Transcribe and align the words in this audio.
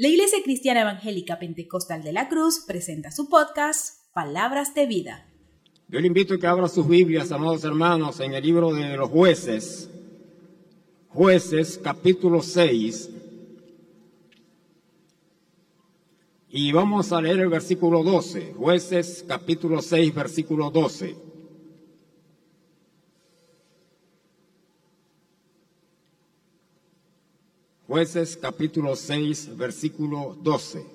La 0.00 0.08
Iglesia 0.08 0.38
Cristiana 0.42 0.80
Evangélica 0.80 1.38
Pentecostal 1.38 2.02
de 2.02 2.14
la 2.14 2.30
Cruz 2.30 2.64
presenta 2.66 3.10
su 3.10 3.28
podcast 3.28 4.10
Palabras 4.14 4.74
de 4.74 4.86
Vida. 4.86 5.28
Yo 5.88 6.00
le 6.00 6.06
invito 6.06 6.32
a 6.32 6.38
que 6.38 6.46
abra 6.46 6.68
sus 6.68 6.88
Biblias, 6.88 7.30
amados 7.32 7.64
hermanos, 7.64 8.18
en 8.20 8.32
el 8.32 8.42
libro 8.42 8.72
de 8.72 8.96
los 8.96 9.10
jueces, 9.10 9.90
jueces 11.10 11.78
capítulo 11.84 12.40
6, 12.40 13.10
y 16.48 16.72
vamos 16.72 17.12
a 17.12 17.20
leer 17.20 17.40
el 17.40 17.50
versículo 17.50 18.02
12, 18.02 18.54
jueces 18.56 19.22
capítulo 19.28 19.82
6, 19.82 20.14
versículo 20.14 20.70
12. 20.70 21.29
Jueces 27.90 28.38
capítulo 28.40 28.94
6, 28.94 29.56
versículo 29.56 30.38
12. 30.40 30.86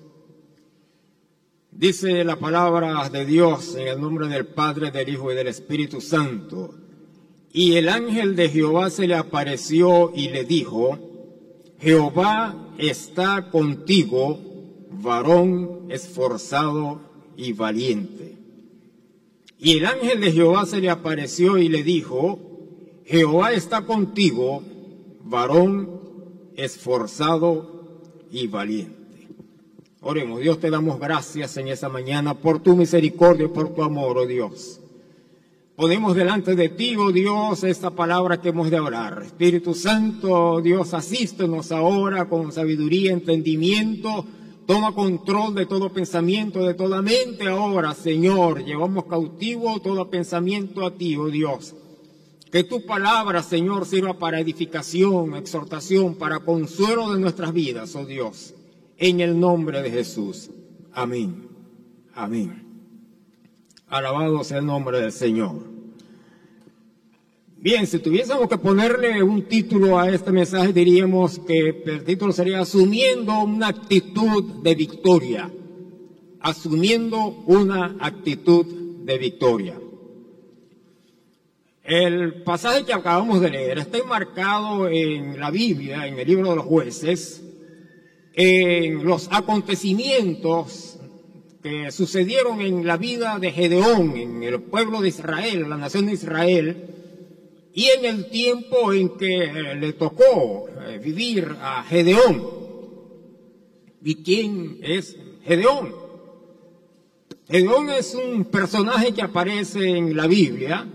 Dice 1.70 2.24
la 2.24 2.38
palabra 2.38 3.10
de 3.10 3.26
Dios 3.26 3.76
en 3.76 3.90
el 3.90 4.00
nombre 4.00 4.30
del 4.30 4.46
Padre, 4.46 4.92
del 4.92 5.10
Hijo 5.10 5.30
y 5.30 5.36
del 5.36 5.48
Espíritu 5.48 6.00
Santo. 6.00 6.74
Y 7.52 7.76
el 7.76 7.90
ángel 7.90 8.38
de 8.38 8.48
Jehová 8.48 8.90
se 8.90 9.10
le 9.10 9.16
apareció 9.16 10.14
y 10.16 10.30
le 10.30 10.46
dijo, 10.46 10.98
Jehová 11.82 12.74
está 12.78 13.50
contigo, 13.52 14.40
varón 14.90 15.88
esforzado 15.90 17.02
y 17.36 17.52
valiente. 17.52 18.38
Y 19.60 19.80
el 19.80 19.86
ángel 19.86 20.22
de 20.22 20.32
Jehová 20.32 20.66
se 20.66 20.80
le 20.80 20.90
apareció 20.90 21.58
y 21.58 21.68
le 21.68 21.84
dijo, 21.84 22.40
Jehová 23.04 23.52
está 23.52 23.82
contigo, 23.86 24.64
varón 25.26 25.95
esforzado 26.56 28.02
y 28.32 28.48
valiente. 28.48 28.96
Oremos, 30.02 30.40
Dios 30.40 30.60
te 30.60 30.70
damos 30.70 31.00
gracias 31.00 31.58
en 31.58 31.68
esa 31.68 31.90
mañana 31.90 32.36
por 32.36 32.60
tu 32.60 32.76
misericordia 32.76 33.46
y 33.46 33.50
por 33.50 33.74
tu 33.74 33.82
amor, 33.82 34.18
oh 34.18 34.28
Dios. 34.28 34.80
Ponemos 35.76 36.16
delante 36.16 36.56
de 36.56 36.70
ti, 36.70 36.96
oh 36.96 37.12
Dios, 37.12 37.64
esta 37.64 37.90
palabra 37.90 38.40
que 38.40 38.50
hemos 38.50 38.70
de 38.70 38.80
orar. 38.80 39.24
Espíritu 39.26 39.74
Santo, 39.74 40.32
oh 40.32 40.62
Dios, 40.62 40.94
asístenos 40.94 41.72
ahora 41.72 42.30
con 42.30 42.52
sabiduría, 42.52 43.12
entendimiento. 43.12 44.26
Toma 44.66 44.94
control 44.94 45.54
de 45.54 45.66
todo 45.66 45.92
pensamiento, 45.92 46.64
de 46.64 46.76
toda 46.76 47.02
mente 47.02 47.48
ahora, 47.48 47.94
Señor. 47.94 48.64
Llevamos 48.64 49.06
cautivo 49.06 49.80
todo 49.82 50.10
pensamiento 50.10 50.86
a 50.86 50.92
ti, 50.92 51.18
oh 51.18 51.28
Dios. 51.28 51.76
Que 52.52 52.64
tu 52.64 52.86
palabra, 52.86 53.44
Señor, 53.44 53.86
sirva 53.86 54.18
para 54.18 54.40
edificación, 54.40 55.36
exhortación, 55.36 56.16
para 56.16 56.40
consuelo 56.40 57.14
de 57.14 57.20
nuestras 57.20 57.54
vidas, 57.54 57.96
oh 57.96 58.06
Dios. 58.06 58.54
En 58.98 59.20
el 59.20 59.40
nombre 59.40 59.82
de 59.82 59.92
Jesús. 59.92 60.50
Amén. 60.94 61.50
Amén. 62.14 62.64
Alabado 63.88 64.44
sea 64.44 64.60
el 64.60 64.66
nombre 64.66 65.00
del 65.00 65.12
Señor. 65.12 65.76
Bien, 67.58 67.88
si 67.88 68.00
tuviésemos 68.00 68.48
que 68.48 68.58
ponerle 68.58 69.24
un 69.24 69.44
título 69.44 69.98
a 69.98 70.10
este 70.10 70.32
mensaje, 70.32 70.72
diríamos 70.72 71.40
que 71.40 71.84
el 71.86 72.04
título 72.04 72.32
sería 72.32 72.60
Asumiendo 72.60 73.40
una 73.40 73.70
actitud 73.70 74.62
de 74.62 74.76
victoria. 74.76 75.52
Asumiendo 76.40 77.44
una 77.48 77.98
actitud 78.00 78.66
de 79.04 79.18
victoria. 79.18 79.80
El 81.86 82.42
pasaje 82.42 82.84
que 82.84 82.94
acabamos 82.94 83.42
de 83.42 83.52
leer 83.52 83.78
está 83.78 84.00
enmarcado 84.00 84.90
en 84.90 85.40
la 85.40 85.52
Biblia, 85.52 86.08
en 86.08 86.18
el 86.18 86.28
libro 86.28 86.50
de 86.50 86.56
los 86.56 86.66
jueces, 86.66 87.44
en 88.34 89.06
los 89.06 89.30
acontecimientos 89.32 90.98
que 91.62 91.92
sucedieron 91.92 92.62
en 92.62 92.88
la 92.88 92.98
vida 92.98 93.38
de 93.38 93.52
Gedeón, 93.52 94.18
en 94.18 94.42
el 94.42 94.64
pueblo 94.64 95.00
de 95.00 95.10
Israel, 95.10 95.70
la 95.70 95.78
nación 95.78 96.08
de 96.08 96.14
Israel, 96.14 96.90
y 97.72 97.86
en 97.90 98.06
el 98.06 98.30
tiempo 98.32 98.92
en 98.92 99.10
que 99.18 99.76
le 99.80 99.94
tocó 99.94 100.68
eh, 100.88 100.98
vivir 100.98 101.56
a 101.62 101.84
Gedeón. 101.84 102.50
¿Y 104.04 104.24
quién 104.24 104.80
es 104.82 105.16
Gedeón? 105.44 105.94
Gedeón 107.48 107.92
es 107.92 108.16
un 108.16 108.46
personaje 108.46 109.14
que 109.14 109.22
aparece 109.22 109.88
en 109.88 110.18
la 110.18 110.26
Biblia, 110.26 110.88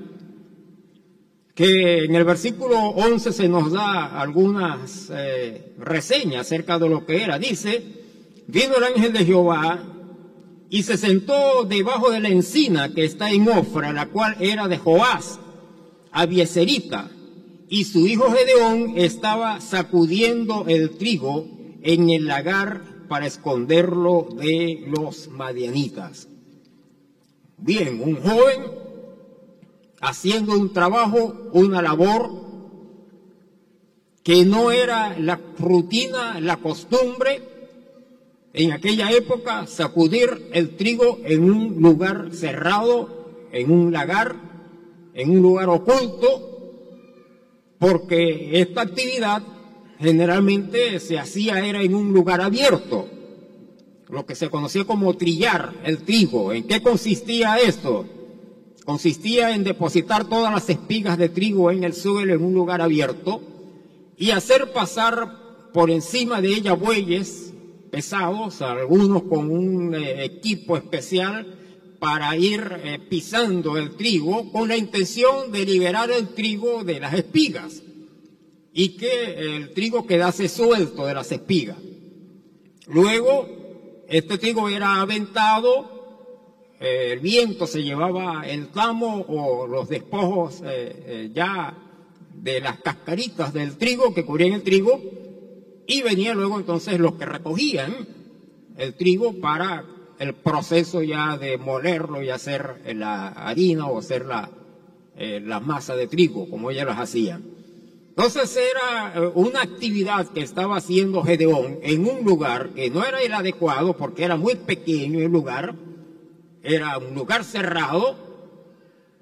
que 1.54 2.04
en 2.04 2.14
el 2.14 2.24
versículo 2.24 2.78
11 2.78 3.32
se 3.32 3.48
nos 3.48 3.72
da 3.72 4.20
algunas 4.20 5.10
eh, 5.12 5.74
reseñas 5.78 6.46
acerca 6.46 6.78
de 6.78 6.88
lo 6.88 7.04
que 7.04 7.22
era. 7.22 7.38
Dice, 7.38 7.82
vino 8.46 8.76
el 8.76 8.84
ángel 8.84 9.12
de 9.12 9.24
Jehová 9.24 9.82
y 10.70 10.84
se 10.84 10.96
sentó 10.96 11.64
debajo 11.64 12.10
de 12.10 12.20
la 12.20 12.28
encina 12.28 12.94
que 12.94 13.04
está 13.04 13.30
en 13.30 13.48
Ofra, 13.48 13.92
la 13.92 14.06
cual 14.06 14.36
era 14.40 14.68
de 14.68 14.78
Joás, 14.78 15.40
Abieserita, 16.12 17.10
y 17.68 17.84
su 17.84 18.06
hijo 18.06 18.30
Gedeón 18.30 18.94
estaba 18.96 19.60
sacudiendo 19.60 20.64
el 20.68 20.90
trigo 20.96 21.46
en 21.82 22.10
el 22.10 22.26
lagar 22.26 22.82
para 23.08 23.26
esconderlo 23.26 24.28
de 24.36 24.84
los 24.86 25.28
madianitas. 25.28 26.28
Bien, 27.58 28.00
un 28.00 28.16
joven 28.16 28.62
haciendo 30.00 30.54
un 30.54 30.72
trabajo, 30.72 31.50
una 31.52 31.82
labor 31.82 32.30
que 34.22 34.44
no 34.44 34.70
era 34.70 35.18
la 35.18 35.40
rutina, 35.58 36.40
la 36.40 36.56
costumbre 36.56 37.42
en 38.52 38.72
aquella 38.72 39.10
época 39.12 39.66
sacudir 39.66 40.50
el 40.52 40.76
trigo 40.76 41.18
en 41.24 41.44
un 41.44 41.80
lugar 41.80 42.30
cerrado, 42.32 43.48
en 43.52 43.70
un 43.70 43.92
lagar, 43.92 44.34
en 45.14 45.30
un 45.30 45.42
lugar 45.42 45.68
oculto, 45.68 46.48
porque 47.78 48.60
esta 48.60 48.82
actividad 48.82 49.42
generalmente 49.98 50.98
se 50.98 51.18
hacía 51.18 51.64
era 51.64 51.82
en 51.82 51.94
un 51.94 52.12
lugar 52.12 52.40
abierto, 52.40 53.08
lo 54.08 54.26
que 54.26 54.34
se 54.34 54.50
conocía 54.50 54.84
como 54.84 55.14
trillar 55.14 55.72
el 55.84 55.98
trigo. 56.02 56.52
¿En 56.52 56.64
qué 56.64 56.82
consistía 56.82 57.58
esto? 57.58 58.06
Consistía 58.90 59.54
en 59.54 59.62
depositar 59.62 60.28
todas 60.28 60.52
las 60.52 60.68
espigas 60.68 61.16
de 61.16 61.28
trigo 61.28 61.70
en 61.70 61.84
el 61.84 61.94
suelo 61.94 62.34
en 62.34 62.42
un 62.42 62.54
lugar 62.54 62.80
abierto 62.80 63.40
y 64.16 64.32
hacer 64.32 64.72
pasar 64.72 65.70
por 65.72 65.92
encima 65.92 66.40
de 66.40 66.48
ella 66.48 66.72
bueyes 66.72 67.54
pesados, 67.92 68.60
algunos 68.62 69.22
con 69.22 69.48
un 69.48 69.94
eh, 69.94 70.24
equipo 70.24 70.76
especial 70.76 71.54
para 72.00 72.36
ir 72.36 72.80
eh, 72.82 72.98
pisando 73.08 73.76
el 73.76 73.94
trigo 73.94 74.50
con 74.50 74.66
la 74.66 74.76
intención 74.76 75.52
de 75.52 75.64
liberar 75.64 76.10
el 76.10 76.30
trigo 76.30 76.82
de 76.82 76.98
las 76.98 77.14
espigas 77.14 77.84
y 78.72 78.96
que 78.96 79.54
el 79.54 79.72
trigo 79.72 80.04
quedase 80.04 80.48
suelto 80.48 81.06
de 81.06 81.14
las 81.14 81.30
espigas. 81.30 81.78
Luego, 82.88 83.48
este 84.08 84.36
trigo 84.36 84.68
era 84.68 85.00
aventado 85.00 85.99
el 86.80 87.20
viento 87.20 87.66
se 87.66 87.82
llevaba 87.82 88.42
el 88.46 88.68
tamo 88.68 89.26
o 89.28 89.66
los 89.66 89.86
despojos 89.90 90.62
eh, 90.64 91.04
eh, 91.06 91.30
ya 91.34 91.76
de 92.34 92.60
las 92.60 92.80
cascaritas 92.80 93.52
del 93.52 93.76
trigo 93.76 94.14
que 94.14 94.24
cubrían 94.24 94.54
el 94.54 94.62
trigo 94.62 94.98
y 95.86 96.00
venían 96.00 96.38
luego 96.38 96.58
entonces 96.58 96.98
los 96.98 97.16
que 97.16 97.26
recogían 97.26 98.08
el 98.78 98.94
trigo 98.94 99.38
para 99.40 99.84
el 100.18 100.34
proceso 100.34 101.02
ya 101.02 101.36
de 101.36 101.58
molerlo 101.58 102.22
y 102.22 102.30
hacer 102.30 102.80
la 102.94 103.28
harina 103.28 103.86
o 103.86 103.98
hacer 103.98 104.24
la, 104.24 104.50
eh, 105.16 105.38
la 105.44 105.60
masa 105.60 105.94
de 105.96 106.06
trigo 106.06 106.48
como 106.48 106.70
ellas 106.70 106.86
las 106.86 106.98
hacían. 106.98 107.44
Entonces 108.08 108.56
era 108.56 109.30
una 109.34 109.62
actividad 109.62 110.28
que 110.28 110.40
estaba 110.40 110.76
haciendo 110.76 111.22
Gedeón 111.22 111.78
en 111.82 112.06
un 112.06 112.24
lugar 112.24 112.70
que 112.70 112.88
no 112.88 113.04
era 113.04 113.20
el 113.20 113.34
adecuado 113.34 113.96
porque 113.96 114.24
era 114.24 114.36
muy 114.36 114.56
pequeño 114.56 115.20
el 115.20 115.30
lugar, 115.30 115.74
era 116.62 116.98
un 116.98 117.14
lugar 117.14 117.44
cerrado 117.44 118.16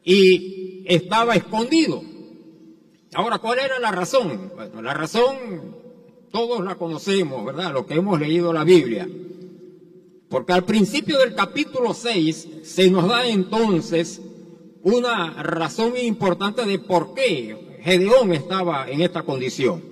y 0.03 0.85
estaba 0.87 1.35
escondido. 1.35 2.03
Ahora, 3.15 3.39
¿cuál 3.39 3.59
era 3.61 3.79
la 3.79 3.91
razón? 3.91 4.53
Bueno, 4.55 4.83
la 4.83 4.95
razón 4.95 5.77
todos 6.31 6.65
la 6.65 6.75
conocemos, 6.75 7.45
¿verdad? 7.45 7.73
Lo 7.73 7.87
que 7.87 7.95
hemos 7.95 8.21
leído 8.21 8.53
la 8.53 8.65
Biblia. 8.65 9.09
Porque 10.29 10.53
al 10.53 10.65
principio 10.65 11.19
del 11.19 11.35
capítulo 11.35 11.95
6 11.95 12.49
se 12.63 12.91
nos 12.91 13.09
da 13.09 13.27
entonces 13.27 14.21
una 14.83 15.43
razón 15.43 15.97
importante 15.97 16.65
de 16.67 16.79
por 16.79 17.15
qué 17.15 17.79
Gedeón 17.83 18.33
estaba 18.33 18.89
en 18.91 19.01
esta 19.01 19.23
condición. 19.23 19.83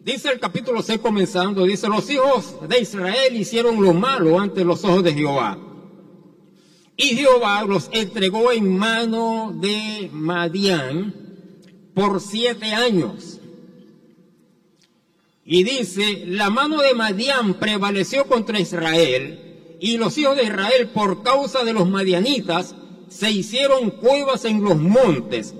Dice 0.00 0.30
el 0.30 0.40
capítulo 0.40 0.82
6 0.82 0.98
comenzando, 0.98 1.64
dice, 1.64 1.88
los 1.88 2.10
hijos 2.10 2.56
de 2.68 2.80
Israel 2.80 3.36
hicieron 3.36 3.80
lo 3.80 3.94
malo 3.94 4.38
ante 4.38 4.64
los 4.64 4.84
ojos 4.84 5.02
de 5.02 5.14
Jehová 5.14 5.58
y 6.96 7.16
Jehová 7.16 7.64
los 7.64 7.90
entregó 7.92 8.52
en 8.52 8.76
mano 8.76 9.52
de 9.54 10.08
Madián 10.12 11.14
por 11.94 12.20
siete 12.20 12.72
años. 12.72 13.40
Y 15.44 15.62
dice, 15.64 16.24
la 16.26 16.50
mano 16.50 16.80
de 16.80 16.94
Madián 16.94 17.54
prevaleció 17.54 18.26
contra 18.26 18.60
Israel, 18.60 19.76
y 19.80 19.98
los 19.98 20.16
hijos 20.16 20.36
de 20.36 20.44
Israel 20.44 20.88
por 20.88 21.22
causa 21.22 21.64
de 21.64 21.72
los 21.72 21.88
madianitas 21.88 22.74
se 23.08 23.30
hicieron 23.30 23.90
cuevas 23.90 24.44
en 24.44 24.62
los 24.62 24.76
montes 24.76 25.54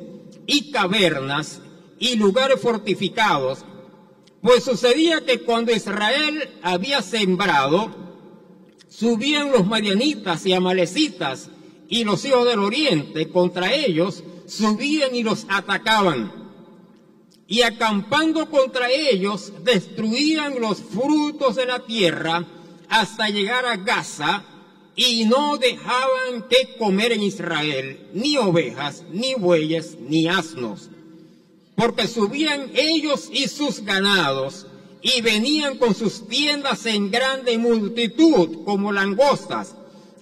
y 0.46 0.70
cavernas 0.70 1.60
y 1.98 2.16
lugares 2.16 2.60
fortificados, 2.60 3.64
pues 4.40 4.64
sucedía 4.64 5.24
que 5.24 5.40
cuando 5.40 5.72
Israel 5.72 6.50
había 6.62 7.02
sembrado, 7.02 8.13
subían 8.98 9.50
los 9.50 9.66
madianitas 9.66 10.46
y 10.46 10.52
amalecitas 10.52 11.50
y 11.88 12.04
los 12.04 12.24
hijos 12.24 12.46
del 12.46 12.60
oriente 12.60 13.28
contra 13.28 13.72
ellos, 13.72 14.22
subían 14.46 15.14
y 15.14 15.22
los 15.22 15.46
atacaban. 15.48 16.32
Y 17.46 17.62
acampando 17.62 18.48
contra 18.50 18.90
ellos 18.90 19.52
destruían 19.64 20.60
los 20.60 20.78
frutos 20.78 21.56
de 21.56 21.66
la 21.66 21.80
tierra 21.80 22.46
hasta 22.88 23.28
llegar 23.28 23.66
a 23.66 23.76
Gaza 23.76 24.44
y 24.96 25.24
no 25.24 25.58
dejaban 25.58 26.48
que 26.48 26.76
comer 26.78 27.12
en 27.12 27.22
Israel 27.22 28.08
ni 28.14 28.36
ovejas, 28.38 29.04
ni 29.10 29.34
bueyes, 29.34 29.98
ni 30.00 30.28
asnos, 30.28 30.88
porque 31.74 32.06
subían 32.06 32.70
ellos 32.74 33.28
y 33.32 33.48
sus 33.48 33.80
ganados 33.84 34.66
y 35.04 35.20
venían 35.20 35.76
con 35.76 35.94
sus 35.94 36.26
tiendas 36.28 36.86
en 36.86 37.10
grande 37.10 37.58
multitud 37.58 38.64
como 38.64 38.90
langostas. 38.90 39.76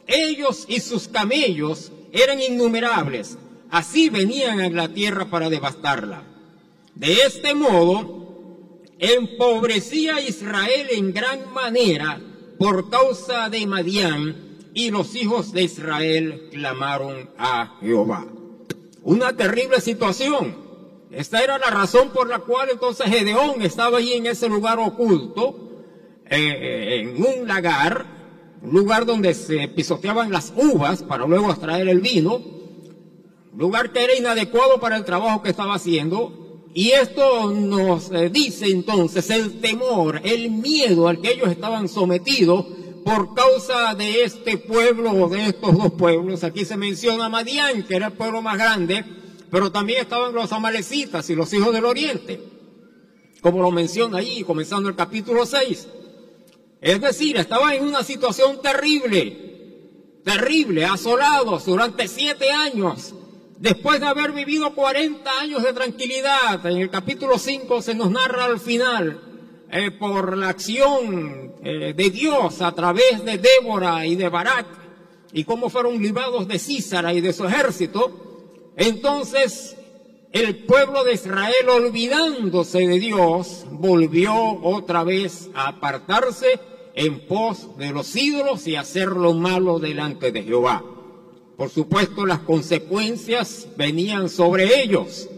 Ellos 0.08 0.64
y 0.68 0.80
sus 0.80 1.06
camellos 1.06 1.92
eran 2.10 2.42
innumerables, 2.42 3.38
así 3.70 4.10
venían 4.10 4.60
a 4.60 4.68
la 4.70 4.88
tierra 4.88 5.30
para 5.30 5.48
devastarla. 5.48 6.24
De 6.96 7.12
este 7.12 7.54
modo, 7.54 8.82
empobrecía 8.98 10.20
Israel 10.20 10.88
en 10.90 11.14
gran 11.14 11.52
manera 11.54 12.20
por 12.58 12.90
causa 12.90 13.48
de 13.48 13.64
Madián, 13.68 14.50
y 14.74 14.90
los 14.90 15.14
hijos 15.14 15.52
de 15.52 15.62
Israel 15.62 16.48
clamaron 16.50 17.30
a 17.38 17.78
Jehová. 17.80 18.26
Una 19.04 19.36
terrible 19.36 19.80
situación. 19.80 20.56
Esta 21.12 21.44
era 21.44 21.58
la 21.58 21.66
razón 21.66 22.08
por 22.10 22.26
la 22.26 22.38
cual 22.38 22.70
entonces 22.72 23.06
Gedeón 23.06 23.60
estaba 23.60 23.98
allí 23.98 24.14
en 24.14 24.26
ese 24.26 24.48
lugar 24.48 24.78
oculto, 24.78 25.70
eh, 26.24 27.02
en 27.02 27.22
un 27.22 27.46
lagar, 27.46 28.06
un 28.62 28.70
lugar 28.70 29.04
donde 29.04 29.34
se 29.34 29.68
pisoteaban 29.68 30.32
las 30.32 30.54
uvas 30.56 31.02
para 31.02 31.26
luego 31.26 31.50
extraer 31.50 31.86
el 31.88 32.00
vino, 32.00 32.40
lugar 33.54 33.92
que 33.92 34.04
era 34.04 34.14
inadecuado 34.14 34.80
para 34.80 34.96
el 34.96 35.04
trabajo 35.04 35.42
que 35.42 35.50
estaba 35.50 35.74
haciendo, 35.74 36.62
y 36.72 36.92
esto 36.92 37.50
nos 37.50 38.10
eh, 38.10 38.30
dice 38.30 38.68
entonces 38.68 39.28
el 39.28 39.60
temor, 39.60 40.22
el 40.24 40.50
miedo 40.50 41.08
al 41.08 41.20
que 41.20 41.32
ellos 41.32 41.50
estaban 41.50 41.90
sometidos 41.90 42.64
por 43.04 43.34
causa 43.34 43.94
de 43.94 44.24
este 44.24 44.56
pueblo 44.56 45.10
o 45.10 45.28
de 45.28 45.48
estos 45.48 45.76
dos 45.76 45.92
pueblos. 45.92 46.42
Aquí 46.42 46.64
se 46.64 46.78
menciona 46.78 47.28
Madián, 47.28 47.82
que 47.82 47.96
era 47.96 48.06
el 48.06 48.12
pueblo 48.14 48.40
más 48.40 48.56
grande, 48.56 49.04
pero 49.52 49.70
también 49.70 50.00
estaban 50.00 50.34
los 50.34 50.50
amalecitas 50.50 51.30
y 51.30 51.36
los 51.36 51.52
hijos 51.52 51.72
del 51.72 51.84
oriente, 51.84 52.40
como 53.40 53.62
lo 53.62 53.70
menciona 53.70 54.18
ahí, 54.18 54.42
comenzando 54.42 54.88
el 54.88 54.96
capítulo 54.96 55.46
6. 55.46 55.88
Es 56.80 57.00
decir, 57.00 57.36
estaban 57.36 57.74
en 57.74 57.84
una 57.84 58.02
situación 58.02 58.60
terrible, 58.60 60.20
terrible, 60.24 60.84
asolados 60.86 61.66
durante 61.66 62.08
siete 62.08 62.50
años 62.50 63.14
Después 63.62 64.00
de 64.00 64.06
haber 64.06 64.32
vivido 64.32 64.74
40 64.74 65.30
años 65.38 65.62
de 65.62 65.72
tranquilidad, 65.72 66.66
en 66.66 66.78
el 66.78 66.90
capítulo 66.90 67.38
5 67.38 67.80
se 67.80 67.94
nos 67.94 68.10
narra 68.10 68.46
al 68.46 68.58
final, 68.58 69.20
eh, 69.70 69.92
por 69.92 70.36
la 70.36 70.48
acción 70.48 71.54
eh, 71.62 71.94
de 71.96 72.10
Dios 72.10 72.60
a 72.60 72.72
través 72.72 73.24
de 73.24 73.38
Débora 73.38 74.04
y 74.04 74.16
de 74.16 74.28
Barak, 74.28 74.66
y 75.32 75.44
cómo 75.44 75.70
fueron 75.70 76.02
librados 76.02 76.48
de 76.48 76.58
Císara 76.58 77.14
y 77.14 77.20
de 77.20 77.32
su 77.32 77.44
ejército, 77.44 78.31
entonces 78.76 79.76
el 80.32 80.64
pueblo 80.64 81.04
de 81.04 81.12
Israel, 81.12 81.68
olvidándose 81.68 82.86
de 82.86 82.98
Dios, 82.98 83.66
volvió 83.70 84.34
otra 84.62 85.04
vez 85.04 85.50
a 85.54 85.68
apartarse 85.68 86.58
en 86.94 87.26
pos 87.26 87.76
de 87.76 87.90
los 87.90 88.16
ídolos 88.16 88.66
y 88.66 88.76
hacer 88.76 89.08
lo 89.08 89.34
malo 89.34 89.78
delante 89.78 90.32
de 90.32 90.42
Jehová. 90.42 90.82
Por 91.56 91.68
supuesto, 91.68 92.24
las 92.24 92.40
consecuencias 92.40 93.68
venían 93.76 94.30
sobre 94.30 94.82
ellos. 94.82 95.28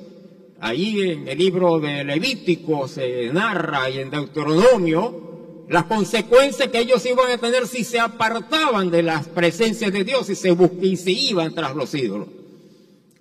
Ahí 0.60 1.00
en 1.02 1.26
el 1.26 1.38
libro 1.38 1.80
de 1.80 2.04
Levítico 2.04 2.86
se 2.86 3.30
narra 3.32 3.90
y 3.90 3.98
en 3.98 4.10
Deuteronomio 4.10 5.64
las 5.68 5.84
consecuencias 5.84 6.68
que 6.68 6.78
ellos 6.78 7.04
iban 7.04 7.32
a 7.32 7.38
tener 7.38 7.66
si 7.66 7.82
se 7.82 7.98
apartaban 7.98 8.90
de 8.90 9.02
las 9.02 9.26
presencias 9.26 9.92
de 9.92 10.04
Dios 10.04 10.30
y 10.30 10.36
se, 10.36 10.56
y 10.82 10.96
se 10.96 11.10
iban 11.10 11.52
tras 11.52 11.74
los 11.74 11.92
ídolos. 11.94 12.28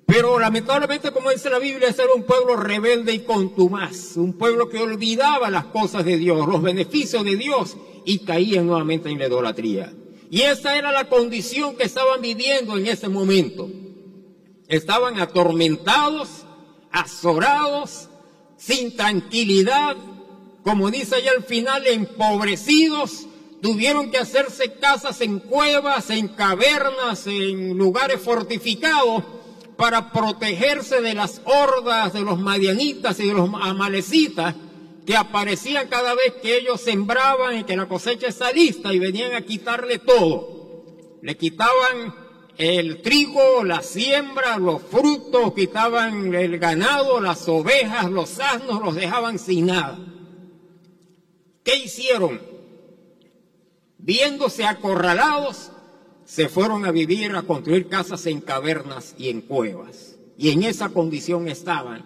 Pero 0.06 0.38
lamentablemente, 0.38 1.12
como 1.12 1.30
dice 1.30 1.50
la 1.50 1.60
Biblia, 1.60 1.90
ese 1.90 2.04
era 2.04 2.14
un 2.14 2.24
pueblo 2.24 2.56
rebelde 2.58 3.14
y 3.14 3.20
contumaz, 3.20 4.18
un 4.18 4.34
pueblo 4.34 4.70
que 4.70 4.80
olvidaba 4.80 5.50
las 5.50 5.66
cosas 5.66 6.04
de 6.04 6.18
Dios, 6.18 6.46
los 6.48 6.62
beneficios 6.62 7.24
de 7.24 7.38
Dios 7.38 7.78
y 8.06 8.20
caía 8.20 8.62
nuevamente 8.62 9.10
en 9.10 9.20
la 9.20 9.28
idolatría. 9.28 9.94
Y 10.30 10.42
esa 10.42 10.78
era 10.78 10.92
la 10.92 11.08
condición 11.08 11.76
que 11.76 11.84
estaban 11.84 12.22
viviendo 12.22 12.78
en 12.78 12.88
ese 12.88 13.08
momento. 13.08 13.70
Estaban 14.68 15.20
atormentados, 15.20 16.46
azorados, 16.92 18.10
sin 18.58 18.96
tranquilidad, 18.98 19.96
como 20.64 20.92
dice 20.92 21.16
allá 21.16 21.32
al 21.38 21.44
final, 21.44 21.86
empobrecidos, 21.88 23.28
tuvieron 23.62 24.12
que 24.12 24.18
hacerse 24.18 24.74
casas 24.74 25.22
en 25.22 25.40
cuevas, 25.40 26.10
en 26.10 26.30
cavernas, 26.30 27.28
en 27.28 27.78
lugares 27.78 28.20
fortificados 28.22 29.24
para 29.78 30.12
protegerse 30.12 31.02
de 31.02 31.14
las 31.14 31.42
hordas 31.46 32.14
de 32.14 32.22
los 32.22 32.40
madianitas 32.40 33.20
y 33.20 33.28
de 33.28 33.34
los 33.34 33.50
amalecitas 33.62 34.56
que 35.06 35.16
aparecían 35.16 35.88
cada 35.88 36.14
vez 36.14 36.34
que 36.42 36.58
ellos 36.58 36.82
sembraban 36.82 37.60
y 37.60 37.64
que 37.64 37.76
la 37.76 37.88
cosecha 37.88 38.28
está 38.28 38.52
lista 38.52 38.94
y 38.94 39.00
venían 39.00 39.34
a 39.34 39.42
quitarle 39.42 40.00
todo. 40.00 41.18
Le 41.22 41.36
quitaban 41.38 42.16
el 42.58 43.02
trigo, 43.02 43.64
la 43.64 43.82
siembra, 43.82 44.58
los 44.58 44.82
frutos, 44.82 45.54
quitaban 45.54 46.34
el 46.34 46.60
ganado, 46.60 47.20
las 47.20 47.48
ovejas, 47.48 48.10
los 48.10 48.40
asnos, 48.40 48.82
los 48.82 48.96
dejaban 48.96 49.40
sin 49.40 49.68
nada. 49.68 50.00
¿Qué 51.64 51.78
hicieron? 51.78 52.42
Viéndose 53.98 54.66
acorralados, 54.66 55.72
se 56.26 56.50
fueron 56.50 56.86
a 56.86 56.92
vivir, 56.92 57.36
a 57.36 57.44
construir 57.44 57.88
casas 57.88 58.26
en 58.26 58.42
cavernas 58.42 59.16
y 59.18 59.30
en 59.30 59.42
cuevas. 59.42 60.18
Y 60.38 60.50
en 60.50 60.64
esa 60.64 60.90
condición 60.90 61.48
estaban 61.48 62.04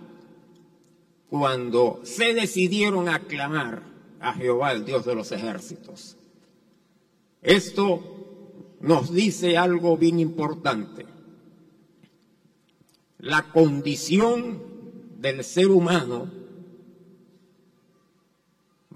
cuando 1.29 2.00
se 2.03 2.33
decidieron 2.33 3.09
a 3.09 3.19
clamar 3.19 3.83
a 4.19 4.33
Jehová, 4.33 4.71
el 4.71 4.86
Dios 4.86 5.05
de 5.05 5.15
los 5.15 5.31
ejércitos. 5.31 6.17
Esto 7.41 8.75
nos 8.79 9.13
dice 9.13 9.57
algo 9.57 9.97
bien 9.97 10.19
importante. 10.19 11.05
La 13.19 13.51
condición 13.51 14.62
del 15.17 15.43
ser 15.43 15.67
humano 15.67 16.31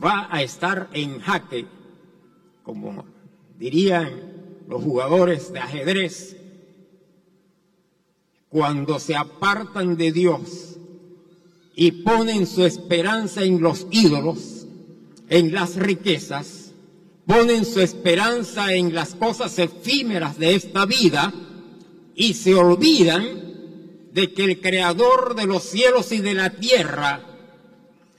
va 0.03 0.27
a 0.31 0.41
estar 0.41 0.89
en 0.93 1.19
jaque, 1.19 1.65
como 2.63 3.05
dirían 3.57 4.30
los 4.71 4.83
jugadores 4.83 5.51
de 5.51 5.59
ajedrez, 5.59 6.37
cuando 8.47 8.99
se 8.99 9.17
apartan 9.17 9.97
de 9.97 10.13
Dios 10.13 10.77
y 11.75 11.91
ponen 11.91 12.47
su 12.47 12.63
esperanza 12.63 13.43
en 13.43 13.61
los 13.61 13.85
ídolos, 13.91 14.65
en 15.27 15.53
las 15.53 15.75
riquezas, 15.75 16.71
ponen 17.25 17.65
su 17.65 17.81
esperanza 17.81 18.73
en 18.73 18.95
las 18.95 19.13
cosas 19.13 19.59
efímeras 19.59 20.39
de 20.39 20.55
esta 20.55 20.85
vida 20.85 21.33
y 22.15 22.33
se 22.33 22.55
olvidan 22.55 23.41
de 24.13 24.31
que 24.31 24.45
el 24.45 24.61
creador 24.61 25.35
de 25.35 25.47
los 25.47 25.63
cielos 25.63 26.13
y 26.13 26.19
de 26.19 26.33
la 26.33 26.49
tierra 26.49 27.25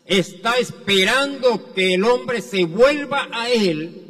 está 0.04 0.58
esperando 0.58 1.72
que 1.72 1.94
el 1.94 2.04
hombre 2.04 2.42
se 2.42 2.66
vuelva 2.66 3.28
a 3.32 3.50
él 3.50 4.02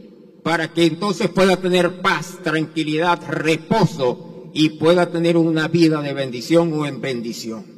para 0.42 0.72
que 0.72 0.84
entonces 0.84 1.28
pueda 1.28 1.56
tener 1.56 2.00
paz, 2.00 2.38
tranquilidad, 2.42 3.20
reposo 3.28 4.50
y 4.52 4.70
pueda 4.70 5.10
tener 5.10 5.36
una 5.36 5.68
vida 5.68 6.00
de 6.02 6.12
bendición 6.12 6.72
o 6.72 6.86
en 6.86 7.00
bendición. 7.00 7.72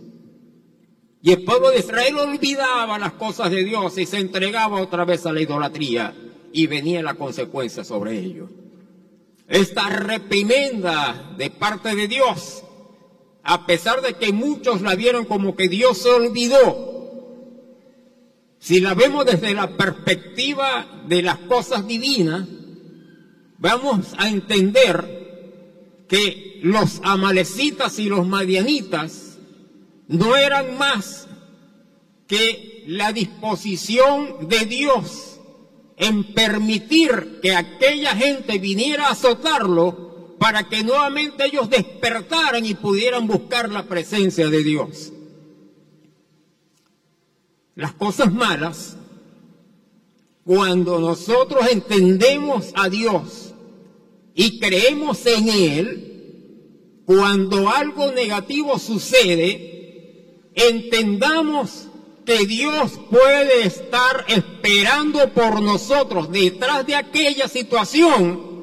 Y 1.22 1.32
el 1.32 1.44
pueblo 1.44 1.70
de 1.70 1.78
Israel 1.78 2.18
olvidaba 2.18 2.98
las 2.98 3.14
cosas 3.14 3.50
de 3.50 3.64
Dios 3.64 3.96
y 3.98 4.06
se 4.06 4.18
entregaba 4.18 4.80
otra 4.80 5.04
vez 5.04 5.24
a 5.24 5.32
la 5.32 5.40
idolatría 5.40 6.14
y 6.52 6.66
venía 6.66 7.02
la 7.02 7.14
consecuencia 7.14 7.82
sobre 7.82 8.18
ello. 8.18 8.48
Esta 9.48 9.88
reprimenda 9.88 11.34
de 11.36 11.50
parte 11.50 11.94
de 11.94 12.08
Dios, 12.08 12.62
a 13.42 13.66
pesar 13.66 14.00
de 14.02 14.14
que 14.14 14.32
muchos 14.32 14.80
la 14.80 14.94
vieron 14.94 15.24
como 15.26 15.54
que 15.56 15.68
Dios 15.68 15.98
se 15.98 16.10
olvidó, 16.10 17.03
si 18.64 18.80
la 18.80 18.94
vemos 18.94 19.26
desde 19.26 19.52
la 19.52 19.76
perspectiva 19.76 20.86
de 21.06 21.20
las 21.20 21.36
cosas 21.40 21.86
divinas, 21.86 22.48
vamos 23.58 24.14
a 24.16 24.30
entender 24.30 26.06
que 26.08 26.60
los 26.62 26.98
amalecitas 27.02 27.98
y 27.98 28.08
los 28.08 28.26
madianitas 28.26 29.36
no 30.08 30.34
eran 30.34 30.78
más 30.78 31.28
que 32.26 32.84
la 32.86 33.12
disposición 33.12 34.48
de 34.48 34.64
Dios 34.64 35.40
en 35.98 36.32
permitir 36.32 37.40
que 37.42 37.54
aquella 37.54 38.16
gente 38.16 38.58
viniera 38.58 39.08
a 39.08 39.12
azotarlo 39.12 40.36
para 40.38 40.70
que 40.70 40.82
nuevamente 40.82 41.44
ellos 41.44 41.68
despertaran 41.68 42.64
y 42.64 42.72
pudieran 42.72 43.26
buscar 43.26 43.70
la 43.70 43.84
presencia 43.84 44.48
de 44.48 44.64
Dios 44.64 45.12
las 47.74 47.92
cosas 47.92 48.32
malas, 48.32 48.96
cuando 50.44 50.98
nosotros 50.98 51.66
entendemos 51.70 52.70
a 52.74 52.88
Dios 52.88 53.54
y 54.34 54.58
creemos 54.60 55.24
en 55.26 55.48
Él, 55.48 57.02
cuando 57.06 57.68
algo 57.68 58.12
negativo 58.12 58.78
sucede, 58.78 60.50
entendamos 60.54 61.88
que 62.24 62.46
Dios 62.46 62.92
puede 63.10 63.66
estar 63.66 64.24
esperando 64.28 65.30
por 65.32 65.60
nosotros 65.60 66.30
detrás 66.30 66.86
de 66.86 66.94
aquella 66.94 67.48
situación 67.48 68.53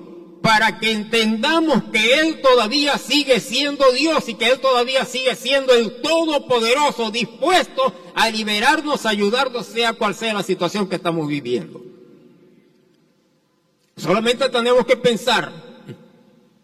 para 0.42 0.80
que 0.80 0.92
entendamos 0.92 1.84
que 1.92 2.20
Él 2.20 2.42
todavía 2.42 2.98
sigue 2.98 3.40
siendo 3.40 3.92
Dios 3.92 4.28
y 4.28 4.34
que 4.34 4.50
Él 4.50 4.60
todavía 4.60 5.06
sigue 5.06 5.36
siendo 5.36 5.74
el 5.74 6.02
Todopoderoso, 6.02 7.12
dispuesto 7.12 7.94
a 8.16 8.30
liberarnos, 8.30 9.06
a 9.06 9.10
ayudarnos, 9.10 9.68
sea 9.68 9.94
cual 9.94 10.16
sea 10.16 10.34
la 10.34 10.44
situación 10.44 10.90
que 10.90 10.96
estamos 10.96 11.28
viviendo. 11.28 11.82
Solamente 13.96 14.50
tenemos 14.50 14.86
que 14.86 14.98
pensar 14.98 15.52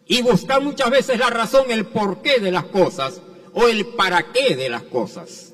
y 0.06 0.22
buscar 0.22 0.60
muchas 0.60 0.90
veces 0.90 1.18
la 1.18 1.30
razón, 1.30 1.70
el 1.70 1.86
porqué 1.86 2.40
de 2.40 2.50
las 2.50 2.64
cosas 2.64 3.20
o 3.52 3.68
el 3.68 3.86
para 3.86 4.32
qué 4.32 4.56
de 4.56 4.68
las 4.68 4.82
cosas. 4.82 5.52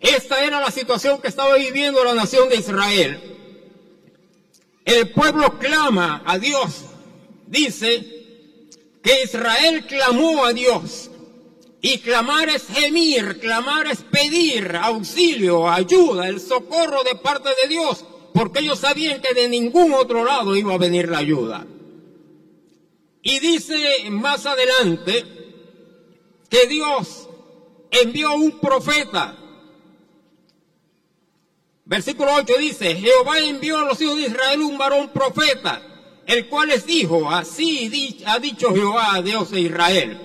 Esta 0.00 0.44
era 0.44 0.60
la 0.60 0.70
situación 0.70 1.20
que 1.20 1.28
estaba 1.28 1.54
viviendo 1.54 2.02
la 2.04 2.14
nación 2.14 2.48
de 2.48 2.56
Israel 2.56 3.34
el 4.84 5.10
pueblo 5.10 5.58
clama 5.58 6.22
a 6.24 6.38
Dios. 6.38 6.84
Dice 7.46 8.24
que 9.02 9.22
Israel 9.22 9.86
clamó 9.86 10.44
a 10.44 10.52
Dios. 10.52 11.10
Y 11.80 11.98
clamar 11.98 12.48
es 12.48 12.66
gemir, 12.66 13.38
clamar 13.40 13.86
es 13.86 14.00
pedir 14.00 14.74
auxilio, 14.74 15.68
ayuda, 15.68 16.28
el 16.28 16.40
socorro 16.40 17.02
de 17.04 17.14
parte 17.16 17.50
de 17.62 17.68
Dios, 17.68 18.06
porque 18.32 18.60
ellos 18.60 18.78
sabían 18.78 19.20
que 19.20 19.34
de 19.34 19.48
ningún 19.48 19.92
otro 19.92 20.24
lado 20.24 20.56
iba 20.56 20.72
a 20.72 20.78
venir 20.78 21.10
la 21.10 21.18
ayuda. 21.18 21.66
Y 23.22 23.38
dice 23.38 24.08
más 24.10 24.46
adelante 24.46 25.26
que 26.48 26.66
Dios 26.66 27.28
envió 27.90 28.34
un 28.34 28.58
profeta 28.60 29.36
Versículo 31.86 32.32
8 32.34 32.54
dice, 32.58 32.94
Jehová 32.94 33.38
envió 33.40 33.78
a 33.78 33.84
los 33.84 34.00
hijos 34.00 34.16
de 34.16 34.28
Israel 34.28 34.62
un 34.62 34.78
varón 34.78 35.10
profeta, 35.10 35.82
el 36.26 36.46
cual 36.48 36.68
les 36.68 36.86
dijo, 36.86 37.30
así 37.30 38.22
ha 38.24 38.38
dicho 38.38 38.74
Jehová, 38.74 39.20
Dios 39.22 39.50
de 39.50 39.60
Israel, 39.60 40.18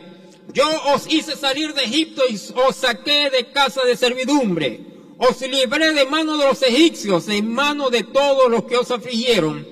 yo 0.54 0.66
os 0.94 1.06
hice 1.12 1.36
salir 1.36 1.74
de 1.74 1.84
Egipto 1.84 2.24
y 2.30 2.36
os 2.36 2.76
saqué 2.78 3.30
de 3.30 3.52
casa 3.52 3.84
de 3.84 3.98
servidumbre, 3.98 4.80
os 5.18 5.42
libré 5.42 5.94
de 5.94 6.06
mano 6.06 6.38
de 6.38 6.46
los 6.46 6.62
egipcios, 6.62 7.28
en 7.28 7.52
mano 7.52 7.90
de 7.90 8.04
todos 8.04 8.50
los 8.50 8.64
que 8.64 8.78
os 8.78 8.90
afligieron, 8.90 9.68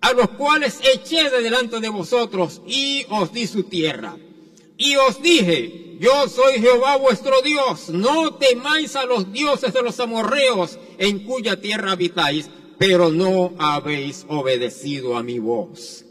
a 0.00 0.14
los 0.14 0.30
cuales 0.30 0.80
eché 0.94 1.28
de 1.28 1.42
delante 1.42 1.78
de 1.78 1.88
vosotros 1.90 2.62
y 2.66 3.04
os 3.10 3.32
di 3.32 3.46
su 3.46 3.64
tierra. 3.64 4.16
Y 4.76 4.96
os 4.96 5.22
dije, 5.22 5.96
yo 6.00 6.28
soy 6.28 6.60
Jehová 6.60 6.96
vuestro 6.96 7.40
Dios, 7.42 7.90
no 7.90 8.34
temáis 8.34 8.96
a 8.96 9.06
los 9.06 9.32
dioses 9.32 9.72
de 9.72 9.82
los 9.82 10.00
amorreos 10.00 10.78
en 10.98 11.20
cuya 11.20 11.60
tierra 11.60 11.92
habitáis, 11.92 12.50
pero 12.78 13.10
no 13.10 13.54
habéis 13.58 14.26
obedecido 14.28 15.16
a 15.16 15.22
mi 15.22 15.38
voz. 15.38 16.04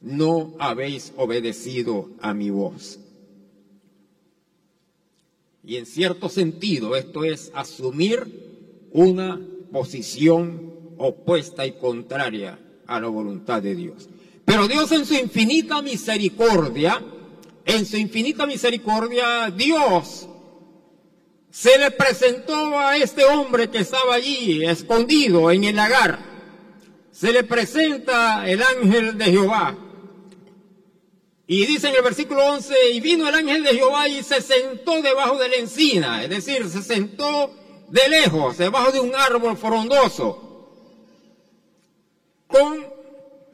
No 0.00 0.54
habéis 0.58 1.12
obedecido 1.16 2.10
a 2.20 2.34
mi 2.34 2.50
voz. 2.50 3.00
Y 5.66 5.76
en 5.76 5.86
cierto 5.86 6.28
sentido 6.28 6.94
esto 6.94 7.24
es 7.24 7.50
asumir 7.54 8.88
una 8.92 9.40
posición 9.72 10.74
opuesta 10.98 11.66
y 11.66 11.72
contraria 11.72 12.58
a 12.86 13.00
la 13.00 13.08
voluntad 13.08 13.62
de 13.62 13.74
Dios. 13.74 14.10
Pero 14.44 14.68
Dios 14.68 14.92
en 14.92 15.06
su 15.06 15.14
infinita 15.14 15.80
misericordia 15.80 17.02
en 17.64 17.86
su 17.86 17.96
infinita 17.96 18.46
misericordia, 18.46 19.50
Dios 19.50 20.28
se 21.50 21.78
le 21.78 21.90
presentó 21.92 22.78
a 22.78 22.96
este 22.96 23.24
hombre 23.24 23.70
que 23.70 23.78
estaba 23.78 24.14
allí, 24.16 24.64
escondido 24.64 25.50
en 25.50 25.64
el 25.64 25.76
lagar. 25.76 26.18
Se 27.12 27.32
le 27.32 27.44
presenta 27.44 28.48
el 28.50 28.60
ángel 28.60 29.16
de 29.16 29.24
Jehová. 29.26 29.78
Y 31.46 31.66
dice 31.66 31.88
en 31.88 31.96
el 31.96 32.02
versículo 32.02 32.44
11, 32.54 32.74
y 32.92 33.00
vino 33.00 33.28
el 33.28 33.34
ángel 33.34 33.62
de 33.62 33.74
Jehová 33.74 34.08
y 34.08 34.22
se 34.22 34.40
sentó 34.40 35.00
debajo 35.00 35.38
de 35.38 35.48
la 35.48 35.56
encina, 35.56 36.24
es 36.24 36.30
decir, 36.30 36.68
se 36.68 36.82
sentó 36.82 37.54
de 37.88 38.08
lejos, 38.08 38.58
debajo 38.58 38.90
de 38.90 39.00
un 39.00 39.14
árbol 39.14 39.56
frondoso, 39.56 40.72
con 42.48 42.93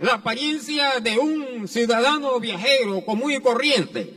la 0.00 0.14
apariencia 0.14 0.98
de 1.00 1.18
un 1.18 1.68
ciudadano 1.68 2.40
viajero 2.40 3.04
común 3.04 3.32
y 3.32 3.40
corriente. 3.40 4.14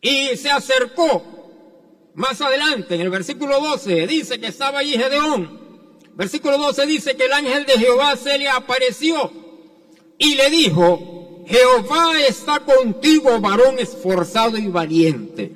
Y 0.00 0.36
se 0.36 0.50
acercó 0.50 2.10
más 2.14 2.40
adelante, 2.40 2.94
en 2.94 3.00
el 3.00 3.10
versículo 3.10 3.60
12, 3.60 4.06
dice 4.06 4.38
que 4.40 4.46
estaba 4.46 4.78
allí 4.78 4.92
Gedeón. 4.92 5.58
Versículo 6.14 6.58
12 6.58 6.86
dice 6.86 7.16
que 7.16 7.24
el 7.24 7.32
ángel 7.32 7.66
de 7.66 7.72
Jehová 7.72 8.16
se 8.16 8.38
le 8.38 8.48
apareció 8.48 9.32
y 10.16 10.34
le 10.36 10.50
dijo, 10.50 11.44
Jehová 11.46 12.20
está 12.28 12.60
contigo, 12.60 13.40
varón 13.40 13.78
esforzado 13.78 14.58
y 14.58 14.68
valiente. 14.68 15.52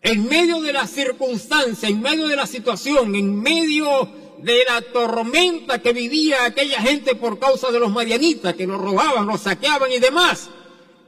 En 0.00 0.26
medio 0.26 0.62
de 0.62 0.72
la 0.72 0.86
circunstancia, 0.86 1.88
en 1.88 2.00
medio 2.00 2.26
de 2.28 2.36
la 2.36 2.46
situación, 2.46 3.14
en 3.14 3.38
medio 3.38 4.27
de 4.42 4.64
la 4.64 4.80
tormenta 4.80 5.80
que 5.80 5.92
vivía 5.92 6.44
aquella 6.44 6.80
gente 6.80 7.14
por 7.14 7.38
causa 7.38 7.70
de 7.70 7.80
los 7.80 7.90
marianitas 7.90 8.54
que 8.54 8.66
los 8.66 8.80
robaban, 8.80 9.26
los 9.26 9.42
saqueaban 9.42 9.90
y 9.90 9.98
demás. 9.98 10.48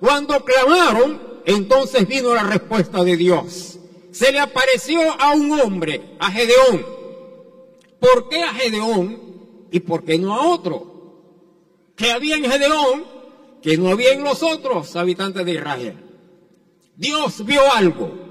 Cuando 0.01 0.45
clamaron, 0.45 1.21
entonces 1.45 2.07
vino 2.09 2.35
la 2.35 2.43
respuesta 2.43 3.05
de 3.05 3.17
Dios. 3.17 3.79
Se 4.13 4.33
le 4.33 4.41
apareció 4.41 5.01
a 5.21 5.33
un 5.33 5.61
hombre, 5.61 6.17
a 6.19 6.31
Gedeón. 6.31 6.85
¿Por 8.01 8.29
qué 8.29 8.43
a 8.43 8.55
Gedeón 8.55 9.67
y 9.71 9.81
por 9.81 10.05
qué 10.05 10.19
no 10.19 10.35
a 10.35 10.49
otro? 10.49 10.87
Que 11.97 12.11
había 12.11 12.37
en 12.37 12.51
Gedeón 12.51 13.05
que 13.63 13.77
no 13.77 13.91
había 13.91 14.13
en 14.13 14.25
los 14.25 14.43
otros 14.43 14.97
habitantes 14.97 15.45
de 15.45 15.53
Israel. 15.53 15.97
Dios 16.97 17.45
vio 17.45 17.61
algo 17.73 18.30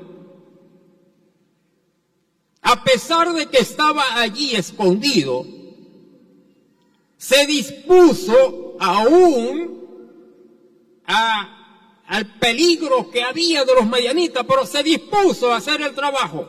a 2.62 2.84
pesar 2.84 3.34
de 3.34 3.48
que 3.48 3.60
estaba 3.60 4.22
allí 4.22 4.56
escondido, 4.56 5.46
se 7.18 7.46
dispuso 7.46 8.76
aún 8.80 9.80
al 11.06 12.40
peligro 12.40 13.10
que 13.12 13.24
había 13.24 13.66
de 13.66 13.74
los 13.74 13.88
medianitas, 13.88 14.46
pero 14.48 14.66
se 14.66 14.84
dispuso 14.84 15.52
a 15.52 15.58
hacer 15.58 15.82
el 15.82 15.94
trabajo. 15.94 16.48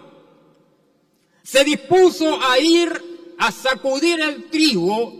Se 1.42 1.64
dispuso 1.64 2.38
a 2.42 2.58
ir 2.58 3.34
a 3.38 3.50
sacudir 3.50 4.20
el 4.20 4.50
trigo 4.50 5.12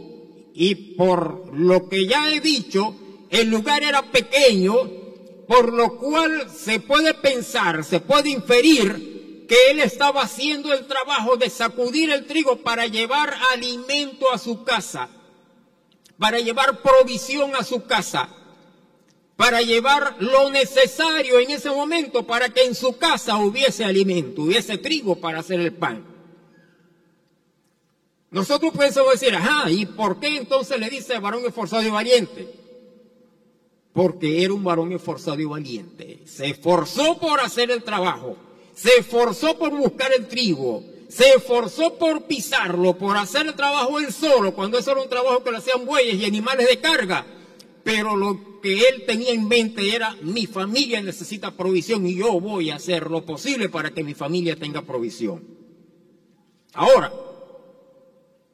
y 0.54 0.74
por 0.74 1.56
lo 1.56 1.88
que 1.88 2.06
ya 2.06 2.32
he 2.32 2.40
dicho, 2.40 2.94
el 3.30 3.48
lugar 3.48 3.82
era 3.82 4.02
pequeño, 4.02 4.74
por 5.48 5.72
lo 5.72 5.96
cual 5.96 6.50
se 6.50 6.80
puede 6.80 7.14
pensar, 7.14 7.82
se 7.84 8.00
puede 8.00 8.30
inferir 8.30 9.19
que 9.50 9.72
él 9.72 9.80
estaba 9.80 10.22
haciendo 10.22 10.72
el 10.72 10.86
trabajo 10.86 11.36
de 11.36 11.50
sacudir 11.50 12.08
el 12.12 12.24
trigo 12.24 12.58
para 12.58 12.86
llevar 12.86 13.34
alimento 13.52 14.30
a 14.30 14.38
su 14.38 14.62
casa, 14.62 15.08
para 16.20 16.38
llevar 16.38 16.80
provisión 16.82 17.56
a 17.56 17.64
su 17.64 17.82
casa, 17.82 18.28
para 19.34 19.60
llevar 19.60 20.14
lo 20.20 20.50
necesario 20.50 21.40
en 21.40 21.50
ese 21.50 21.68
momento 21.68 22.24
para 22.24 22.50
que 22.50 22.62
en 22.62 22.76
su 22.76 22.96
casa 22.96 23.38
hubiese 23.38 23.84
alimento, 23.84 24.42
hubiese 24.42 24.78
trigo 24.78 25.16
para 25.16 25.40
hacer 25.40 25.58
el 25.58 25.72
pan. 25.72 26.06
Nosotros 28.30 28.72
podemos 28.72 29.20
decir, 29.20 29.34
ajá, 29.34 29.68
¿y 29.68 29.84
por 29.84 30.20
qué 30.20 30.36
entonces 30.36 30.78
le 30.78 30.88
dice 30.88 31.18
varón 31.18 31.44
esforzado 31.44 31.82
y 31.82 31.90
valiente? 31.90 32.54
Porque 33.92 34.44
era 34.44 34.54
un 34.54 34.62
varón 34.62 34.92
esforzado 34.92 35.40
y 35.40 35.44
valiente. 35.44 36.20
Se 36.24 36.46
esforzó 36.46 37.18
por 37.18 37.40
hacer 37.40 37.72
el 37.72 37.82
trabajo 37.82 38.36
se 38.80 39.00
esforzó 39.00 39.58
por 39.58 39.76
buscar 39.76 40.10
el 40.16 40.26
trigo, 40.26 40.82
se 41.08 41.28
esforzó 41.34 41.98
por 41.98 42.24
pisarlo, 42.24 42.96
por 42.96 43.18
hacer 43.18 43.46
el 43.46 43.54
trabajo 43.54 43.98
él 43.98 44.10
solo, 44.10 44.54
cuando 44.54 44.78
eso 44.78 44.92
era 44.92 45.02
un 45.02 45.08
trabajo 45.08 45.44
que 45.44 45.50
lo 45.50 45.58
hacían 45.58 45.84
bueyes 45.84 46.14
y 46.14 46.24
animales 46.24 46.66
de 46.66 46.80
carga. 46.80 47.26
Pero 47.84 48.16
lo 48.16 48.60
que 48.62 48.88
él 48.88 49.04
tenía 49.06 49.32
en 49.32 49.48
mente 49.48 49.94
era, 49.94 50.16
mi 50.22 50.46
familia 50.46 51.02
necesita 51.02 51.50
provisión 51.50 52.06
y 52.06 52.14
yo 52.14 52.40
voy 52.40 52.70
a 52.70 52.76
hacer 52.76 53.10
lo 53.10 53.26
posible 53.26 53.68
para 53.68 53.90
que 53.90 54.02
mi 54.02 54.14
familia 54.14 54.56
tenga 54.56 54.80
provisión. 54.80 55.44
Ahora, 56.72 57.12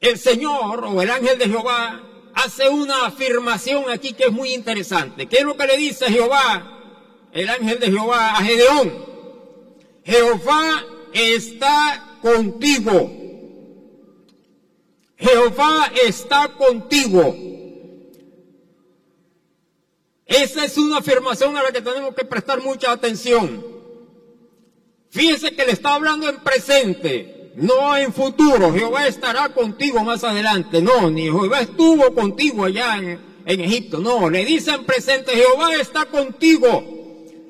el 0.00 0.18
Señor 0.18 0.85
o 0.87 1.02
el 1.02 1.11
ángel 1.11 1.38
de 1.38 1.49
Jehová 1.49 2.02
hace 2.35 2.68
una 2.68 3.06
afirmación 3.06 3.90
aquí 3.90 4.12
que 4.12 4.25
es 4.25 4.33
muy 4.33 4.54
interesante. 4.54 5.26
¿Qué 5.26 5.37
es 5.37 5.45
lo 5.45 5.56
que 5.56 5.68
le 5.68 5.76
dice 5.76 6.06
Jehová, 6.06 7.28
el 7.33 7.49
ángel 7.49 7.78
de 7.78 7.92
Jehová 7.92 8.30
a 8.30 8.42
Gedeón? 8.42 9.05
Jehová 10.06 10.84
está 11.12 12.18
contigo. 12.22 13.10
Jehová 15.16 15.90
está 16.06 16.48
contigo. 16.56 17.34
Esa 20.25 20.64
es 20.64 20.78
una 20.78 20.98
afirmación 20.98 21.56
a 21.56 21.62
la 21.64 21.72
que 21.72 21.80
tenemos 21.80 22.14
que 22.14 22.25
prestar 22.25 22.62
mucha 22.62 22.92
atención. 22.92 23.64
Fíjense 25.10 25.56
que 25.56 25.66
le 25.66 25.72
está 25.72 25.94
hablando 25.94 26.28
en 26.28 26.36
presente, 26.36 27.52
no 27.56 27.96
en 27.96 28.12
futuro. 28.12 28.72
Jehová 28.72 29.08
estará 29.08 29.48
contigo 29.48 30.04
más 30.04 30.22
adelante. 30.22 30.80
No, 30.82 31.10
ni 31.10 31.25
Jehová 31.25 31.62
estuvo 31.62 32.14
contigo 32.14 32.64
allá 32.64 32.98
en, 32.98 33.20
en 33.44 33.60
Egipto. 33.60 33.98
No, 33.98 34.30
le 34.30 34.44
dice 34.44 34.70
en 34.70 34.84
presente, 34.84 35.32
Jehová 35.32 35.75
está 35.75 36.04
contigo. 36.04 36.84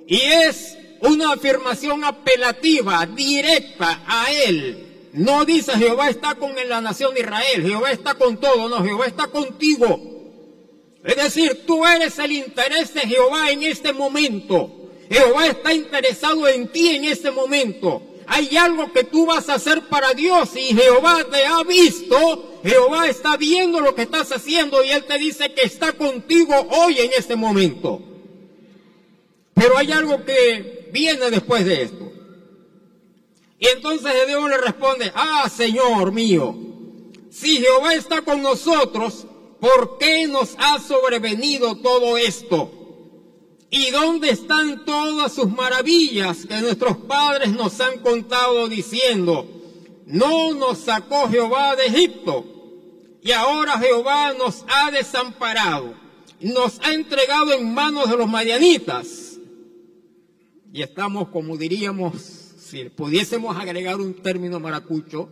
Y 0.07 0.21
es 0.21 0.79
una 1.07 1.33
afirmación 1.33 2.05
apelativa, 2.05 3.07
directa 3.07 4.03
a 4.07 4.31
él. 4.33 5.11
No 5.13 5.45
dice 5.45 5.73
Jehová 5.73 6.11
está 6.11 6.35
con 6.35 6.55
la 6.69 6.81
nación 6.81 7.15
de 7.15 7.21
Israel, 7.21 7.63
Jehová 7.63 7.91
está 7.91 8.15
con 8.15 8.37
todo, 8.39 8.69
no, 8.69 8.85
Jehová 8.85 9.07
está 9.07 9.29
contigo. 9.29 9.99
Es 11.03 11.17
decir, 11.17 11.65
tú 11.67 11.87
eres 11.87 12.19
el 12.19 12.33
interés 12.33 12.93
de 12.93 13.01
Jehová 13.01 13.51
en 13.51 13.63
este 13.63 13.93
momento. 13.93 14.91
Jehová 15.09 15.47
está 15.47 15.73
interesado 15.73 16.49
en 16.49 16.71
ti 16.71 16.97
en 16.97 17.05
este 17.05 17.31
momento. 17.31 18.03
Hay 18.27 18.57
algo 18.57 18.93
que 18.93 19.05
tú 19.05 19.25
vas 19.25 19.49
a 19.49 19.55
hacer 19.55 19.83
para 19.89 20.13
Dios 20.13 20.51
y 20.57 20.75
Jehová 20.75 21.25
te 21.31 21.47
ha 21.47 21.63
visto. 21.63 22.61
Jehová 22.65 23.09
está 23.09 23.37
viendo 23.37 23.81
lo 23.81 23.95
que 23.95 24.03
estás 24.03 24.33
haciendo 24.33 24.85
y 24.85 24.91
Él 24.91 25.05
te 25.05 25.17
dice 25.17 25.53
que 25.55 25.63
está 25.63 25.93
contigo 25.93 26.55
hoy 26.71 26.99
en 26.99 27.11
este 27.17 27.37
momento. 27.37 28.03
Pero 29.55 29.79
hay 29.79 29.93
algo 29.93 30.25
que 30.25 30.76
viene 30.93 31.31
después 31.31 31.65
de 31.65 31.83
esto. 31.83 32.13
Y 33.59 33.67
entonces 33.69 34.13
Dios 34.27 34.49
le 34.49 34.59
responde, 34.59 35.11
ah, 35.15 35.49
Señor 35.49 36.13
mío, 36.13 36.55
si 37.31 37.59
Jehová 37.59 37.95
está 37.95 38.23
con 38.23 38.43
nosotros, 38.43 39.27
¿por 39.61 39.99
qué 39.99 40.27
nos 40.27 40.55
ha 40.59 40.79
sobrevenido 40.79 41.77
todo 41.77 42.17
esto? 42.17 42.71
¿Y 43.71 43.91
dónde 43.91 44.31
están 44.31 44.85
todas 44.85 45.33
sus 45.33 45.49
maravillas 45.49 46.47
que 46.47 46.61
nuestros 46.61 46.97
padres 46.99 47.51
nos 47.51 47.81
han 47.81 47.99
contado 47.99 48.69
diciendo, 48.69 49.47
no 50.07 50.55
nos 50.55 50.79
sacó 50.79 51.29
Jehová 51.29 51.75
de 51.77 51.87
Egipto 51.87 52.45
y 53.23 53.33
ahora 53.33 53.79
Jehová 53.79 54.35
nos 54.35 54.65
ha 54.69 54.91
desamparado, 54.91 55.95
nos 56.41 56.79
ha 56.81 56.95
entregado 56.95 57.53
en 57.53 57.75
manos 57.75 58.09
de 58.09 58.17
los 58.17 58.29
madianitas? 58.29 59.36
Y 60.77 60.83
estamos, 60.83 61.29
como 61.29 61.57
diríamos, 61.57 62.21
si 62.59 62.85
pudiésemos 62.91 63.57
agregar 63.57 63.99
un 63.99 64.13
término 64.13 64.61
maracucho, 64.61 65.31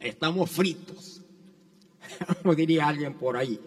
estamos 0.00 0.50
fritos, 0.50 1.20
como 2.42 2.54
diría 2.54 2.88
alguien 2.88 3.12
por 3.12 3.36
ahí. 3.36 3.60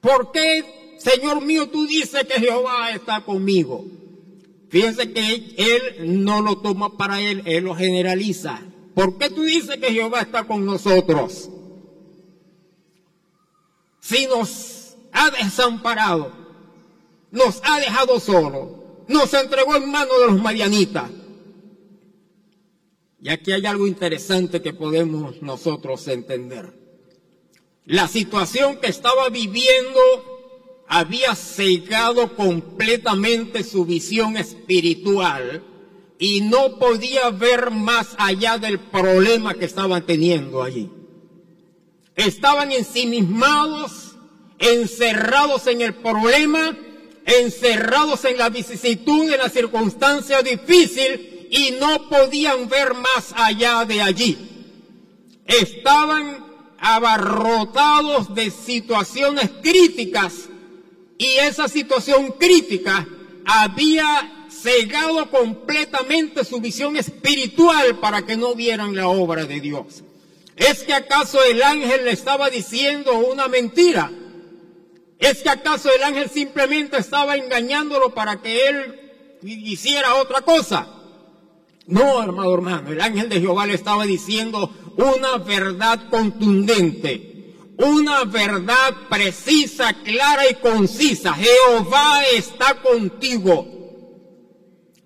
¿Por 0.00 0.32
qué, 0.32 0.96
Señor 0.98 1.42
mío, 1.42 1.68
tú 1.68 1.86
dices 1.86 2.24
que 2.24 2.40
Jehová 2.40 2.90
está 2.90 3.20
conmigo? 3.20 3.84
Fíjense 4.68 5.12
que 5.12 5.54
él 5.56 6.24
no 6.24 6.42
lo 6.42 6.58
toma 6.58 6.96
para 6.96 7.20
él, 7.20 7.44
él 7.46 7.62
lo 7.62 7.76
generaliza. 7.76 8.60
¿Por 8.96 9.16
qué 9.16 9.30
tú 9.30 9.42
dices 9.44 9.76
que 9.76 9.92
Jehová 9.92 10.22
está 10.22 10.42
con 10.42 10.66
nosotros? 10.66 11.50
Si 14.00 14.26
nos 14.26 14.96
ha 15.12 15.30
desamparado, 15.30 16.32
nos 17.30 17.60
ha 17.62 17.78
dejado 17.78 18.18
solo, 18.18 18.85
nos 19.08 19.32
entregó 19.34 19.76
en 19.76 19.90
manos 19.90 20.20
de 20.20 20.26
los 20.26 20.42
marianitas. 20.42 21.10
Y 23.20 23.28
aquí 23.30 23.52
hay 23.52 23.66
algo 23.66 23.86
interesante 23.86 24.62
que 24.62 24.72
podemos 24.72 25.42
nosotros 25.42 26.06
entender. 26.08 26.72
La 27.84 28.08
situación 28.08 28.78
que 28.78 28.88
estaba 28.88 29.28
viviendo 29.28 30.00
había 30.88 31.34
cegado 31.34 32.36
completamente 32.36 33.64
su 33.64 33.84
visión 33.84 34.36
espiritual 34.36 35.62
y 36.18 36.40
no 36.42 36.78
podía 36.78 37.30
ver 37.30 37.70
más 37.70 38.14
allá 38.18 38.58
del 38.58 38.78
problema 38.78 39.54
que 39.54 39.64
estaban 39.64 40.04
teniendo 40.06 40.62
allí. 40.62 40.90
Estaban 42.14 42.72
ensimismados, 42.72 44.16
encerrados 44.58 45.66
en 45.66 45.82
el 45.82 45.94
problema, 45.94 46.76
encerrados 47.26 48.24
en 48.24 48.38
la 48.38 48.48
vicisitud 48.48 49.28
de 49.28 49.36
la 49.36 49.48
circunstancia 49.48 50.42
difícil 50.42 51.48
y 51.50 51.72
no 51.72 52.08
podían 52.08 52.68
ver 52.68 52.94
más 52.94 53.34
allá 53.34 53.84
de 53.84 54.00
allí. 54.00 54.38
Estaban 55.44 56.46
abarrotados 56.78 58.34
de 58.34 58.50
situaciones 58.50 59.50
críticas 59.62 60.48
y 61.18 61.26
esa 61.40 61.68
situación 61.68 62.34
crítica 62.38 63.06
había 63.44 64.46
cegado 64.50 65.30
completamente 65.30 66.44
su 66.44 66.60
visión 66.60 66.96
espiritual 66.96 67.98
para 67.98 68.22
que 68.22 68.36
no 68.36 68.54
vieran 68.54 68.94
la 68.94 69.08
obra 69.08 69.44
de 69.46 69.60
Dios. 69.60 70.04
¿Es 70.56 70.84
que 70.84 70.94
acaso 70.94 71.42
el 71.44 71.62
ángel 71.62 72.04
le 72.04 72.12
estaba 72.12 72.50
diciendo 72.50 73.18
una 73.18 73.48
mentira? 73.48 74.10
¿Es 75.18 75.42
que 75.42 75.48
acaso 75.48 75.90
el 75.94 76.02
ángel 76.02 76.30
simplemente 76.30 76.98
estaba 76.98 77.36
engañándolo 77.36 78.14
para 78.14 78.40
que 78.42 78.68
él 78.68 79.00
hiciera 79.42 80.16
otra 80.16 80.42
cosa? 80.42 80.88
No, 81.86 82.22
hermano, 82.22 82.52
hermano, 82.52 82.90
el 82.90 83.00
ángel 83.00 83.28
de 83.28 83.40
Jehová 83.40 83.66
le 83.66 83.74
estaba 83.74 84.04
diciendo 84.04 84.70
una 84.96 85.38
verdad 85.38 86.08
contundente, 86.10 87.54
una 87.78 88.24
verdad 88.24 88.94
precisa, 89.08 89.94
clara 90.02 90.50
y 90.50 90.54
concisa. 90.54 91.34
Jehová 91.34 92.24
está 92.34 92.82
contigo. 92.82 93.68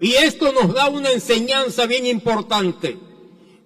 Y 0.01 0.15
esto 0.15 0.53
nos 0.53 0.73
da 0.75 0.89
una 0.89 1.11
enseñanza 1.11 1.87
bien 1.87 2.07
importante. 2.07 2.97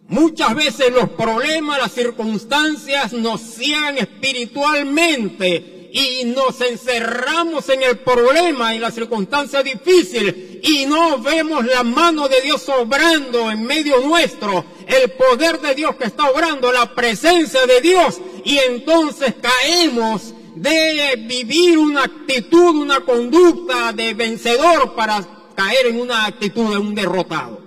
Muchas 0.08 0.54
veces 0.54 0.92
los 0.92 1.10
problemas, 1.10 1.78
las 1.78 1.92
circunstancias 1.92 3.12
nos 3.12 3.40
ciegan 3.40 3.96
espiritualmente 3.96 5.73
y 5.96 6.24
nos 6.24 6.60
encerramos 6.60 7.68
en 7.68 7.84
el 7.84 8.00
problema, 8.00 8.74
en 8.74 8.80
la 8.80 8.90
circunstancia 8.90 9.62
difícil 9.62 10.58
y 10.60 10.86
no 10.86 11.20
vemos 11.20 11.64
la 11.64 11.84
mano 11.84 12.26
de 12.26 12.40
Dios 12.40 12.68
obrando 12.68 13.48
en 13.48 13.62
medio 13.62 14.00
nuestro, 14.00 14.64
el 14.88 15.12
poder 15.12 15.60
de 15.60 15.76
Dios 15.76 15.94
que 15.94 16.06
está 16.06 16.28
obrando, 16.28 16.72
la 16.72 16.92
presencia 16.96 17.64
de 17.66 17.80
Dios 17.80 18.20
y 18.44 18.58
entonces 18.58 19.34
caemos 19.40 20.34
de 20.56 21.14
vivir 21.28 21.78
una 21.78 22.02
actitud, 22.02 22.74
una 22.74 22.98
conducta 23.04 23.92
de 23.92 24.14
vencedor 24.14 24.96
para 24.96 25.24
caer 25.54 25.86
en 25.86 26.00
una 26.00 26.26
actitud 26.26 26.72
de 26.72 26.78
un 26.78 26.92
derrotado. 26.96 27.62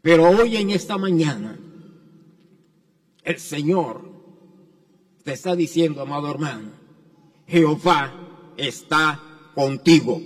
Pero 0.00 0.30
hoy 0.30 0.56
en 0.56 0.70
esta 0.70 0.96
mañana, 0.96 1.58
el 3.24 3.38
Señor 3.38 4.13
te 5.24 5.32
está 5.32 5.56
diciendo, 5.56 6.02
amado 6.02 6.30
hermano, 6.30 6.70
Jehová 7.48 8.12
está 8.58 9.18
contigo. 9.54 10.20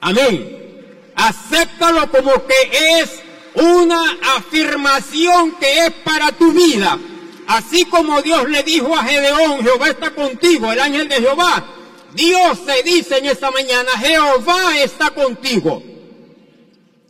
Amén. 0.00 1.12
Acéptalo 1.14 2.10
como 2.10 2.32
que 2.46 3.00
es 3.00 3.22
una 3.54 4.18
afirmación 4.36 5.52
que 5.60 5.86
es 5.86 5.92
para 6.02 6.32
tu 6.32 6.52
vida. 6.52 6.98
Así 7.46 7.84
como 7.84 8.22
Dios 8.22 8.48
le 8.48 8.62
dijo 8.62 8.94
a 8.96 9.04
Gedeón, 9.04 9.62
Jehová 9.62 9.88
está 9.90 10.14
contigo, 10.14 10.72
el 10.72 10.80
ángel 10.80 11.08
de 11.08 11.16
Jehová. 11.16 11.66
Dios 12.14 12.58
se 12.64 12.82
dice 12.82 13.18
en 13.18 13.26
esta 13.26 13.50
mañana, 13.50 13.90
Jehová 13.98 14.78
está 14.78 15.10
contigo. 15.10 15.82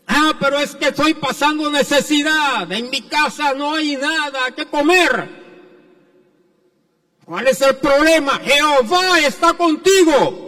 Ah, 0.09 0.33
pero 0.41 0.59
es 0.59 0.75
que 0.75 0.89
estoy 0.89 1.15
pasando 1.15 1.71
necesidad. 1.71 2.71
En 2.73 2.91
mi 2.91 3.03
casa 3.03 3.53
no 3.55 3.75
hay 3.75 3.97
nada 3.97 4.51
que 4.57 4.67
comer. 4.67 5.48
¿Cuál 7.29 7.47
es 7.47 7.61
el 7.61 7.77
problema? 7.77 8.41
Jehová 8.43 9.21
está 9.21 9.53
contigo. 9.53 10.47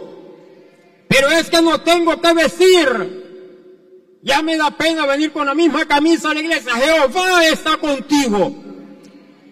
Pero 1.07 1.29
es 1.29 1.47
que 1.47 1.61
no 1.61 1.79
tengo 1.81 2.19
que 2.19 2.33
decir. 2.33 4.17
Ya 4.23 4.41
me 4.41 4.57
da 4.57 4.71
pena 4.71 5.05
venir 5.05 5.31
con 5.31 5.45
la 5.45 5.53
misma 5.53 5.85
camisa 5.85 6.31
a 6.31 6.33
la 6.33 6.39
iglesia. 6.39 6.73
Jehová 6.73 7.45
está 7.45 7.77
contigo. 7.77 8.51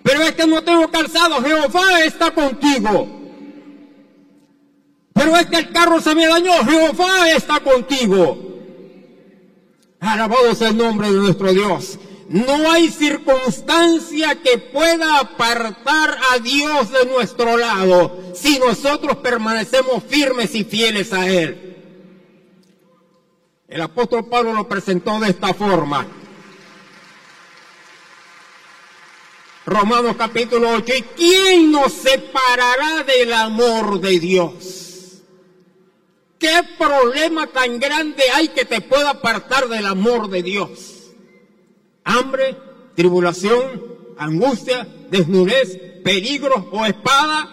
Pero 0.02 0.24
es 0.24 0.32
que 0.32 0.48
no 0.48 0.64
tengo 0.64 0.90
calzado. 0.90 1.40
Jehová 1.44 2.04
está 2.04 2.32
contigo. 2.32 3.08
Pero 5.14 5.36
es 5.36 5.46
que 5.46 5.58
el 5.58 5.72
carro 5.72 6.02
se 6.02 6.16
me 6.16 6.26
dañó. 6.26 6.66
Jehová 6.66 7.30
está 7.30 7.60
contigo. 7.60 8.40
Alabado 10.00 10.56
sea 10.56 10.70
el 10.70 10.78
nombre 10.78 11.12
de 11.12 11.20
nuestro 11.20 11.54
Dios. 11.54 12.00
No 12.30 12.72
hay 12.72 12.90
circunstancia 12.90 14.36
que 14.36 14.60
pueda 14.60 15.18
apartar 15.18 16.16
a 16.32 16.38
Dios 16.38 16.92
de 16.92 17.06
nuestro 17.08 17.58
lado 17.58 18.22
si 18.36 18.60
nosotros 18.60 19.18
permanecemos 19.18 20.04
firmes 20.04 20.54
y 20.54 20.64
fieles 20.64 21.12
a 21.12 21.28
Él. 21.28 21.76
El 23.68 23.82
apóstol 23.82 24.26
Pablo 24.30 24.54
lo 24.54 24.68
presentó 24.68 25.20
de 25.20 25.32
esta 25.32 25.56
forma. 25.56 26.06
Romanos 29.66 30.16
capítulo 30.16 30.70
8. 30.70 30.94
¿Y 30.98 31.02
quién 31.02 31.72
nos 31.72 31.94
separará 31.94 33.04
del 33.06 33.34
amor 33.34 34.00
de 34.02 34.20
Dios? 34.20 35.24
¿Qué 36.38 36.62
problema 36.78 37.48
tan 37.48 37.80
grande 37.80 38.22
hay 38.36 38.50
que 38.50 38.66
te 38.66 38.82
pueda 38.82 39.10
apartar 39.10 39.68
del 39.68 39.88
amor 39.88 40.30
de 40.30 40.44
Dios? 40.44 40.99
Hambre, 42.10 42.58
tribulación, 42.96 43.84
angustia, 44.18 44.88
desnudez, 45.10 45.78
peligro 46.04 46.70
o 46.72 46.86
espada, 46.86 47.50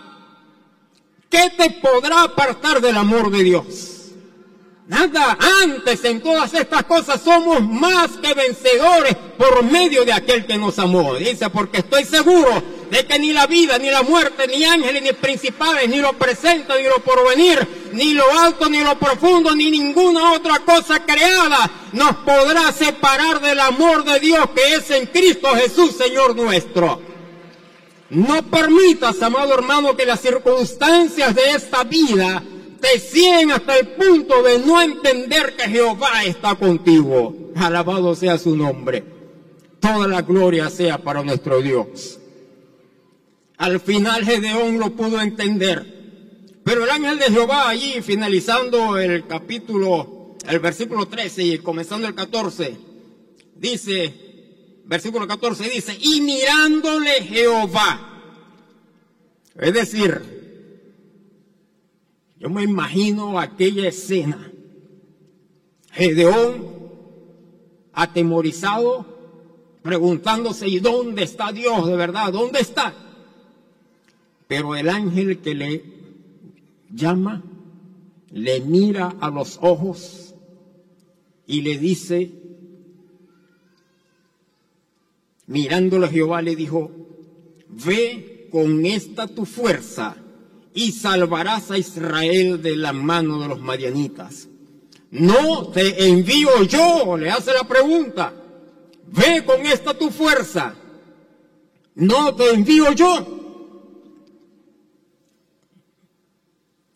¿qué 1.29 1.53
te 1.57 1.71
podrá 1.83 2.23
apartar 2.23 2.81
del 2.81 2.97
amor 2.97 3.31
de 3.31 3.43
Dios? 3.43 3.93
Nada, 4.89 5.37
antes 5.65 6.05
en 6.05 6.21
todas 6.21 6.55
estas 6.55 6.85
cosas 6.85 7.21
somos 7.21 7.61
más 7.61 8.13
que 8.23 8.35
vencedores 8.35 9.17
por 9.37 9.65
medio 9.65 10.05
de 10.05 10.13
aquel 10.13 10.47
que 10.47 10.57
nos 10.57 10.79
amó. 10.79 11.17
Dice, 11.17 11.51
porque 11.51 11.79
estoy 11.79 12.05
seguro 12.05 12.63
de 12.89 13.05
que 13.05 13.19
ni 13.19 13.33
la 13.33 13.49
vida, 13.49 13.79
ni 13.79 13.91
la 13.91 14.03
muerte, 14.03 14.47
ni 14.47 14.65
ángeles, 14.65 15.03
ni 15.03 15.13
principales, 15.13 15.89
ni 15.89 15.99
lo 15.99 16.13
presente, 16.13 16.73
ni 16.81 16.85
lo 16.85 17.03
porvenir, 17.03 17.67
ni 17.97 18.13
lo 18.15 18.25
alto, 18.39 18.69
ni 18.69 18.85
lo 18.85 18.99
profundo, 18.99 19.55
ni 19.57 19.71
ninguna 19.71 20.33
otra 20.35 20.61
cosa 20.61 21.05
creada 21.05 21.71
nos 21.93 22.17
podrá 22.17 22.71
separar 22.73 23.41
del 23.41 23.59
amor 23.59 24.05
de 24.05 24.21
Dios 24.21 24.51
que 24.55 24.75
es 24.75 24.91
en 24.91 25.07
Cristo 25.07 25.49
Jesús, 25.55 25.97
Señor 25.97 26.37
nuestro. 26.37 27.01
No 28.11 28.43
permitas, 28.43 29.21
amado 29.23 29.55
hermano, 29.55 29.97
que 29.97 30.07
las 30.07 30.21
circunstancias 30.21 31.35
de 31.35 31.51
esta 31.57 31.83
vida 31.85 32.43
te 32.81 33.01
siguen 33.01 33.51
hasta 33.51 33.79
el 33.79 33.89
punto 33.89 34.43
de 34.43 34.59
no 34.61 34.81
entender 34.81 35.57
que 35.57 35.69
Jehová 35.69 36.25
está 36.25 36.55
contigo. 36.55 37.35
Alabado 37.57 38.15
sea 38.15 38.39
su 38.39 38.55
nombre. 38.55 39.03
Toda 39.81 40.07
la 40.07 40.23
gloria 40.23 40.71
sea 40.71 40.99
para 40.99 41.23
nuestro 41.23 41.61
Dios. 41.61 42.19
Al 43.57 43.81
final 43.81 44.25
Gedeón 44.25 44.79
lo 44.79 44.91
pudo 44.91 45.21
entender. 45.21 45.96
Pero 46.67 46.83
el 46.83 46.91
ángel 46.91 47.21
de 47.21 47.27
Jehová 47.27 47.69
allí, 47.69 48.03
finalizando 48.03 48.99
el 48.99 49.25
capítulo, 49.29 50.35
el 50.49 50.59
versículo 50.59 51.07
13 51.07 51.45
y 51.45 51.59
comenzando 51.59 52.09
el 52.09 52.15
14, 52.17 52.77
dice, 53.55 54.83
versículo 54.85 55.29
14 55.29 55.71
dice, 55.71 55.97
y 56.01 56.21
mirándole 56.23 57.23
Jehová. 57.23 58.21
Es 59.55 59.75
decir, 59.75 60.21
yo 62.41 62.51
me 62.51 62.65
imagino 62.65 63.39
aquella 63.39 63.87
escena. 63.87 64.51
Gedeón, 65.93 66.67
atemorizado, 67.93 69.07
preguntándose, 69.83 70.67
¿y 70.67 70.81
dónde 70.81 71.23
está 71.23 71.53
Dios 71.53 71.87
de 71.87 71.95
verdad? 71.95 72.33
¿Dónde 72.33 72.59
está? 72.59 72.93
Pero 74.49 74.75
el 74.75 74.89
ángel 74.89 75.39
que 75.39 75.55
le 75.55 75.96
llama, 76.91 77.43
le 78.31 78.61
mira 78.61 79.15
a 79.21 79.31
los 79.31 79.59
ojos 79.63 80.35
y 81.47 81.63
le 81.63 81.79
dice, 81.79 82.33
mirándole 85.47 86.07
a 86.07 86.11
Jehová, 86.11 86.43
le 86.43 86.57
dijo, 86.57 86.91
ve 87.69 88.49
con 88.51 88.85
esta 88.87 89.27
tu 89.27 89.45
fuerza 89.45 90.17
y 90.75 90.93
salvarás 90.93 91.71
a 91.71 91.79
Israel 91.79 92.61
de 92.63 92.77
la 92.77 92.93
mano 92.93 93.41
de 93.41 93.49
los 93.49 93.61
madianitas. 93.61 94.49
No 95.11 95.69
te 95.69 96.09
envío 96.09 96.63
yo, 96.65 97.17
le 97.17 97.31
hace 97.31 97.53
la 97.53 97.65
pregunta. 97.65 98.35
Ve 99.07 99.45
con 99.45 99.65
esta 99.65 99.97
tu 99.97 100.11
fuerza. 100.11 100.75
No 101.95 102.35
te 102.35 102.51
envío 102.51 102.93
yo. 102.93 103.46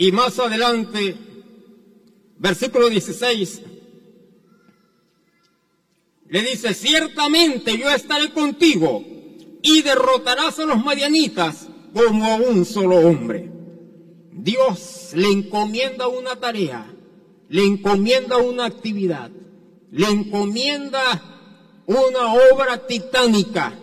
Y 0.01 0.13
más 0.13 0.39
adelante, 0.39 1.15
versículo 2.39 2.89
16, 2.89 3.61
le 6.27 6.41
dice, 6.41 6.73
ciertamente 6.73 7.77
yo 7.77 7.91
estaré 7.91 8.33
contigo 8.33 9.05
y 9.61 9.83
derrotarás 9.83 10.59
a 10.59 10.65
los 10.65 10.83
madianitas 10.83 11.69
como 11.93 12.25
a 12.25 12.37
un 12.37 12.65
solo 12.65 12.97
hombre. 12.97 13.51
Dios 14.33 15.11
le 15.13 15.29
encomienda 15.29 16.09
una 16.09 16.35
tarea, 16.37 16.91
le 17.51 17.63
encomienda 17.63 18.39
una 18.39 18.65
actividad, 18.65 19.31
le 19.91 20.07
encomienda 20.07 21.83
una 21.85 22.33
obra 22.55 22.87
titánica. 22.87 23.79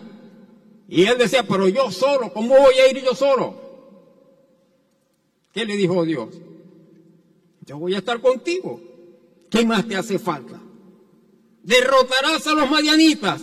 Y 0.88 1.04
él 1.04 1.16
decía, 1.16 1.44
pero 1.44 1.68
yo 1.68 1.92
solo, 1.92 2.32
¿cómo 2.32 2.56
voy 2.56 2.74
a 2.74 2.90
ir 2.90 3.04
yo 3.04 3.14
solo? 3.14 3.67
¿Qué 5.58 5.66
le 5.66 5.76
dijo 5.76 6.04
Dios? 6.04 6.28
Yo 7.66 7.78
voy 7.78 7.92
a 7.96 7.98
estar 7.98 8.20
contigo. 8.20 8.80
¿Qué 9.50 9.66
más 9.66 9.88
te 9.88 9.96
hace 9.96 10.16
falta? 10.20 10.62
Derrotarás 11.64 12.46
a 12.46 12.54
los 12.54 12.70
madianitas. 12.70 13.42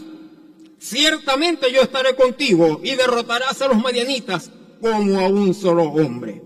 Ciertamente 0.80 1.74
yo 1.74 1.82
estaré 1.82 2.16
contigo 2.16 2.80
y 2.82 2.96
derrotarás 2.96 3.62
a 3.62 3.68
los 3.68 3.76
madianitas 3.76 4.50
como 4.80 5.20
a 5.20 5.28
un 5.28 5.54
solo 5.54 5.84
hombre. 5.84 6.42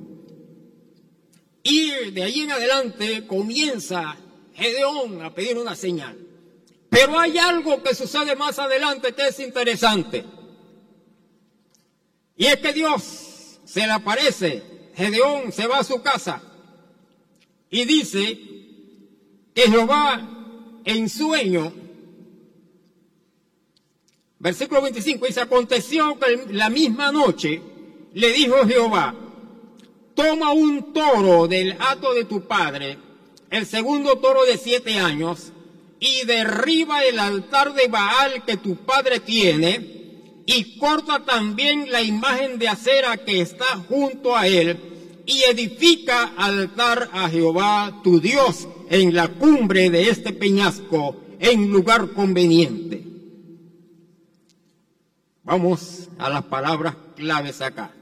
Y 1.62 2.10
de 2.13 2.23
ahí 2.23 2.39
en 2.39 2.51
adelante 2.51 3.27
comienza 3.27 4.17
Gedeón 4.55 5.21
a 5.21 5.36
pedir 5.36 5.55
una 5.60 5.75
señal. 5.75 6.17
Pero 6.89 7.19
hay 7.19 7.38
algo 7.38 7.84
que 7.84 7.93
sucede 7.93 8.36
más 8.36 8.58
adelante 8.58 9.13
que 9.13 9.27
es 9.27 9.39
interesante. 9.39 10.25
Y 12.36 12.47
es 12.47 12.58
que 12.58 12.73
Dios 12.73 13.60
se 13.65 13.82
le 13.82 13.91
aparece 13.91 14.68
Gedeón 15.00 15.54
se 15.54 15.66
va 15.66 15.78
a 15.80 15.84
su 15.86 16.02
casa 16.02 16.42
y 17.70 17.86
dice 17.86 18.38
que 19.54 19.62
Jehová 19.62 20.82
en 20.84 21.08
sueño, 21.08 21.72
versículo 24.40 24.82
25, 24.82 25.26
dice, 25.26 25.40
aconteció 25.40 26.20
que 26.20 26.54
la 26.54 26.70
misma 26.70 27.14
noche 27.14 27.62
le 28.14 28.34
dijo 28.34 28.68
Jehová, 28.68 29.16
toma 30.16 30.52
un 30.52 30.92
toro 30.92 31.48
del 31.48 31.78
hato 31.80 32.14
de 32.14 32.26
tu 32.26 32.46
padre, 32.46 32.98
el 33.52 33.66
segundo 33.66 34.18
toro 34.18 34.44
de 34.44 34.58
siete 34.58 35.00
años, 35.00 35.54
y 36.02 36.26
derriba 36.26 37.06
el 37.06 37.20
altar 37.20 37.74
de 37.74 37.88
Baal 37.88 38.44
que 38.44 38.58
tu 38.58 38.76
padre 38.76 39.22
tiene, 39.22 39.99
y 40.52 40.80
corta 40.80 41.24
también 41.26 41.92
la 41.92 42.02
imagen 42.02 42.58
de 42.58 42.68
acera 42.68 43.18
que 43.18 43.40
está 43.40 43.68
junto 43.88 44.36
a 44.36 44.48
él, 44.48 45.22
y 45.28 45.44
edifica 45.44 46.34
altar 46.38 47.08
a 47.14 47.30
Jehová 47.30 48.02
tu 48.04 48.20
Dios 48.20 48.68
en 48.90 49.14
la 49.14 49.28
cumbre 49.28 49.92
de 49.92 50.10
este 50.10 50.34
peñasco, 50.34 51.18
en 51.40 51.70
lugar 51.70 52.14
conveniente. 52.14 53.06
Vamos 55.44 56.10
a 56.18 56.32
las 56.32 56.44
palabras 56.46 56.96
claves 57.16 57.62
acá. 57.62 57.94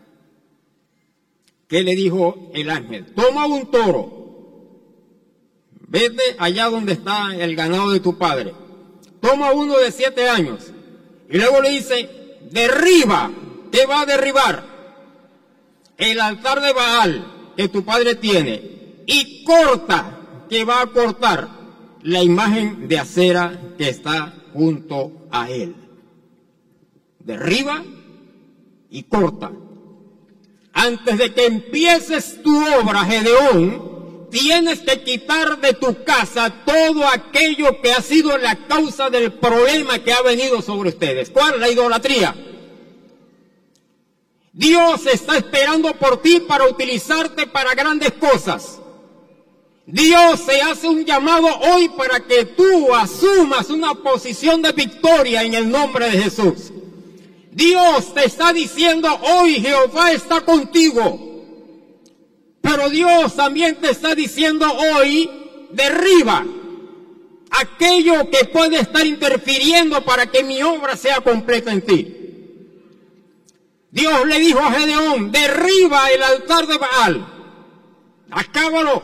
¿Qué 1.67 1.83
le 1.83 1.97
dijo 1.97 2.49
el 2.53 2.69
ángel? 2.69 3.07
Toma 3.07 3.45
un 3.45 3.69
toro, 3.69 4.71
vete 5.85 6.23
allá 6.39 6.69
donde 6.69 6.93
está 6.93 7.35
el 7.35 7.57
ganado 7.57 7.91
de 7.91 7.99
tu 7.99 8.17
padre, 8.17 8.53
toma 9.19 9.51
uno 9.51 9.77
de 9.77 9.91
siete 9.91 10.29
años, 10.29 10.71
y 11.29 11.35
luego 11.35 11.61
le 11.61 11.71
dice, 11.71 12.26
derriba, 12.51 13.31
¿qué 13.71 13.85
va 13.85 14.01
a 14.01 14.05
derribar? 14.05 14.77
el 15.97 16.19
altar 16.19 16.61
de 16.61 16.73
Baal 16.73 17.53
que 17.55 17.67
tu 17.69 17.83
padre 17.83 18.15
tiene 18.15 19.03
y 19.05 19.43
corta, 19.43 20.45
que 20.49 20.63
va 20.63 20.81
a 20.81 20.87
cortar 20.87 21.49
la 22.03 22.21
imagen 22.21 22.87
de 22.87 22.99
acera 22.99 23.59
que 23.77 23.89
está 23.89 24.33
junto 24.53 25.27
a 25.31 25.49
él. 25.49 25.75
Derriba 27.19 27.83
y 28.89 29.03
corta. 29.03 29.51
Antes 30.73 31.17
de 31.17 31.33
que 31.33 31.45
empieces 31.47 32.41
tu 32.43 32.55
obra, 32.79 33.03
Gedeón, 33.05 33.96
tienes 34.29 34.79
que 34.79 35.03
quitar 35.03 35.59
de 35.59 35.73
tu 35.73 36.03
casa 36.03 36.63
todo 36.65 37.05
aquello 37.07 37.81
que 37.81 37.91
ha 37.91 38.01
sido 38.01 38.37
la 38.37 38.55
causa 38.67 39.09
del 39.09 39.33
problema 39.33 39.99
que 39.99 40.13
ha 40.13 40.21
venido 40.21 40.61
sobre 40.61 40.89
ustedes. 40.89 41.29
¿Cuál? 41.29 41.59
La 41.59 41.69
idolatría. 41.69 42.35
Dios 44.53 45.05
está 45.05 45.37
esperando 45.37 45.93
por 45.93 46.21
ti 46.21 46.39
para 46.39 46.65
utilizarte 46.65 47.45
para 47.45 47.75
grandes 47.75 48.11
cosas. 48.13 48.79
Dios 49.85 50.41
se 50.41 50.61
hace 50.61 50.87
un 50.87 51.05
llamado 51.05 51.47
hoy 51.59 51.87
para 51.89 52.19
que 52.19 52.43
tú 52.43 52.93
asumas 52.93 53.69
una 53.69 53.93
posición 53.93 54.61
de 54.61 54.73
victoria 54.73 55.43
en 55.43 55.53
el 55.53 55.69
nombre 55.69 56.09
de 56.09 56.23
Jesús. 56.23 56.73
Dios 57.51 58.13
te 58.13 58.25
está 58.25 58.51
diciendo 58.51 59.07
hoy 59.21 59.61
Jehová 59.61 60.11
está 60.11 60.41
contigo. 60.41 61.36
Pero 62.67 62.89
Dios 62.89 63.33
también 63.33 63.77
te 63.77 63.91
está 63.91 64.13
diciendo 64.13 64.69
hoy 64.69 65.29
derriba 65.71 66.45
aquello 67.49 68.29
que 68.29 68.43
puede 68.43 68.79
estar 68.79 69.05
interfiriendo 69.05 70.03
para 70.03 70.25
que 70.29 70.43
mi 70.43 70.61
obra 70.61 70.97
sea 70.97 71.21
completa 71.21 71.71
en 71.71 71.81
ti. 71.81 72.13
Dios 73.89 74.27
le 74.27 74.39
dijo 74.39 74.59
a 74.59 74.73
Gedeón, 74.73 75.31
derriba 75.31 76.11
el 76.11 76.21
altar 76.21 76.67
de 76.67 76.77
Baal, 76.77 77.27
acábalo, 78.31 79.01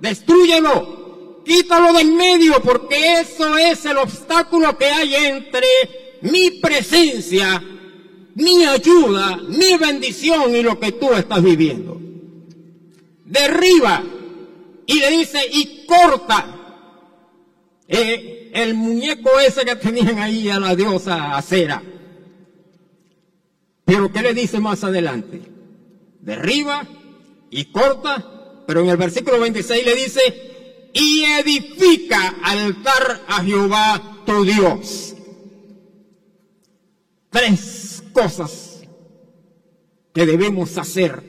destruyelo, 0.00 1.44
quítalo 1.44 1.92
de 1.92 2.00
en 2.00 2.16
medio, 2.16 2.60
porque 2.60 3.20
eso 3.20 3.56
es 3.56 3.84
el 3.86 3.96
obstáculo 3.98 4.76
que 4.76 4.86
hay 4.86 5.14
entre 5.14 5.68
mi 6.22 6.50
presencia, 6.50 7.62
mi 8.34 8.64
ayuda, 8.64 9.36
mi 9.36 9.76
bendición 9.76 10.56
y 10.56 10.64
lo 10.64 10.80
que 10.80 10.90
tú 10.90 11.12
estás 11.12 11.40
viviendo. 11.44 12.07
Derriba 13.28 14.02
y 14.86 15.00
le 15.00 15.10
dice, 15.10 15.40
y 15.52 15.86
corta 15.86 16.46
eh, 17.86 18.50
el 18.54 18.74
muñeco 18.74 19.38
ese 19.38 19.64
que 19.64 19.76
tenían 19.76 20.18
ahí 20.18 20.48
a 20.48 20.58
la 20.58 20.74
diosa 20.74 21.36
acera 21.36 21.82
pero 23.88 24.12
¿qué 24.12 24.20
le 24.20 24.34
dice 24.34 24.60
más 24.60 24.84
adelante? 24.84 25.40
Derriba 26.20 26.86
y 27.50 27.64
corta, 27.72 28.62
pero 28.66 28.82
en 28.82 28.90
el 28.90 28.98
versículo 28.98 29.40
26 29.40 29.86
le 29.86 29.94
dice, 29.94 30.90
y 30.92 31.24
edifica 31.24 32.34
altar 32.42 33.22
a 33.26 33.42
Jehová 33.42 34.24
tu 34.26 34.44
Dios. 34.44 35.14
Tres 37.30 38.02
cosas 38.12 38.82
que 40.12 40.26
debemos 40.26 40.76
hacer 40.76 41.22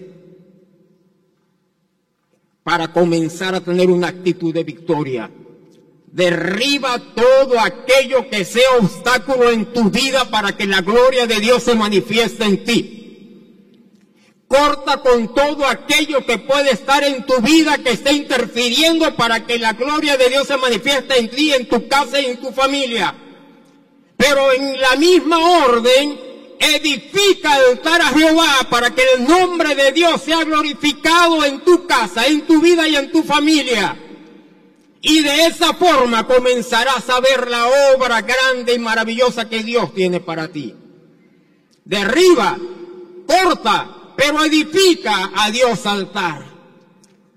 para 2.70 2.94
comenzar 2.94 3.56
a 3.56 3.62
tener 3.62 3.90
una 3.90 4.10
actitud 4.10 4.54
de 4.54 4.64
victoria 4.64 5.32
Derriba 6.12 7.02
todo 7.16 7.60
aquello 7.60 8.30
que 8.30 8.46
sea 8.46 8.78
obstáculo 8.80 9.50
en 9.50 9.74
tu 9.74 9.90
vida 9.90 10.26
para 10.30 10.56
que 10.56 10.68
la 10.68 10.82
gloria 10.82 11.26
de 11.26 11.40
Dios 11.40 11.64
se 11.64 11.74
manifieste 11.74 12.46
en 12.46 12.64
ti. 12.64 12.96
Corta 14.48 14.98
con 14.98 15.34
todo 15.34 15.66
aquello 15.66 16.26
que 16.26 16.38
puede 16.40 16.72
estar 16.72 17.04
en 17.04 17.26
tu 17.26 17.42
vida 17.42 17.78
que 17.80 17.92
esté 17.92 18.14
interfiriendo 18.14 19.16
para 19.16 19.46
que 19.46 19.58
la 19.58 19.74
gloria 19.74 20.18
de 20.18 20.30
Dios 20.30 20.48
se 20.48 20.58
manifieste 20.58 21.20
en 21.20 21.30
ti, 21.30 21.54
en 21.54 21.68
tu 21.68 21.88
casa 21.88 22.20
y 22.22 22.26
en 22.26 22.38
tu 22.38 22.52
familia. 22.52 23.16
Pero 24.16 24.52
en 24.52 24.80
la 24.80 24.96
misma 24.96 25.66
orden, 25.66 26.20
edifica 26.60 27.54
altar 27.54 28.02
a 28.02 28.10
Jehová 28.10 28.68
para 28.70 28.94
que 28.94 29.04
el 29.16 29.28
nombre 29.28 29.76
de 29.76 29.92
Dios 29.92 30.22
sea 30.22 30.44
glorificado 30.44 31.44
en 31.46 31.62
tu 31.62 31.88
casa, 31.88 32.28
en 32.28 32.42
tu 32.42 32.62
vida 32.62 32.88
y 32.88 32.96
en 32.96 33.12
tu 33.12 33.24
familia. 33.24 33.98
Y 35.02 35.22
de 35.22 35.46
esa 35.46 35.74
forma 35.74 36.28
comenzarás 36.28 37.10
a 37.10 37.22
ver 37.22 37.50
la 37.50 37.66
obra 37.96 38.22
grande 38.22 38.74
y 38.74 38.80
maravillosa 38.80 39.48
que 39.48 39.64
Dios 39.64 39.94
tiene 39.94 40.20
para 40.20 40.50
ti. 40.50 40.76
Derriba, 41.86 42.58
corta, 43.26 44.14
pero 44.18 44.44
edifica 44.44 45.32
a 45.36 45.50
Dios 45.50 45.86
altar. 45.86 46.46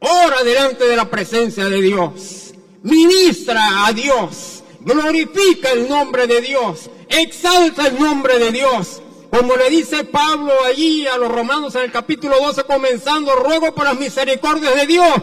Ora 0.01 0.43
delante 0.43 0.85
de 0.85 0.97
la 0.97 1.09
presencia 1.09 1.67
de 1.67 1.81
Dios. 1.81 2.55
Ministra 2.83 3.87
a 3.87 3.93
Dios. 3.93 4.65
Glorifica 4.81 5.71
el 5.71 5.89
nombre 5.89 6.27
de 6.27 6.41
Dios. 6.41 6.91
Exalta 7.09 7.87
el 7.87 7.99
nombre 8.01 8.41
de 8.41 8.51
Dios. 8.51 9.02
Como 9.33 9.57
le 9.57 9.71
dice 9.71 10.05
Pablo 10.05 10.53
allí 10.67 11.07
a 11.07 11.17
los 11.17 11.33
romanos 11.33 11.75
en 11.75 11.85
el 11.85 11.91
capítulo 11.91 12.37
12 12.39 12.65
comenzando, 12.65 13.35
ruego 13.35 13.75
por 13.75 13.85
las 13.85 13.99
misericordias 13.99 14.75
de 14.75 14.87
Dios 14.87 15.15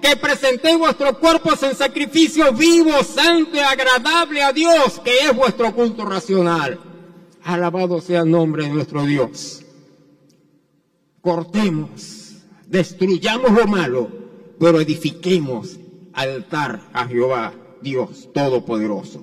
que 0.00 0.16
presentéis 0.16 0.78
vuestros 0.78 1.18
cuerpos 1.18 1.62
en 1.62 1.74
sacrificio 1.74 2.50
vivo, 2.54 2.92
santo 3.04 3.56
y 3.56 3.58
agradable 3.58 4.42
a 4.42 4.54
Dios, 4.54 4.98
que 5.04 5.18
es 5.18 5.36
vuestro 5.36 5.74
culto 5.74 6.06
racional. 6.06 6.80
Alabado 7.44 8.00
sea 8.00 8.20
el 8.20 8.30
nombre 8.30 8.62
de 8.62 8.70
nuestro 8.70 9.04
Dios. 9.04 9.62
Cortemos, 11.20 12.36
destruyamos 12.66 13.50
lo 13.52 13.66
malo, 13.66 14.08
pero 14.58 14.80
edifiquemos 14.80 15.78
altar 16.14 16.88
a 16.94 17.06
Jehová, 17.06 17.52
Dios 17.82 18.30
Todopoderoso. 18.32 19.22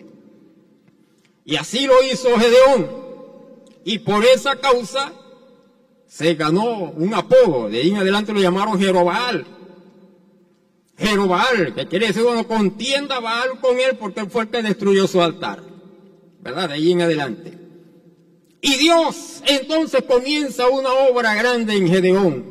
Y 1.45 1.55
así 1.55 1.87
lo 1.87 2.03
hizo 2.03 2.37
Gedeón. 2.37 3.04
Y 3.85 3.99
por 3.99 4.25
esa 4.25 4.55
causa 4.55 5.13
se 6.07 6.33
ganó 6.33 6.91
un 6.91 7.13
apodo. 7.13 7.69
De 7.69 7.77
ahí 7.77 7.91
en 7.91 7.97
adelante 7.97 8.33
lo 8.33 8.41
llamaron 8.41 8.79
Jerobal, 8.79 9.45
Jerobal, 10.97 11.75
que 11.75 11.87
quiere 11.87 12.07
decir 12.07 12.23
uno 12.23 12.47
contienda 12.47 13.19
Baal 13.19 13.59
con 13.61 13.79
él 13.79 13.95
porque 13.99 14.21
él 14.21 14.29
fue 14.29 14.43
el 14.43 14.49
que 14.49 14.63
destruyó 14.63 15.07
su 15.07 15.21
altar. 15.21 15.61
¿Verdad? 16.41 16.69
De 16.69 16.75
ahí 16.75 16.91
en 16.91 17.01
adelante. 17.01 17.53
Y 18.59 18.75
Dios 18.77 19.43
entonces 19.45 20.03
comienza 20.03 20.67
una 20.67 20.91
obra 20.91 21.35
grande 21.35 21.75
en 21.75 21.87
Gedeón, 21.87 22.43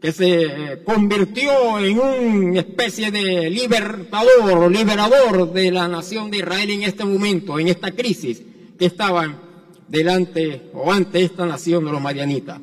que 0.00 0.12
se 0.12 0.82
convirtió 0.84 1.80
en 1.80 1.98
una 1.98 2.60
especie 2.60 3.10
de 3.10 3.50
libertador 3.50 4.70
liberador 4.70 5.52
de 5.52 5.72
la 5.72 5.88
nación 5.88 6.30
de 6.30 6.38
Israel 6.38 6.70
en 6.70 6.84
este 6.84 7.04
momento, 7.04 7.58
en 7.58 7.66
esta 7.66 7.90
crisis 7.90 8.42
que 8.78 8.86
estaban 8.86 9.49
delante 9.90 10.70
o 10.72 10.90
ante 10.92 11.22
esta 11.22 11.44
nación 11.44 11.84
de 11.84 11.90
los 11.90 12.00
marianitas. 12.00 12.60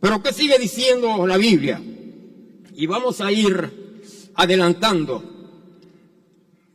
Pero 0.00 0.22
¿qué 0.22 0.32
sigue 0.32 0.58
diciendo 0.58 1.26
la 1.26 1.38
Biblia? 1.38 1.82
Y 2.74 2.86
vamos 2.86 3.20
a 3.20 3.32
ir 3.32 4.30
adelantando. 4.34 5.22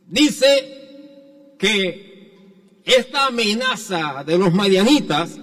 Dice 0.06 1.54
que 1.58 2.82
esta 2.84 3.26
amenaza 3.26 4.24
de 4.24 4.38
los 4.38 4.52
madianitas 4.52 5.38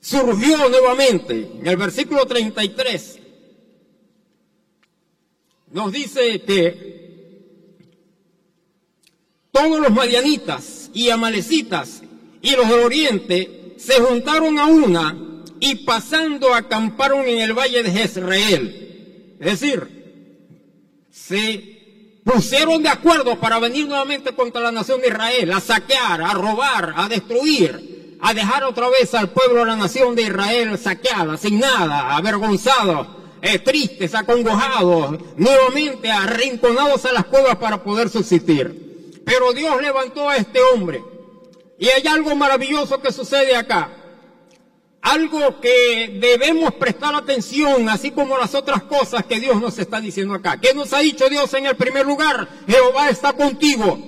surgió 0.00 0.68
nuevamente 0.68 1.50
en 1.58 1.66
el 1.66 1.76
versículo 1.76 2.26
33. 2.26 3.20
Nos 5.72 5.92
dice 5.92 6.40
que 6.42 6.94
todos 9.52 9.80
los 9.80 9.92
madianitas 9.92 10.90
y 10.94 11.10
amalecitas 11.10 12.02
y 12.44 12.54
los 12.54 12.68
del 12.68 12.80
oriente 12.80 13.74
se 13.78 13.94
juntaron 13.94 14.58
a 14.58 14.66
una 14.66 15.16
y 15.60 15.76
pasando 15.76 16.54
acamparon 16.54 17.26
en 17.26 17.40
el 17.40 17.54
valle 17.54 17.82
de 17.82 17.90
Jezreel. 17.90 19.36
Es 19.40 19.60
decir, 19.60 21.08
se 21.10 22.20
pusieron 22.22 22.82
de 22.82 22.90
acuerdo 22.90 23.40
para 23.40 23.58
venir 23.58 23.88
nuevamente 23.88 24.34
contra 24.34 24.60
la 24.60 24.72
nación 24.72 25.00
de 25.00 25.08
Israel, 25.08 25.52
a 25.52 25.60
saquear, 25.60 26.20
a 26.20 26.34
robar, 26.34 26.92
a 26.94 27.08
destruir, 27.08 28.18
a 28.20 28.34
dejar 28.34 28.64
otra 28.64 28.90
vez 28.90 29.14
al 29.14 29.30
pueblo 29.30 29.60
de 29.60 29.66
la 29.66 29.76
nación 29.76 30.14
de 30.14 30.22
Israel 30.24 30.76
saqueada, 30.76 31.38
sin 31.38 31.60
nada, 31.60 32.14
avergonzados, 32.14 33.06
eh, 33.40 33.58
tristes, 33.58 34.14
acongojados, 34.14 35.18
nuevamente 35.38 36.10
arrinconados 36.10 37.06
a 37.06 37.12
las 37.12 37.24
cuevas 37.24 37.56
para 37.56 37.82
poder 37.82 38.10
subsistir. 38.10 39.22
Pero 39.24 39.54
Dios 39.54 39.80
levantó 39.80 40.28
a 40.28 40.36
este 40.36 40.60
hombre. 40.60 41.13
Y 41.78 41.88
hay 41.88 42.06
algo 42.06 42.34
maravilloso 42.34 43.00
que 43.00 43.12
sucede 43.12 43.56
acá 43.56 43.90
algo 45.04 45.60
que 45.60 46.18
debemos 46.18 46.72
prestar 46.74 47.14
atención, 47.14 47.90
así 47.90 48.10
como 48.10 48.38
las 48.38 48.54
otras 48.54 48.84
cosas 48.84 49.24
que 49.26 49.38
Dios 49.38 49.60
nos 49.60 49.78
está 49.78 50.00
diciendo 50.00 50.32
acá. 50.32 50.58
¿Qué 50.58 50.72
nos 50.72 50.94
ha 50.94 51.00
dicho 51.00 51.28
Dios 51.28 51.52
en 51.52 51.66
el 51.66 51.76
primer 51.76 52.06
lugar? 52.06 52.48
Jehová 52.66 53.10
está 53.10 53.34
contigo. 53.34 53.98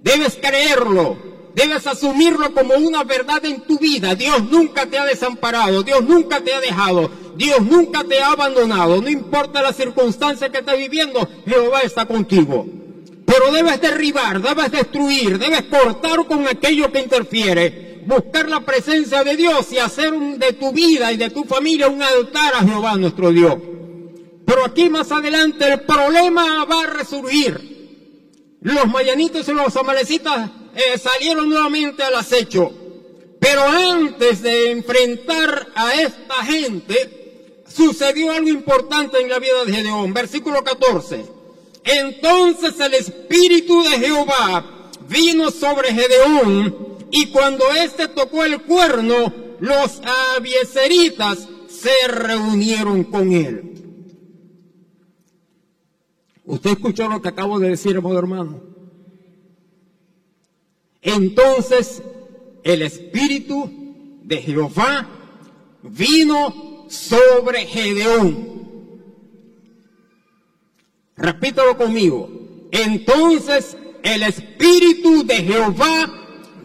Debes 0.00 0.38
creerlo. 0.40 1.18
Debes 1.56 1.88
asumirlo 1.88 2.54
como 2.54 2.74
una 2.74 3.02
verdad 3.02 3.44
en 3.44 3.62
tu 3.62 3.78
vida. 3.78 4.14
Dios 4.14 4.44
nunca 4.44 4.86
te 4.86 4.96
ha 4.96 5.04
desamparado. 5.04 5.82
Dios 5.82 6.02
nunca 6.04 6.40
te 6.40 6.54
ha 6.54 6.60
dejado. 6.60 7.10
Dios 7.34 7.60
nunca 7.60 8.04
te 8.04 8.22
ha 8.22 8.30
abandonado. 8.30 9.02
No 9.02 9.10
importa 9.10 9.60
la 9.60 9.72
circunstancia 9.72 10.50
que 10.50 10.58
estés 10.58 10.78
viviendo, 10.78 11.28
Jehová 11.44 11.82
está 11.82 12.06
contigo. 12.06 12.64
Pero 13.32 13.50
debes 13.50 13.80
derribar, 13.80 14.42
debes 14.42 14.70
destruir, 14.70 15.38
debes 15.38 15.62
cortar 15.62 16.26
con 16.26 16.46
aquello 16.46 16.92
que 16.92 17.00
interfiere 17.00 18.02
buscar 18.04 18.46
la 18.46 18.60
presencia 18.60 19.24
de 19.24 19.36
Dios 19.36 19.72
y 19.72 19.78
hacer 19.78 20.12
de 20.12 20.52
tu 20.52 20.70
vida 20.72 21.10
y 21.12 21.16
de 21.16 21.30
tu 21.30 21.44
familia 21.44 21.88
un 21.88 22.02
altar 22.02 22.52
a 22.54 22.66
Jehová 22.66 22.96
nuestro 22.96 23.30
Dios. 23.30 23.54
Pero 24.44 24.66
aquí 24.66 24.90
más 24.90 25.10
adelante 25.12 25.64
el 25.66 25.80
problema 25.80 26.66
va 26.66 26.82
a 26.82 26.86
resurgir. 26.88 28.58
Los 28.60 28.86
mayanitos 28.88 29.48
y 29.48 29.52
los 29.52 29.74
amalecitas 29.76 30.50
eh, 30.74 30.98
salieron 30.98 31.48
nuevamente 31.48 32.02
al 32.02 32.16
acecho. 32.16 32.70
Pero 33.40 33.62
antes 33.62 34.42
de 34.42 34.72
enfrentar 34.72 35.68
a 35.74 35.94
esta 35.94 36.44
gente, 36.44 37.62
sucedió 37.66 38.32
algo 38.32 38.48
importante 38.48 39.22
en 39.22 39.30
la 39.30 39.38
vida 39.38 39.64
de 39.64 39.72
Gedeón. 39.72 40.12
Versículo 40.12 40.62
14. 40.62 41.41
Entonces 41.84 42.78
el 42.80 42.94
Espíritu 42.94 43.82
de 43.82 43.90
Jehová 43.90 44.90
vino 45.08 45.50
sobre 45.50 45.92
Gedeón 45.92 46.96
y 47.10 47.26
cuando 47.26 47.64
éste 47.72 48.08
tocó 48.08 48.44
el 48.44 48.62
cuerno, 48.62 49.32
los 49.60 50.00
abieseritas 50.36 51.48
se 51.68 52.08
reunieron 52.08 53.04
con 53.04 53.32
él. 53.32 53.72
¿Usted 56.44 56.70
escuchó 56.70 57.08
lo 57.08 57.22
que 57.22 57.28
acabo 57.28 57.58
de 57.58 57.70
decir, 57.70 57.96
amado 57.96 58.18
hermano? 58.18 58.62
Entonces 61.00 62.02
el 62.62 62.82
Espíritu 62.82 63.70
de 64.22 64.38
Jehová 64.38 65.08
vino 65.82 66.86
sobre 66.88 67.66
Gedeón. 67.66 68.61
Repítalo 71.22 71.76
conmigo. 71.76 72.28
Entonces 72.72 73.76
el 74.02 74.24
Espíritu 74.24 75.24
de 75.24 75.36
Jehová 75.36 76.10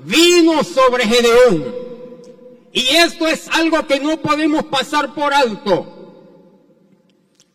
vino 0.03 0.63
sobre 0.63 1.05
Gedeón. 1.05 1.75
Y 2.73 2.87
esto 2.87 3.27
es 3.27 3.47
algo 3.51 3.85
que 3.85 3.99
no 3.99 4.17
podemos 4.17 4.63
pasar 4.65 5.13
por 5.13 5.31
alto. 5.31 5.93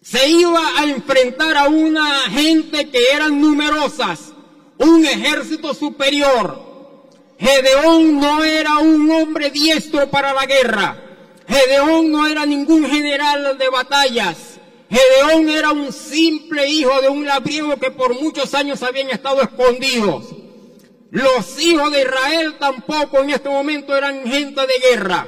Se 0.01 0.29
iba 0.29 0.79
a 0.79 0.85
enfrentar 0.85 1.57
a 1.57 1.69
una 1.69 2.31
gente 2.31 2.89
que 2.89 3.01
eran 3.13 3.41
numerosas, 3.41 4.33
un 4.79 5.05
ejército 5.05 5.75
superior. 5.75 7.03
Gedeón 7.37 8.21
no 8.21 8.45
era 8.45 8.79
un 8.79 9.11
hombre 9.11 9.51
diestro 9.51 10.09
para 10.09 10.33
la 10.33 10.47
guerra. 10.47 11.03
Gedeón 11.49 12.13
no 12.13 12.29
era 12.29 12.47
ningún 12.47 12.85
general 12.89 13.59
de 13.59 13.69
batallas. 13.71 14.52
Gedeón 14.93 15.49
era 15.49 15.73
un 15.73 15.91
simple 15.91 16.69
hijo 16.69 17.01
de 17.01 17.09
un 17.09 17.25
labriego 17.25 17.79
que 17.79 17.91
por 17.91 18.21
muchos 18.21 18.53
años 18.53 18.83
habían 18.83 19.09
estado 19.09 19.41
escondidos. 19.41 20.27
Los 21.11 21.63
hijos 21.63 21.91
de 21.93 22.03
Israel 22.03 22.57
tampoco 22.59 23.21
en 23.21 23.31
este 23.31 23.49
momento 23.49 23.97
eran 23.97 24.27
gente 24.27 24.61
de 24.61 24.91
guerra, 24.91 25.27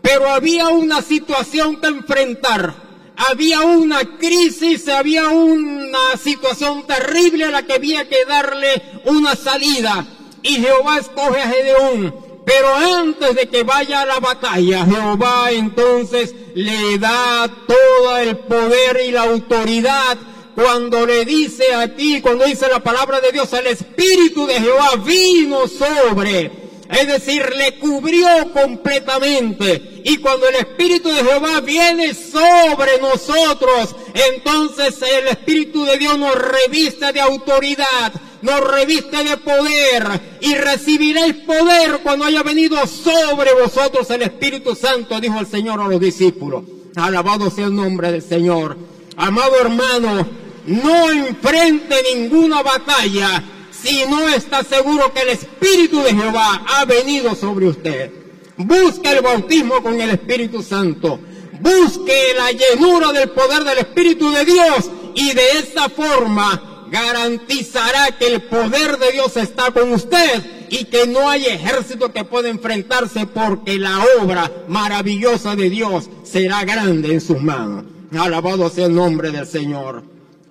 pero 0.00 0.30
había 0.30 0.68
una 0.68 1.02
situación 1.02 1.78
que 1.78 1.88
enfrentar. 1.88 2.74
Había 3.14 3.60
una 3.60 4.16
crisis, 4.16 4.88
había 4.88 5.28
una 5.28 6.16
situación 6.16 6.86
terrible 6.86 7.44
a 7.44 7.50
la 7.50 7.66
que 7.66 7.74
había 7.74 8.08
que 8.08 8.24
darle 8.24 8.82
una 9.04 9.36
salida. 9.36 10.06
Y 10.42 10.54
Jehová 10.54 10.98
escoge 10.98 11.38
a 11.38 11.48
Gedeón 11.48 12.31
pero 12.44 12.74
antes 12.74 13.34
de 13.34 13.48
que 13.48 13.62
vaya 13.62 14.02
a 14.02 14.06
la 14.06 14.20
batalla, 14.20 14.84
Jehová 14.84 15.50
entonces 15.52 16.34
le 16.54 16.98
da 16.98 17.48
todo 17.66 18.16
el 18.18 18.36
poder 18.38 19.00
y 19.06 19.12
la 19.12 19.22
autoridad 19.22 20.18
cuando 20.54 21.06
le 21.06 21.24
dice 21.24 21.74
aquí, 21.74 22.20
cuando 22.20 22.44
dice 22.44 22.68
la 22.68 22.80
palabra 22.80 23.20
de 23.20 23.32
Dios, 23.32 23.52
el 23.52 23.68
Espíritu 23.68 24.46
de 24.46 24.60
Jehová 24.60 24.96
vino 25.04 25.66
sobre, 25.66 26.50
es 26.90 27.06
decir, 27.06 27.54
le 27.56 27.78
cubrió 27.78 28.52
completamente. 28.52 30.02
Y 30.04 30.18
cuando 30.18 30.48
el 30.48 30.56
Espíritu 30.56 31.08
de 31.08 31.24
Jehová 31.24 31.60
viene 31.60 32.12
sobre 32.12 32.98
nosotros, 33.00 33.94
entonces 34.14 35.00
el 35.02 35.28
Espíritu 35.28 35.84
de 35.84 35.96
Dios 35.96 36.18
nos 36.18 36.34
reviste 36.34 37.12
de 37.12 37.20
autoridad, 37.20 38.12
nos 38.42 38.60
reviste 38.60 39.24
de 39.24 39.36
poder 39.36 40.20
y 40.40 40.54
recibiréis 40.54 41.34
poder 41.34 42.00
cuando 42.02 42.24
haya 42.24 42.42
venido 42.42 42.86
sobre 42.86 43.54
vosotros 43.54 44.10
el 44.10 44.22
Espíritu 44.22 44.74
Santo, 44.74 45.20
dijo 45.20 45.38
el 45.38 45.46
Señor 45.46 45.80
a 45.80 45.88
los 45.88 46.00
discípulos. 46.00 46.64
Alabado 46.96 47.50
sea 47.50 47.66
el 47.66 47.74
nombre 47.74 48.12
del 48.12 48.22
Señor. 48.22 48.76
Amado 49.16 49.56
hermano, 49.60 50.26
no 50.66 51.10
enfrente 51.10 51.96
ninguna 52.14 52.62
batalla 52.62 53.42
si 53.70 54.04
no 54.06 54.28
está 54.28 54.62
seguro 54.62 55.12
que 55.12 55.22
el 55.22 55.30
Espíritu 55.30 56.02
de 56.02 56.14
Jehová 56.14 56.64
ha 56.68 56.84
venido 56.84 57.34
sobre 57.34 57.68
usted. 57.68 58.12
Busque 58.56 59.10
el 59.10 59.22
bautismo 59.22 59.82
con 59.82 60.00
el 60.00 60.10
Espíritu 60.10 60.62
Santo. 60.62 61.18
Busque 61.60 62.34
la 62.36 62.50
llenura 62.52 63.12
del 63.12 63.30
poder 63.30 63.64
del 63.64 63.78
Espíritu 63.78 64.30
de 64.32 64.44
Dios 64.44 64.90
y 65.14 65.32
de 65.32 65.50
esa 65.58 65.88
forma 65.88 66.71
garantizará 66.92 68.18
que 68.18 68.26
el 68.26 68.42
poder 68.42 68.98
de 68.98 69.12
Dios 69.12 69.34
está 69.38 69.70
con 69.70 69.94
usted 69.94 70.66
y 70.68 70.84
que 70.84 71.06
no 71.06 71.28
hay 71.28 71.46
ejército 71.46 72.12
que 72.12 72.24
pueda 72.24 72.50
enfrentarse 72.50 73.26
porque 73.26 73.78
la 73.78 74.04
obra 74.20 74.52
maravillosa 74.68 75.56
de 75.56 75.70
Dios 75.70 76.10
será 76.22 76.64
grande 76.64 77.14
en 77.14 77.22
sus 77.22 77.40
manos. 77.40 77.84
Alabado 78.12 78.68
sea 78.68 78.86
el 78.86 78.94
nombre 78.94 79.30
del 79.30 79.46
Señor. 79.46 80.02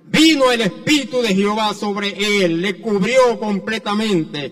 Vino 0.07 0.51
el 0.51 0.61
Espíritu 0.61 1.21
de 1.21 1.35
Jehová 1.35 1.75
sobre 1.75 2.43
él, 2.43 2.59
le 2.59 2.81
cubrió 2.81 3.39
completamente 3.39 4.51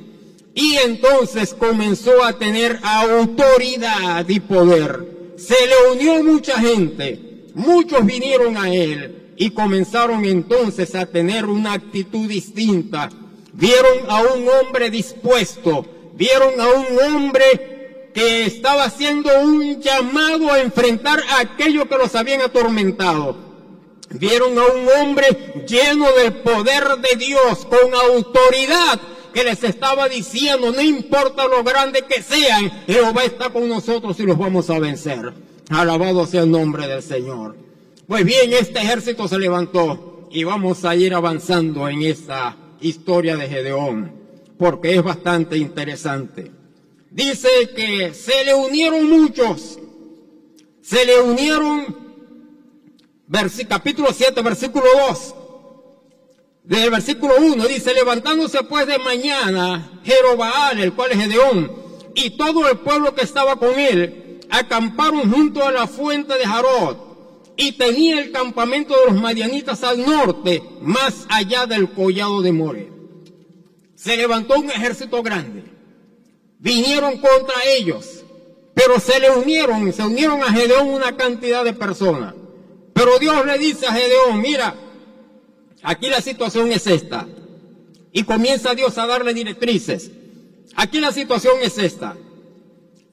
y 0.53 0.75
entonces 0.85 1.55
comenzó 1.55 2.23
a 2.23 2.37
tener 2.37 2.79
autoridad 2.83 4.29
y 4.29 4.39
poder. 4.39 5.33
Se 5.37 5.55
le 5.65 5.91
unió 5.93 6.23
mucha 6.23 6.59
gente, 6.59 7.47
muchos 7.55 8.05
vinieron 8.05 8.57
a 8.57 8.71
él 8.71 9.18
y 9.39 9.51
comenzaron 9.51 10.25
entonces 10.25 10.93
a 10.95 11.05
tener 11.05 11.45
una 11.45 11.71
actitud 11.71 12.27
distinta. 12.27 13.09
Vieron 13.53 13.99
a 14.09 14.21
un 14.21 14.45
hombre 14.49 14.89
dispuesto, 14.89 15.85
vieron 16.13 16.59
a 16.59 16.67
un 16.67 16.99
hombre 16.99 18.09
que 18.13 18.45
estaba 18.45 18.83
haciendo 18.83 19.29
un 19.41 19.81
llamado 19.81 20.51
a 20.51 20.59
enfrentar 20.59 21.23
a 21.29 21.39
aquello 21.39 21.87
que 21.87 21.97
los 21.97 22.15
habían 22.15 22.41
atormentado. 22.41 23.37
Vieron 24.09 24.59
a 24.59 24.65
un 24.65 24.87
hombre 24.99 25.63
lleno 25.65 26.11
del 26.11 26.33
poder 26.41 26.83
de 26.97 27.15
Dios, 27.17 27.65
con 27.65 27.95
autoridad, 27.95 28.99
que 29.33 29.45
les 29.45 29.63
estaba 29.63 30.09
diciendo, 30.09 30.73
no 30.73 30.81
importa 30.81 31.47
lo 31.47 31.63
grande 31.63 32.01
que 32.01 32.21
sean, 32.21 32.69
Jehová 32.87 33.23
está 33.23 33.51
con 33.51 33.69
nosotros 33.69 34.19
y 34.19 34.23
los 34.23 34.37
vamos 34.37 34.69
a 34.69 34.79
vencer. 34.79 35.33
Alabado 35.69 36.25
sea 36.25 36.41
el 36.41 36.51
nombre 36.51 36.89
del 36.89 37.01
Señor. 37.01 37.68
Pues 38.09 38.25
bien, 38.25 38.51
este 38.53 38.79
ejército 38.79 39.27
se 39.27 39.37
levantó 39.37 40.27
y 40.31 40.43
vamos 40.43 40.83
a 40.83 40.95
ir 40.95 41.13
avanzando 41.13 41.87
en 41.87 42.01
esta 42.01 42.57
historia 42.81 43.37
de 43.37 43.47
Gedeón, 43.47 44.11
porque 44.57 44.95
es 44.95 45.03
bastante 45.03 45.57
interesante. 45.57 46.51
Dice 47.11 47.47
que 47.75 48.15
se 48.15 48.43
le 48.45 48.55
unieron 48.55 49.07
muchos, 49.07 49.77
se 50.81 51.05
le 51.05 51.21
unieron, 51.21 51.95
capítulo 53.67 54.07
7, 54.11 54.41
versículo 54.41 54.85
2. 55.07 55.35
Del 56.63 56.89
versículo 56.89 57.35
1 57.39 57.67
dice, 57.67 57.93
levantándose 57.93 58.63
pues 58.63 58.87
de 58.87 58.97
mañana 58.97 60.01
Jerobaal, 60.03 60.79
el 60.79 60.93
cual 60.93 61.11
es 61.11 61.19
Gedeón, 61.19 61.71
y 62.15 62.31
todo 62.31 62.67
el 62.67 62.79
pueblo 62.79 63.13
que 63.13 63.21
estaba 63.21 63.57
con 63.57 63.77
él, 63.79 64.39
acamparon 64.49 65.31
junto 65.31 65.63
a 65.63 65.71
la 65.71 65.85
fuente 65.85 66.33
de 66.39 66.47
Jarod 66.47 67.08
y 67.61 67.73
tenía 67.73 68.21
el 68.21 68.31
campamento 68.31 68.95
de 68.97 69.11
los 69.11 69.21
madianitas 69.21 69.83
al 69.83 69.99
norte, 70.05 70.63
más 70.81 71.25
allá 71.27 71.65
del 71.65 71.91
collado 71.91 72.41
de 72.41 72.53
More. 72.53 72.89
Se 73.95 74.15
levantó 74.15 74.57
un 74.57 74.69
ejército 74.69 75.21
grande. 75.21 75.65
Vinieron 76.57 77.17
contra 77.17 77.55
ellos, 77.77 78.23
pero 78.73 78.97
se 78.97 79.19
le 79.19 79.31
unieron, 79.31 79.91
se 79.91 80.03
unieron 80.03 80.41
a 80.41 80.53
Gedeón 80.53 80.87
una 80.87 81.17
cantidad 81.17 81.65
de 81.65 81.73
personas. 81.73 82.33
Pero 82.93 83.19
Dios 83.19 83.45
le 83.45 83.57
dice 83.57 83.87
a 83.87 83.93
Gedeón, 83.93 84.39
mira, 84.39 84.73
aquí 85.83 86.07
la 86.07 86.21
situación 86.21 86.71
es 86.71 86.87
esta. 86.87 87.27
Y 88.13 88.23
comienza 88.23 88.73
Dios 88.73 88.97
a 88.97 89.05
darle 89.05 89.33
directrices. 89.33 90.11
Aquí 90.77 91.01
la 91.01 91.11
situación 91.11 91.55
es 91.61 91.77
esta. 91.77 92.15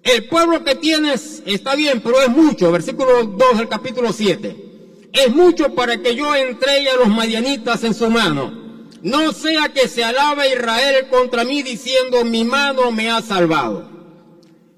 El 0.07 0.27
pueblo 0.27 0.63
que 0.63 0.77
tienes 0.77 1.43
está 1.47 1.75
bien, 1.75 2.01
pero 2.01 2.23
es 2.23 2.29
mucho. 2.29 2.71
Versículo 2.71 3.25
2 3.25 3.59
del 3.59 3.69
capítulo 3.69 4.13
7. 4.13 4.57
Es 5.13 5.35
mucho 5.35 5.75
para 5.75 6.01
que 6.01 6.15
yo 6.15 6.33
entregue 6.35 6.91
a 6.91 6.97
los 6.97 7.09
madianitas 7.09 7.83
en 7.83 7.93
su 7.93 8.09
mano. 8.09 8.87
No 9.03 9.33
sea 9.33 9.69
que 9.71 9.89
se 9.89 10.05
alabe 10.05 10.53
Israel 10.53 11.09
contra 11.11 11.45
mí 11.45 11.63
diciendo 11.63 12.25
mi 12.25 12.45
mano 12.45 12.93
me 12.93 13.11
ha 13.11 13.21
salvado. 13.21 13.91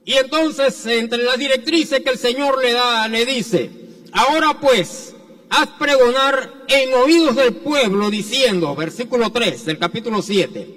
Y 0.06 0.14
entonces 0.14 0.86
entre 0.86 1.22
las 1.22 1.38
directrices 1.38 2.00
que 2.00 2.10
el 2.10 2.18
Señor 2.18 2.62
le 2.62 2.72
da, 2.72 3.06
le 3.08 3.26
dice, 3.26 3.70
ahora 4.12 4.58
pues, 4.58 5.14
haz 5.50 5.68
pregonar 5.78 6.64
en 6.68 6.94
oídos 6.94 7.36
del 7.36 7.56
pueblo 7.56 8.08
diciendo, 8.08 8.74
versículo 8.74 9.30
3 9.30 9.66
del 9.66 9.78
capítulo 9.78 10.22
7, 10.22 10.74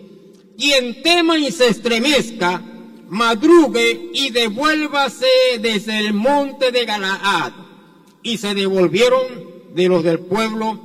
quien 0.57 1.01
tema 1.01 1.37
y 1.37 1.53
se 1.53 1.69
estremezca, 1.69 2.61
madrugue 3.11 4.09
y 4.13 4.29
devuélvase 4.29 5.27
desde 5.59 5.99
el 5.99 6.13
monte 6.13 6.71
de 6.71 6.85
Galaad. 6.85 7.51
Y 8.23 8.37
se 8.37 8.53
devolvieron 8.53 9.73
de 9.75 9.89
los 9.89 10.03
del 10.03 10.19
pueblo 10.19 10.79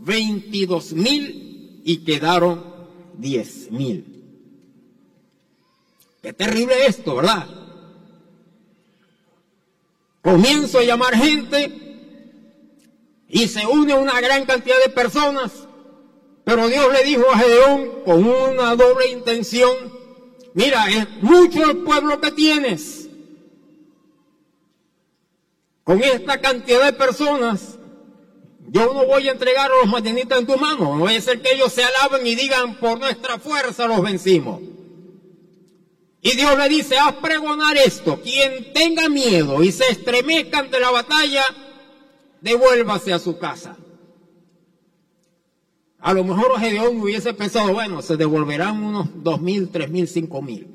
22 0.00 0.92
mil 0.92 1.82
y 1.84 1.98
quedaron 1.98 2.64
10 3.18 3.72
mil. 3.72 4.04
Qué 6.22 6.32
terrible 6.32 6.86
esto, 6.86 7.16
¿verdad? 7.16 7.48
Comienzo 10.22 10.78
a 10.78 10.84
llamar 10.84 11.16
gente 11.16 11.72
y 13.28 13.48
se 13.48 13.66
une 13.66 13.94
una 13.94 14.20
gran 14.20 14.44
cantidad 14.44 14.76
de 14.84 14.90
personas, 14.90 15.52
pero 16.44 16.68
Dios 16.68 16.92
le 16.92 17.02
dijo 17.02 17.24
a 17.32 17.38
Gedeón 17.38 17.90
con 18.04 18.24
una 18.24 18.76
doble 18.76 19.10
intención, 19.10 19.95
mira, 20.56 20.88
es 20.88 21.22
mucho 21.22 21.70
el 21.70 21.76
pueblo 21.84 22.20
que 22.20 22.32
tienes. 22.32 23.08
Con 25.84 26.02
esta 26.02 26.40
cantidad 26.40 26.84
de 26.84 26.92
personas, 26.94 27.78
yo 28.68 28.92
no 28.92 29.06
voy 29.06 29.28
a 29.28 29.32
entregar 29.32 29.70
a 29.70 29.76
los 29.76 29.86
madianitas 29.86 30.40
en 30.40 30.46
tu 30.46 30.56
mano. 30.56 30.96
No 30.96 31.04
voy 31.04 31.14
a 31.14 31.20
ser 31.20 31.40
que 31.40 31.54
ellos 31.54 31.72
se 31.72 31.84
alaben 31.84 32.26
y 32.26 32.34
digan, 32.34 32.80
por 32.80 32.98
nuestra 32.98 33.38
fuerza 33.38 33.86
los 33.86 34.02
vencimos. 34.02 34.60
Y 36.22 36.34
Dios 36.34 36.58
le 36.58 36.68
dice, 36.68 36.98
haz 36.98 37.14
pregonar 37.14 37.76
esto. 37.76 38.20
Quien 38.20 38.72
tenga 38.72 39.08
miedo 39.08 39.62
y 39.62 39.70
se 39.70 39.88
estremezca 39.88 40.58
ante 40.58 40.80
la 40.80 40.90
batalla, 40.90 41.44
devuélvase 42.40 43.12
a 43.12 43.20
su 43.20 43.38
casa. 43.38 43.76
A 46.06 46.14
lo 46.14 46.22
mejor 46.22 46.60
Gedeón 46.60 47.00
hubiese 47.00 47.34
pensado, 47.34 47.72
bueno, 47.72 48.00
se 48.00 48.16
devolverán 48.16 48.80
unos 48.80 49.08
dos 49.24 49.40
mil, 49.40 49.70
tres 49.70 49.90
mil, 49.90 50.06
cinco 50.06 50.40
mil. 50.40 50.68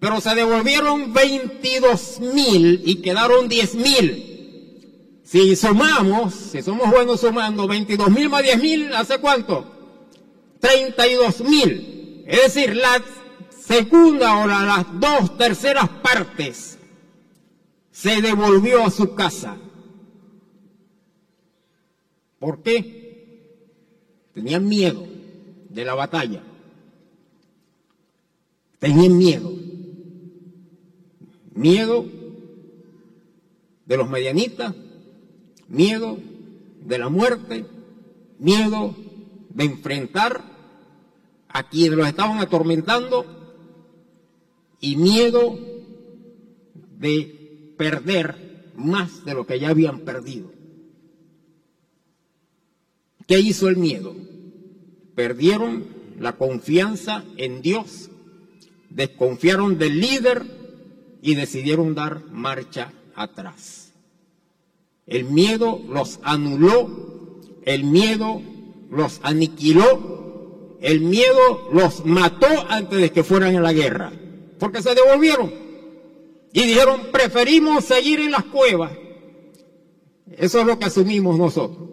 Pero 0.00 0.22
se 0.22 0.34
devolvieron 0.34 1.12
veintidós 1.12 2.18
mil 2.20 2.80
y 2.82 3.02
quedaron 3.02 3.46
diez 3.46 3.74
mil. 3.74 5.20
Si 5.22 5.54
sumamos, 5.54 6.32
si 6.32 6.62
somos 6.62 6.90
buenos 6.90 7.20
sumando, 7.20 7.68
veintidós 7.68 8.08
mil 8.08 8.30
más 8.30 8.42
diez 8.42 8.58
mil, 8.58 8.90
¿hace 8.94 9.18
cuánto? 9.18 9.66
Treinta 10.60 11.06
y 11.08 11.12
dos 11.12 11.42
mil. 11.42 12.24
Es 12.26 12.44
decir, 12.44 12.74
la 12.74 13.04
segunda 13.50 14.38
o 14.38 14.46
las 14.46 14.98
dos 14.98 15.36
terceras 15.36 15.90
partes 15.90 16.78
se 17.90 18.22
devolvió 18.22 18.86
a 18.86 18.90
su 18.90 19.14
casa. 19.14 19.58
¿Por 22.38 22.62
qué? 22.62 23.03
Tenían 24.34 24.68
miedo 24.68 25.06
de 25.68 25.84
la 25.84 25.94
batalla. 25.94 26.42
Tenían 28.78 29.16
miedo. 29.16 29.52
Miedo 31.54 32.04
de 33.86 33.96
los 33.96 34.08
medianitas, 34.08 34.74
miedo 35.68 36.18
de 36.84 36.98
la 36.98 37.08
muerte, 37.08 37.64
miedo 38.38 38.94
de 39.50 39.64
enfrentar 39.64 40.42
a 41.48 41.68
quienes 41.68 41.96
los 41.96 42.08
estaban 42.08 42.38
atormentando 42.38 43.24
y 44.80 44.96
miedo 44.96 45.56
de 46.98 47.74
perder 47.78 48.72
más 48.74 49.24
de 49.24 49.34
lo 49.34 49.46
que 49.46 49.60
ya 49.60 49.70
habían 49.70 50.00
perdido. 50.00 50.50
¿Qué 53.26 53.40
hizo 53.40 53.68
el 53.68 53.76
miedo? 53.76 54.14
Perdieron 55.14 55.86
la 56.18 56.36
confianza 56.36 57.24
en 57.36 57.62
Dios, 57.62 58.10
desconfiaron 58.90 59.78
del 59.78 60.00
líder 60.00 60.44
y 61.22 61.34
decidieron 61.34 61.94
dar 61.94 62.24
marcha 62.30 62.92
atrás. 63.14 63.92
El 65.06 65.24
miedo 65.24 65.80
los 65.88 66.20
anuló, 66.22 67.40
el 67.64 67.84
miedo 67.84 68.42
los 68.90 69.20
aniquiló, 69.22 70.78
el 70.80 71.00
miedo 71.00 71.70
los 71.72 72.04
mató 72.04 72.46
antes 72.68 73.00
de 73.00 73.10
que 73.10 73.24
fueran 73.24 73.56
a 73.56 73.60
la 73.60 73.72
guerra 73.72 74.12
porque 74.58 74.82
se 74.82 74.94
devolvieron. 74.94 75.52
Y 76.52 76.62
dijeron, 76.64 77.08
preferimos 77.12 77.84
seguir 77.84 78.20
en 78.20 78.30
las 78.30 78.44
cuevas. 78.44 78.92
Eso 80.38 80.60
es 80.60 80.66
lo 80.66 80.78
que 80.78 80.86
asumimos 80.86 81.36
nosotros. 81.36 81.88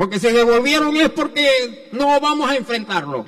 Porque 0.00 0.18
se 0.18 0.32
devolvieron 0.32 0.96
es 0.96 1.10
porque 1.10 1.90
no 1.92 2.18
vamos 2.20 2.48
a 2.48 2.56
enfrentarlo. 2.56 3.26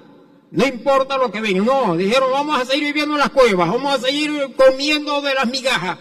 No 0.51 0.67
importa 0.67 1.19
lo 1.19 1.31
que 1.31 1.43
venga. 1.43 1.63
No, 1.63 1.95
dijeron, 1.99 2.31
vamos 2.33 2.59
a 2.59 2.65
seguir 2.65 2.85
viviendo 2.85 3.13
en 3.13 3.21
las 3.21 3.29
cuevas, 3.29 3.69
vamos 3.69 3.95
a 3.95 4.01
seguir 4.01 4.55
comiendo 4.57 5.21
de 5.21 5.35
las 5.35 5.47
migajas. 5.47 5.99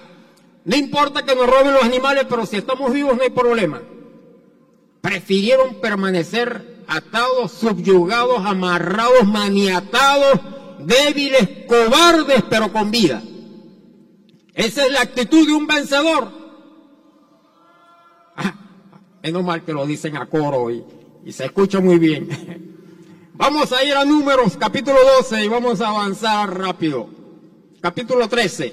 No 0.64 0.78
importa 0.78 1.26
que 1.26 1.36
nos 1.36 1.46
roben 1.46 1.74
los 1.74 1.84
animales, 1.84 2.26
pero 2.30 2.46
si 2.46 2.56
estamos 2.56 2.94
vivos 2.94 3.18
no 3.18 3.22
hay 3.22 3.32
problema. 3.32 3.82
Prefirieron 5.02 5.82
permanecer 5.82 6.86
atados, 6.88 7.52
subyugados, 7.52 8.46
amarrados, 8.46 9.28
maniatados 9.28 10.40
débiles, 10.80 11.66
cobardes, 11.68 12.46
pero 12.50 12.72
con 12.72 12.92
vida. 12.92 13.22
Esa 14.54 14.86
es 14.86 14.92
la 14.94 15.02
actitud 15.02 15.46
de 15.46 15.52
un 15.52 15.68
vencedor. 15.68 16.41
Menos 19.24 19.44
mal 19.44 19.64
que 19.64 19.74
lo 19.74 19.86
dicen 19.86 20.18
a 20.18 20.26
coro 20.26 20.72
y, 20.72 20.84
y 21.26 21.32
se 21.32 21.46
escucha 21.46 21.80
muy 21.80 22.00
bien. 22.00 22.72
Vamos 23.34 23.72
a 23.72 23.84
ir 23.84 23.94
a 23.96 24.06
números, 24.06 24.56
capítulo 24.56 25.00
12, 25.18 25.46
y 25.46 25.48
vamos 25.48 25.82
a 25.82 25.88
avanzar 25.88 26.56
rápido. 26.56 27.10
Capítulo 27.80 28.30
13. 28.30 28.72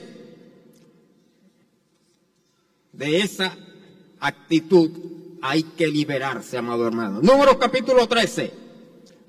De 2.93 3.21
esa 3.21 3.57
actitud 4.21 4.91
hay 5.41 5.63
que 5.63 5.89
liberarse, 5.89 6.59
amado 6.59 6.87
hermano. 6.87 7.21
Números 7.23 7.57
capítulo 7.57 8.07
13. 8.07 8.53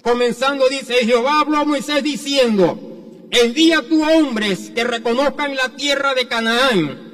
Comenzando 0.02 0.68
dice, 0.68 1.06
Jehová 1.06 1.40
habló 1.40 1.60
a 1.60 1.64
Moisés 1.64 2.04
diciendo, 2.04 2.78
envía 3.32 3.88
tú 3.88 4.04
hombres 4.04 4.72
que 4.72 4.84
reconozcan 4.84 5.56
la 5.56 5.70
tierra 5.70 6.16
de 6.16 6.28
Canaán, 6.28 7.09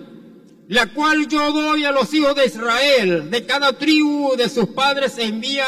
la 0.67 0.87
cual 0.93 1.27
yo 1.27 1.51
doy 1.51 1.85
a 1.85 1.91
los 1.91 2.13
hijos 2.13 2.35
de 2.35 2.45
Israel, 2.45 3.29
de 3.29 3.45
cada 3.45 3.73
tribu 3.73 4.35
de 4.35 4.49
sus 4.49 4.67
padres 4.69 5.17
envía 5.17 5.65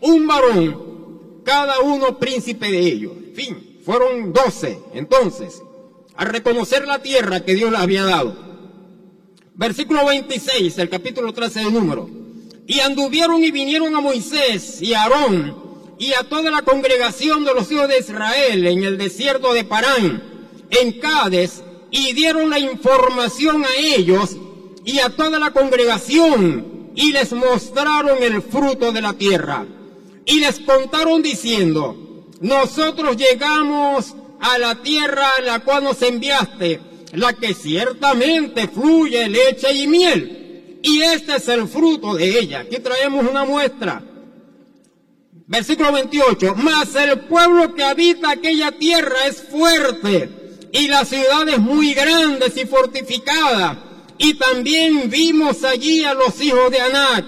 un 0.00 0.26
varón, 0.26 1.42
cada 1.44 1.80
uno 1.80 2.18
príncipe 2.18 2.70
de 2.70 2.80
ellos. 2.80 3.12
En 3.28 3.34
fin, 3.34 3.80
fueron 3.84 4.32
doce 4.32 4.78
entonces, 4.94 5.62
a 6.16 6.24
reconocer 6.24 6.86
la 6.86 7.00
tierra 7.00 7.44
que 7.44 7.54
Dios 7.54 7.70
les 7.70 7.80
había 7.80 8.04
dado. 8.04 8.50
Versículo 9.54 10.06
26, 10.06 10.78
el 10.78 10.88
capítulo 10.88 11.32
13 11.32 11.60
del 11.60 11.74
número. 11.74 12.08
Y 12.66 12.80
anduvieron 12.80 13.42
y 13.42 13.50
vinieron 13.50 13.94
a 13.94 14.00
Moisés 14.00 14.80
y 14.80 14.94
a 14.94 15.02
Aarón 15.02 15.54
y 15.98 16.14
a 16.14 16.24
toda 16.24 16.50
la 16.50 16.62
congregación 16.62 17.44
de 17.44 17.52
los 17.52 17.70
hijos 17.70 17.88
de 17.88 17.98
Israel 17.98 18.66
en 18.66 18.84
el 18.84 18.96
desierto 18.96 19.52
de 19.52 19.64
Parán, 19.64 20.22
en 20.70 20.92
Cádiz, 20.98 21.62
y 21.90 22.12
dieron 22.12 22.50
la 22.50 22.58
información 22.58 23.64
a 23.64 23.80
ellos 23.80 24.36
y 24.84 24.98
a 25.00 25.10
toda 25.10 25.38
la 25.38 25.50
congregación, 25.50 26.90
y 26.94 27.12
les 27.12 27.32
mostraron 27.32 28.22
el 28.22 28.42
fruto 28.42 28.92
de 28.92 29.00
la 29.00 29.12
tierra. 29.12 29.66
Y 30.24 30.40
les 30.40 30.60
contaron 30.60 31.22
diciendo, 31.22 32.26
nosotros 32.40 33.16
llegamos 33.16 34.14
a 34.40 34.58
la 34.58 34.76
tierra 34.76 35.26
a 35.38 35.42
la 35.42 35.60
cual 35.60 35.84
nos 35.84 36.02
enviaste, 36.02 36.80
la 37.12 37.32
que 37.34 37.54
ciertamente 37.54 38.68
fluye 38.68 39.28
leche 39.28 39.72
y 39.72 39.86
miel. 39.86 40.78
Y 40.82 41.02
este 41.02 41.36
es 41.36 41.48
el 41.48 41.68
fruto 41.68 42.14
de 42.14 42.38
ella. 42.38 42.60
Aquí 42.60 42.78
traemos 42.78 43.28
una 43.28 43.44
muestra. 43.44 44.02
Versículo 45.46 45.92
28. 45.92 46.54
Mas 46.56 46.94
el 46.94 47.20
pueblo 47.20 47.74
que 47.74 47.82
habita 47.82 48.30
aquella 48.30 48.72
tierra 48.72 49.26
es 49.26 49.42
fuerte 49.42 50.39
y 50.72 50.88
la 50.88 51.04
ciudad 51.04 51.48
es 51.48 51.58
muy 51.58 51.94
grande 51.94 52.52
y 52.54 52.66
fortificada. 52.66 53.78
Y 54.18 54.34
también 54.34 55.08
vimos 55.08 55.64
allí 55.64 56.04
a 56.04 56.14
los 56.14 56.40
hijos 56.40 56.70
de 56.70 56.80
Anac. 56.80 57.24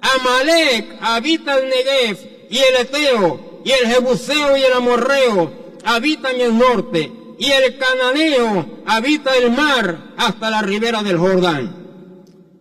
Amalek 0.00 0.98
habita 1.00 1.58
el 1.58 1.68
Negev 1.68 2.46
y 2.50 2.58
el 2.58 2.76
Eteo 2.80 3.62
y 3.64 3.70
el 3.70 3.86
Jebuseo 3.86 4.56
y 4.56 4.62
el 4.62 4.72
Amorreo 4.72 5.52
habitan 5.84 6.40
el 6.40 6.56
norte 6.58 7.10
y 7.38 7.50
el 7.50 7.78
Cananeo 7.78 8.82
habita 8.86 9.36
el 9.36 9.50
mar 9.50 10.14
hasta 10.16 10.50
la 10.50 10.62
ribera 10.62 11.02
del 11.02 11.18
Jordán. 11.18 11.84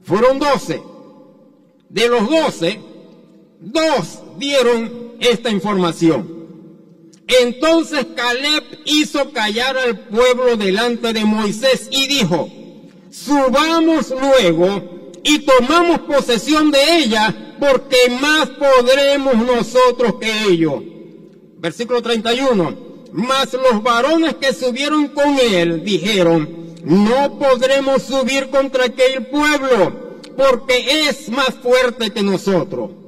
Fueron 0.04 0.40
doce. 0.40 0.82
De 1.90 2.08
los 2.08 2.30
doce, 2.30 2.80
dos 3.60 4.20
dieron 4.38 5.14
esta 5.20 5.50
información. 5.50 6.43
Entonces 7.28 8.06
Caleb 8.16 8.64
hizo 8.86 9.32
callar 9.32 9.78
al 9.78 10.00
pueblo 10.00 10.58
delante 10.58 11.14
de 11.14 11.26
Moisés 11.26 11.88
y 11.92 12.08
dijo, 12.08 12.50
subamos 13.10 14.10
luego 14.10 15.12
y 15.24 15.40
tomamos 15.40 16.02
posesión 16.02 16.70
de 16.70 16.98
ella, 16.98 17.56
porque 17.60 17.98
más 18.22 18.50
podremos 18.50 19.36
nosotros 19.36 20.16
que 20.20 20.44
ellos. 20.50 20.84
Versículo 21.58 22.02
31. 22.02 22.94
Mas 23.14 23.54
los 23.54 23.82
varones 23.82 24.36
que 24.36 24.54
subieron 24.54 25.08
con 25.10 25.38
él 25.40 25.84
dijeron, 25.84 26.76
no 26.84 27.38
podremos 27.40 28.02
subir 28.04 28.50
contra 28.50 28.86
aquel 28.86 29.28
pueblo, 29.28 30.20
porque 30.36 31.08
es 31.08 31.30
más 31.30 31.54
fuerte 31.62 32.12
que 32.12 32.22
nosotros. 32.22 33.03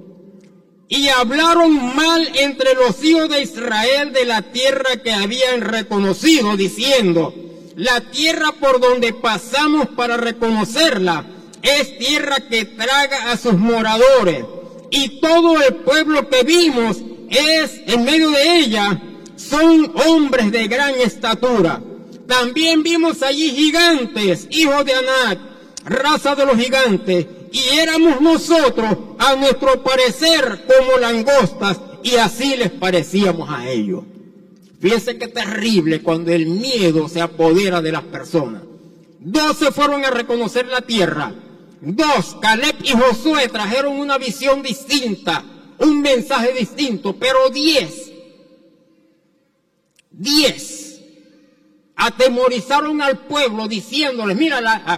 Y 0.88 1.08
hablaron 1.10 1.96
mal 1.96 2.30
entre 2.36 2.76
los 2.76 3.04
hijos 3.04 3.30
de 3.30 3.42
Israel 3.42 4.14
de 4.14 4.26
la 4.26 4.42
tierra 4.42 4.98
que 5.04 5.12
habían 5.12 5.62
reconocido, 5.62 6.56
diciendo, 6.56 7.34
la 7.76 8.02
tierra 8.12 8.52
por 8.54 8.80
donde 8.80 9.14
pasamos 9.14 9.88
para 9.90 10.16
reconocerla 10.18 11.26
es 11.62 11.98
tierra 11.98 12.38
que 12.50 12.66
traga 12.66 13.32
a 13.32 13.38
sus 13.38 13.54
moradores. 13.54 14.46
Y 14.92 15.20
todo 15.20 15.62
el 15.62 15.76
pueblo 15.78 16.30
que 16.30 16.44
vimos 16.44 16.98
es 17.30 17.82
en 17.88 18.06
medio 18.06 18.30
de 18.30 18.60
ella, 18.60 19.02
son 19.36 19.92
hombres 20.08 20.52
de 20.52 20.68
gran 20.68 20.94
estatura. 20.96 21.82
También 22.28 22.84
vimos 22.84 23.24
allí 23.24 23.52
gigantes, 23.52 24.48
hijos 24.52 24.86
de 24.86 24.94
Anac, 24.94 25.40
raza 25.86 26.36
de 26.36 26.46
los 26.46 26.58
gigantes, 26.58 27.26
y 27.56 27.80
éramos 27.80 28.20
nosotros, 28.20 28.98
a 29.18 29.34
nuestro 29.38 29.82
parecer, 29.82 30.66
como 30.68 30.98
langostas, 30.98 31.80
y 32.04 32.16
así 32.16 32.58
les 32.58 32.70
parecíamos 32.70 33.50
a 33.50 33.70
ellos. 33.70 34.04
Fíjense 34.82 35.18
qué 35.18 35.30
terrible 35.30 36.02
cuando 36.04 36.34
el 36.34 36.48
miedo 36.48 37.08
se 37.08 37.22
apodera 37.22 37.82
de 37.82 37.94
las 37.94 38.04
personas. 38.04 38.62
Dos 39.22 39.58
se 39.58 39.72
fueron 39.72 40.04
a 40.04 40.12
reconocer 40.12 40.68
la 40.68 40.82
tierra. 40.82 41.34
Dos, 41.80 42.36
Caleb 42.42 42.76
y 42.84 42.92
Josué 42.92 43.48
trajeron 43.48 44.00
una 44.00 44.18
visión 44.18 44.62
distinta, 44.62 45.46
un 45.80 46.02
mensaje 46.02 46.52
distinto, 46.60 47.16
pero 47.16 47.50
diez, 47.52 48.12
diez 50.12 50.85
atemorizaron 52.06 53.02
al 53.02 53.20
pueblo 53.20 53.68
diciéndoles, 53.68 54.38
mira, 54.38 54.58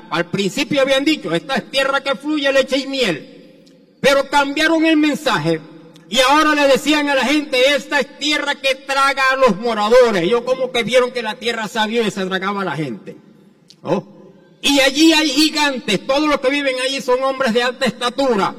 al 0.10 0.26
principio 0.26 0.82
habían 0.82 1.06
dicho, 1.06 1.34
esta 1.34 1.56
es 1.56 1.72
tierra 1.72 2.02
que 2.02 2.16
fluye 2.16 2.52
leche 2.52 2.78
y 2.78 2.88
miel, 2.88 3.66
pero 4.02 4.30
cambiaron 4.30 4.86
el 4.86 4.98
mensaje 4.98 5.62
y 6.10 6.20
ahora 6.20 6.56
le 6.56 6.68
decían 6.68 7.10
a 7.10 7.16
la 7.16 7.26
gente, 7.26 7.76
esta 7.76 8.00
es 8.00 8.18
tierra 8.18 8.56
que 8.56 8.76
traga 8.76 9.24
a 9.32 9.36
los 9.36 9.58
moradores. 9.58 10.24
Ellos 10.24 10.42
como 10.42 10.72
que 10.72 10.84
vieron 10.84 11.12
que 11.12 11.22
la 11.22 11.36
tierra 11.36 11.68
sabía 11.68 12.08
y 12.08 12.12
se 12.12 12.26
tragaba 12.26 12.62
a 12.62 12.66
la 12.66 12.76
gente. 12.76 13.18
¿Oh? 13.82 14.06
Y 14.62 14.80
allí 14.80 15.12
hay 15.14 15.30
gigantes, 15.30 16.06
todos 16.08 16.28
los 16.28 16.40
que 16.40 16.50
viven 16.50 16.76
allí 16.86 17.02
son 17.02 17.22
hombres 17.24 17.54
de 17.54 17.64
alta 17.64 17.86
estatura. 17.86 18.56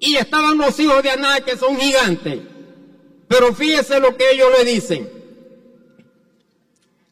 Y 0.00 0.16
estaban 0.16 0.56
los 0.56 0.78
hijos 0.80 1.02
de 1.02 1.10
Aná 1.10 1.40
que 1.40 1.56
son 1.56 1.76
gigantes. 1.76 2.40
Pero 3.28 3.54
fíjese 3.54 4.00
lo 4.00 4.16
que 4.16 4.30
ellos 4.32 4.48
le 4.58 4.64
dicen. 4.64 5.17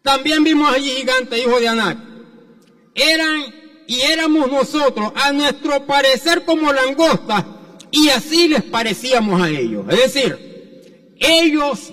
También 0.07 0.44
vimos 0.44 0.72
allí 0.72 0.88
gigantes, 0.90 1.36
hijos 1.36 1.61
de 1.61 1.66
Anac. 1.66 1.98
Eran 2.94 3.42
y 3.88 4.00
éramos 4.02 4.48
nosotros, 4.50 5.12
a 5.16 5.32
nuestro 5.32 5.84
parecer 5.84 6.44
como 6.44 6.72
langostas, 6.72 7.44
y 7.90 8.09
así 8.11 8.46
les 8.46 8.62
parecíamos 8.62 9.42
a 9.42 9.48
ellos. 9.48 9.84
Es 9.90 10.14
decir, 10.14 11.12
ellos 11.18 11.92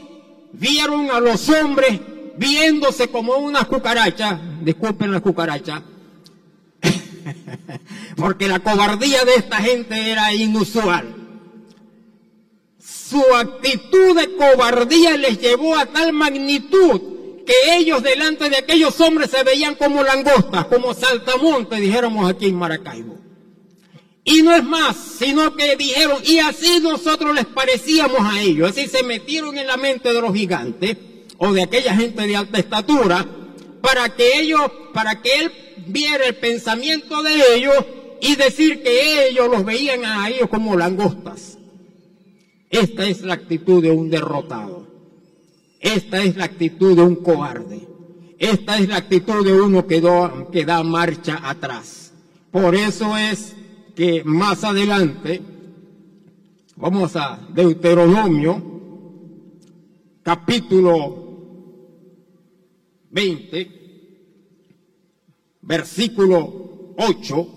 vieron 0.52 1.10
a 1.10 1.20
los 1.20 1.50
hombres 1.50 2.00
viéndose 2.38 3.08
como 3.08 3.36
unas 3.38 3.66
cucarachas, 3.66 4.40
disculpen 4.62 5.12
las 5.12 5.22
cucarachas, 5.22 5.82
porque 8.16 8.48
la 8.48 8.60
cobardía 8.60 9.26
de 9.26 9.36
esta 9.36 9.58
gente 9.58 10.12
era 10.12 10.32
inusual. 10.36 11.16
Su 12.80 13.24
actitud 13.36 14.16
de 14.16 14.36
cobardía 14.36 15.18
les 15.18 15.40
llevó 15.42 15.76
a 15.76 15.88
tal 15.88 16.14
magnitud 16.14 17.13
que 17.46 17.78
ellos 17.78 18.02
delante 18.02 18.50
de 18.50 18.58
aquellos 18.58 19.00
hombres 19.02 19.30
se 19.30 19.44
veían 19.44 19.76
como 19.76 20.04
langostas, 20.04 20.66
como 20.66 20.94
saltamontes, 20.94 21.80
dijéramos 21.80 22.30
aquí 22.30 22.48
en 22.48 22.56
Maracaibo. 22.56 23.18
Y 24.24 24.42
no 24.42 24.56
es 24.56 24.64
más, 24.64 24.96
sino 25.20 25.56
que 25.56 25.76
dijeron, 25.76 26.22
y 26.24 26.40
así 26.40 26.80
nosotros 26.80 27.36
les 27.36 27.46
parecíamos 27.46 28.20
a 28.22 28.42
ellos, 28.42 28.70
así 28.70 28.88
se 28.88 29.04
metieron 29.04 29.58
en 29.58 29.68
la 29.68 29.76
mente 29.76 30.14
de 30.14 30.22
los 30.22 30.34
gigantes 30.34 30.98
o 31.38 31.52
de 31.52 31.64
aquella 31.64 31.96
gente 31.96 32.26
de 32.26 32.36
alta 32.36 32.60
estatura, 32.60 33.26
para 33.82 34.16
que 34.16 34.40
ellos, 34.40 34.62
para 34.94 35.22
que 35.22 35.42
él 35.42 35.52
viera 35.88 36.26
el 36.26 36.36
pensamiento 36.36 37.22
de 37.22 37.56
ellos 37.56 37.76
y 38.22 38.38
decir 38.38 38.82
que 38.82 39.28
ellos 39.28 39.50
los 39.50 39.66
veían 39.66 40.06
a 40.06 40.30
ellos 40.30 40.48
como 40.50 40.78
langostas. 40.78 41.58
Esta 42.70 43.06
es 43.06 43.22
la 43.22 43.34
actitud 43.34 43.84
de 43.84 43.92
un 43.92 44.10
derrotado. 44.10 44.88
Esta 45.84 46.24
es 46.24 46.38
la 46.38 46.46
actitud 46.46 46.96
de 46.96 47.04
un 47.04 47.18
cobarde. 47.18 47.86
Esta 48.40 48.80
es 48.80 48.88
la 48.88 48.96
actitud 48.96 49.46
de 49.46 49.62
uno 49.62 49.86
que, 49.86 50.02
que 50.50 50.66
da 50.66 50.82
marcha 50.82 51.42
atrás. 51.44 52.14
Por 52.52 52.74
eso 52.74 53.18
es 53.18 53.54
que 53.94 54.24
más 54.24 54.64
adelante, 54.64 55.42
vamos 56.78 57.18
a 57.18 57.38
Deuteronomio, 57.54 58.64
capítulo 60.24 61.18
20, 63.12 63.82
versículo 65.64 66.96
8, 66.98 67.48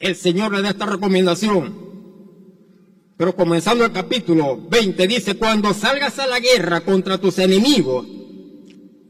el 0.00 0.16
Señor 0.16 0.52
le 0.52 0.62
da 0.62 0.70
esta 0.70 0.86
recomendación. 0.86 1.81
Pero 3.22 3.36
comenzando 3.36 3.84
el 3.84 3.92
capítulo 3.92 4.58
20 4.68 5.06
dice, 5.06 5.36
cuando 5.36 5.72
salgas 5.74 6.18
a 6.18 6.26
la 6.26 6.40
guerra 6.40 6.80
contra 6.80 7.18
tus 7.18 7.38
enemigos, 7.38 8.04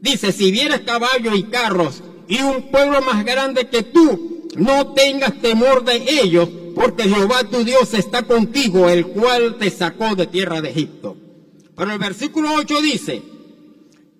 dice, 0.01 0.31
si 0.31 0.51
vieres 0.51 0.81
caballos 0.81 1.35
y 1.35 1.41
carros 1.45 2.03
y 2.27 2.39
un 2.43 2.69
pueblo 2.69 3.01
más 3.01 3.25
grande 3.25 3.69
que 3.69 3.81
tú, 3.81 4.49
no 4.55 4.93
tengas 4.93 5.41
temor 5.41 5.83
de 5.83 6.03
ellos, 6.21 6.47
porque 6.75 7.09
Jehová 7.09 7.45
tu 7.45 7.63
Dios 7.63 7.95
está 7.95 8.21
contigo, 8.21 8.87
el 8.87 9.07
cual 9.07 9.57
te 9.57 9.71
sacó 9.71 10.13
de 10.13 10.27
tierra 10.27 10.61
de 10.61 10.69
Egipto. 10.69 11.17
Pero 11.75 11.91
el 11.91 11.97
versículo 11.97 12.53
8 12.53 12.81
dice, 12.83 13.23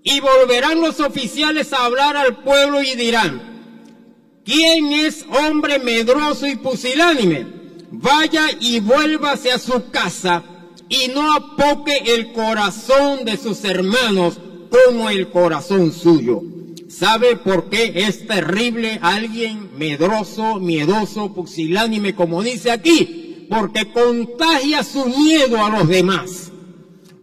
y 0.02 0.20
volverán 0.22 0.82
los 0.82 1.02
oficiales 1.02 1.72
a 1.72 1.86
hablar 1.86 2.18
al 2.18 2.38
pueblo 2.38 2.82
y 2.82 2.96
dirán, 2.96 4.42
¿quién 4.44 4.92
es 4.92 5.24
hombre 5.30 5.78
medroso 5.78 6.48
y 6.48 6.56
pusilánime? 6.56 7.63
Vaya 7.94 8.48
y 8.60 8.80
vuélvase 8.80 9.52
a 9.52 9.60
su 9.60 9.90
casa 9.92 10.44
y 10.90 11.10
no 11.10 11.34
apoque 11.34 12.04
el 12.08 12.34
corazón 12.34 13.24
de 13.24 13.38
sus 13.38 13.64
hermanos 13.64 14.40
como 14.70 15.10
el 15.10 15.30
corazón 15.30 15.92
suyo. 15.92 16.42
¿Sabe 16.90 17.38
por 17.38 17.70
qué 17.70 17.92
es 17.96 18.28
terrible 18.28 19.00
alguien 19.02 19.70
medroso, 19.78 20.60
miedoso, 20.60 21.34
pusilánime, 21.34 22.14
como 22.14 22.44
dice 22.44 22.72
aquí? 22.72 23.48
Porque 23.50 23.92
contagia 23.92 24.84
su 24.84 25.06
miedo 25.06 25.64
a 25.64 25.70
los 25.70 25.88
demás. 25.88 26.52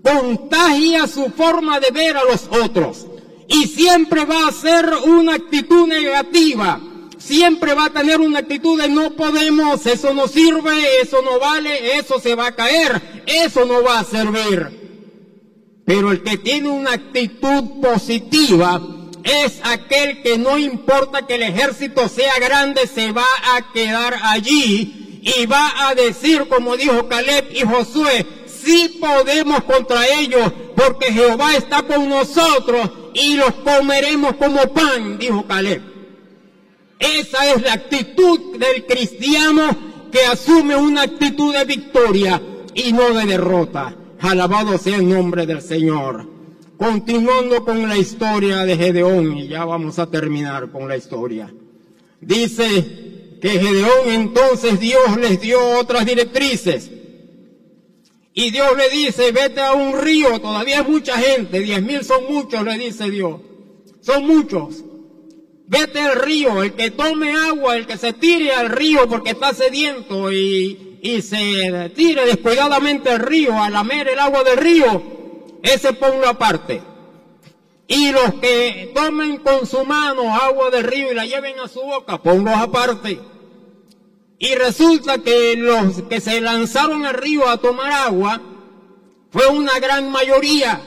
Contagia 0.02 1.06
su 1.06 1.30
forma 1.30 1.78
de 1.78 1.90
ver 1.90 2.16
a 2.16 2.24
los 2.24 2.48
otros. 2.64 3.06
Y 3.48 3.66
siempre 3.66 4.24
va 4.24 4.48
a 4.48 4.52
ser 4.52 4.88
una 5.06 5.34
actitud 5.34 5.86
negativa 5.86 6.80
siempre 7.30 7.74
va 7.74 7.84
a 7.84 7.90
tener 7.90 8.20
una 8.20 8.40
actitud 8.40 8.80
de 8.80 8.88
no 8.88 9.12
podemos, 9.12 9.86
eso 9.86 10.12
no 10.12 10.26
sirve, 10.26 10.72
eso 11.00 11.22
no 11.22 11.38
vale, 11.38 11.96
eso 11.96 12.18
se 12.18 12.34
va 12.34 12.48
a 12.48 12.56
caer, 12.56 13.22
eso 13.24 13.64
no 13.64 13.84
va 13.84 14.00
a 14.00 14.04
servir. 14.04 15.82
Pero 15.86 16.10
el 16.10 16.24
que 16.24 16.38
tiene 16.38 16.68
una 16.68 16.94
actitud 16.94 17.80
positiva 17.80 18.82
es 19.22 19.60
aquel 19.62 20.22
que 20.22 20.38
no 20.38 20.58
importa 20.58 21.24
que 21.28 21.36
el 21.36 21.42
ejército 21.42 22.08
sea 22.08 22.36
grande, 22.40 22.88
se 22.88 23.12
va 23.12 23.26
a 23.54 23.72
quedar 23.72 24.18
allí 24.24 25.22
y 25.22 25.46
va 25.46 25.88
a 25.88 25.94
decir, 25.94 26.48
como 26.48 26.76
dijo 26.76 27.06
Caleb 27.06 27.48
y 27.54 27.60
Josué, 27.60 28.26
sí 28.46 28.98
podemos 29.00 29.62
contra 29.62 30.04
ellos, 30.18 30.52
porque 30.74 31.12
Jehová 31.12 31.54
está 31.54 31.82
con 31.82 32.08
nosotros 32.08 32.90
y 33.14 33.34
los 33.34 33.52
comeremos 33.54 34.34
como 34.34 34.74
pan, 34.74 35.16
dijo 35.16 35.46
Caleb. 35.46 35.89
Esa 37.00 37.54
es 37.54 37.62
la 37.62 37.72
actitud 37.72 38.58
del 38.58 38.84
cristiano 38.84 39.74
que 40.12 40.20
asume 40.20 40.76
una 40.76 41.02
actitud 41.02 41.54
de 41.54 41.64
victoria 41.64 42.40
y 42.74 42.92
no 42.92 43.14
de 43.14 43.24
derrota. 43.24 43.96
Alabado 44.20 44.76
sea 44.76 44.96
el 44.96 45.08
nombre 45.08 45.46
del 45.46 45.62
Señor. 45.62 46.28
Continuando 46.76 47.64
con 47.64 47.88
la 47.88 47.96
historia 47.96 48.58
de 48.64 48.76
Gedeón, 48.76 49.36
y 49.36 49.48
ya 49.48 49.64
vamos 49.64 49.98
a 49.98 50.10
terminar 50.10 50.70
con 50.70 50.88
la 50.88 50.96
historia. 50.98 51.52
Dice 52.20 53.38
que 53.40 53.48
Gedeón 53.48 54.08
entonces 54.08 54.78
Dios 54.78 55.16
les 55.18 55.40
dio 55.40 55.58
otras 55.78 56.04
directrices. 56.04 56.90
Y 58.34 58.50
Dios 58.50 58.76
le 58.76 58.90
dice, 58.90 59.32
vete 59.32 59.62
a 59.62 59.72
un 59.72 59.98
río, 59.98 60.38
todavía 60.40 60.80
es 60.80 60.88
mucha 60.88 61.16
gente, 61.18 61.60
diez 61.60 61.82
mil 61.82 62.04
son 62.04 62.24
muchos, 62.30 62.62
le 62.62 62.78
dice 62.78 63.10
Dios. 63.10 63.40
Son 64.00 64.26
muchos. 64.26 64.84
Vete 65.70 66.00
al 66.00 66.16
río, 66.16 66.64
el 66.64 66.72
que 66.72 66.90
tome 66.90 67.32
agua, 67.32 67.76
el 67.76 67.86
que 67.86 67.96
se 67.96 68.12
tire 68.12 68.50
al 68.50 68.70
río 68.70 69.08
porque 69.08 69.30
está 69.30 69.54
sediento 69.54 70.32
y, 70.32 70.98
y 71.00 71.22
se 71.22 71.92
tire 71.94 72.26
descuidadamente 72.26 73.08
al 73.08 73.20
río 73.20 73.56
a 73.56 73.70
lamer 73.70 74.08
el 74.08 74.18
agua 74.18 74.42
del 74.42 74.56
río, 74.56 75.00
ese 75.62 75.92
ponlo 75.92 76.28
aparte. 76.28 76.82
Y 77.86 78.10
los 78.10 78.34
que 78.40 78.90
tomen 78.96 79.36
con 79.36 79.64
su 79.64 79.84
mano 79.84 80.34
agua 80.34 80.70
del 80.70 80.82
río 80.82 81.12
y 81.12 81.14
la 81.14 81.24
lleven 81.24 81.60
a 81.60 81.68
su 81.68 81.80
boca, 81.82 82.20
ponlos 82.20 82.56
aparte. 82.56 83.20
Y 84.40 84.52
resulta 84.56 85.18
que 85.18 85.54
los 85.54 86.02
que 86.02 86.20
se 86.20 86.40
lanzaron 86.40 87.06
al 87.06 87.14
río 87.14 87.48
a 87.48 87.58
tomar 87.58 87.92
agua 87.92 88.42
fue 89.30 89.46
una 89.46 89.78
gran 89.78 90.10
mayoría 90.10 90.80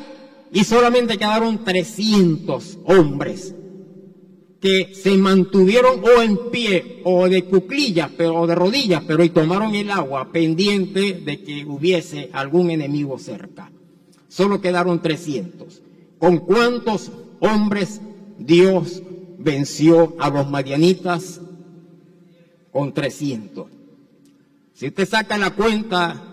y 0.51 0.65
solamente 0.65 1.17
quedaron 1.17 1.63
300 1.63 2.79
hombres 2.83 3.55
que 4.63 4.95
se 4.95 5.17
mantuvieron 5.17 6.01
o 6.01 6.21
en 6.21 6.49
pie 6.49 7.01
o 7.03 7.27
de 7.27 7.43
cuclillas 7.43 8.09
pero, 8.15 8.39
o 8.39 8.47
de 8.47 8.55
rodillas, 8.55 9.03
pero 9.05 9.21
y 9.25 9.29
tomaron 9.29 9.75
el 9.75 9.91
agua 9.91 10.31
pendiente 10.31 11.15
de 11.15 11.43
que 11.43 11.65
hubiese 11.65 12.29
algún 12.31 12.71
enemigo 12.71 13.19
cerca. 13.19 13.69
Solo 14.29 14.61
quedaron 14.61 15.01
300. 15.01 15.81
¿Con 16.17 16.37
cuántos 16.37 17.11
hombres 17.41 17.99
Dios 18.39 19.03
venció 19.37 20.15
a 20.17 20.29
los 20.29 20.49
madianitas? 20.49 21.41
Con 22.71 22.93
300. 22.93 23.67
Si 24.73 24.87
usted 24.87 25.05
saca 25.05 25.37
la 25.37 25.49
cuenta, 25.51 26.23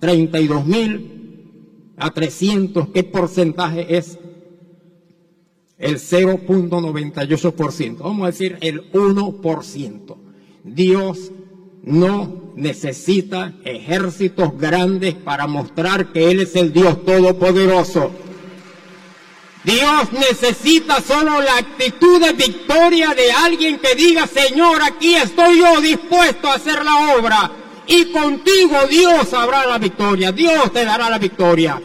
32 0.00 0.66
mil 0.66 1.92
a 1.96 2.10
300, 2.10 2.88
¿qué 2.88 3.04
porcentaje 3.04 3.96
es? 3.96 4.18
El 5.78 5.96
0.98%, 5.96 7.98
vamos 7.98 8.24
a 8.24 8.30
decir 8.30 8.56
el 8.60 8.90
1%. 8.92 10.16
Dios 10.64 11.30
no 11.82 12.52
necesita 12.56 13.52
ejércitos 13.64 14.58
grandes 14.58 15.14
para 15.14 15.46
mostrar 15.46 16.12
que 16.12 16.30
Él 16.30 16.40
es 16.40 16.56
el 16.56 16.72
Dios 16.72 17.04
todopoderoso. 17.04 18.10
Dios 19.64 20.12
necesita 20.12 21.00
solo 21.00 21.40
la 21.40 21.58
actitud 21.58 22.20
de 22.20 22.32
victoria 22.32 23.14
de 23.14 23.32
alguien 23.32 23.78
que 23.78 23.94
diga, 23.96 24.26
Señor, 24.26 24.80
aquí 24.82 25.16
estoy 25.16 25.58
yo 25.58 25.80
dispuesto 25.80 26.48
a 26.48 26.54
hacer 26.54 26.84
la 26.84 27.16
obra. 27.16 27.50
Y 27.88 28.06
contigo 28.06 28.76
Dios 28.88 29.32
habrá 29.34 29.66
la 29.66 29.78
victoria, 29.78 30.32
Dios 30.32 30.72
te 30.72 30.84
dará 30.84 31.10
la 31.10 31.18
victoria. 31.18 31.80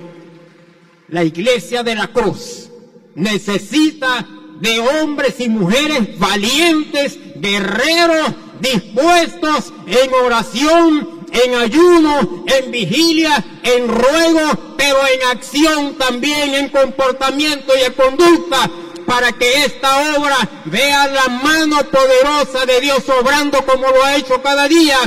La 1.09 1.23
iglesia 1.23 1.83
de 1.83 1.95
la 1.95 2.07
cruz 2.07 2.70
necesita 3.15 4.25
de 4.59 4.79
hombres 4.79 5.39
y 5.39 5.49
mujeres 5.49 6.17
valientes, 6.19 7.17
guerreros, 7.35 8.33
dispuestos 8.59 9.73
en 9.87 10.13
oración, 10.13 11.21
en 11.31 11.55
ayuno, 11.55 12.45
en 12.45 12.71
vigilia, 12.71 13.43
en 13.63 13.87
ruego, 13.87 14.75
pero 14.77 14.97
en 15.07 15.29
acción 15.29 15.95
también, 15.97 16.53
en 16.53 16.69
comportamiento 16.69 17.73
y 17.77 17.81
en 17.83 17.93
conducta, 17.93 18.69
para 19.05 19.31
que 19.31 19.65
esta 19.65 20.15
obra 20.15 20.37
vea 20.65 21.07
la 21.07 21.27
mano 21.27 21.77
poderosa 21.89 22.65
de 22.65 22.81
Dios 22.81 23.03
obrando 23.09 23.65
como 23.65 23.87
lo 23.87 24.03
ha 24.03 24.15
hecho 24.15 24.41
cada 24.41 24.67
día 24.67 24.97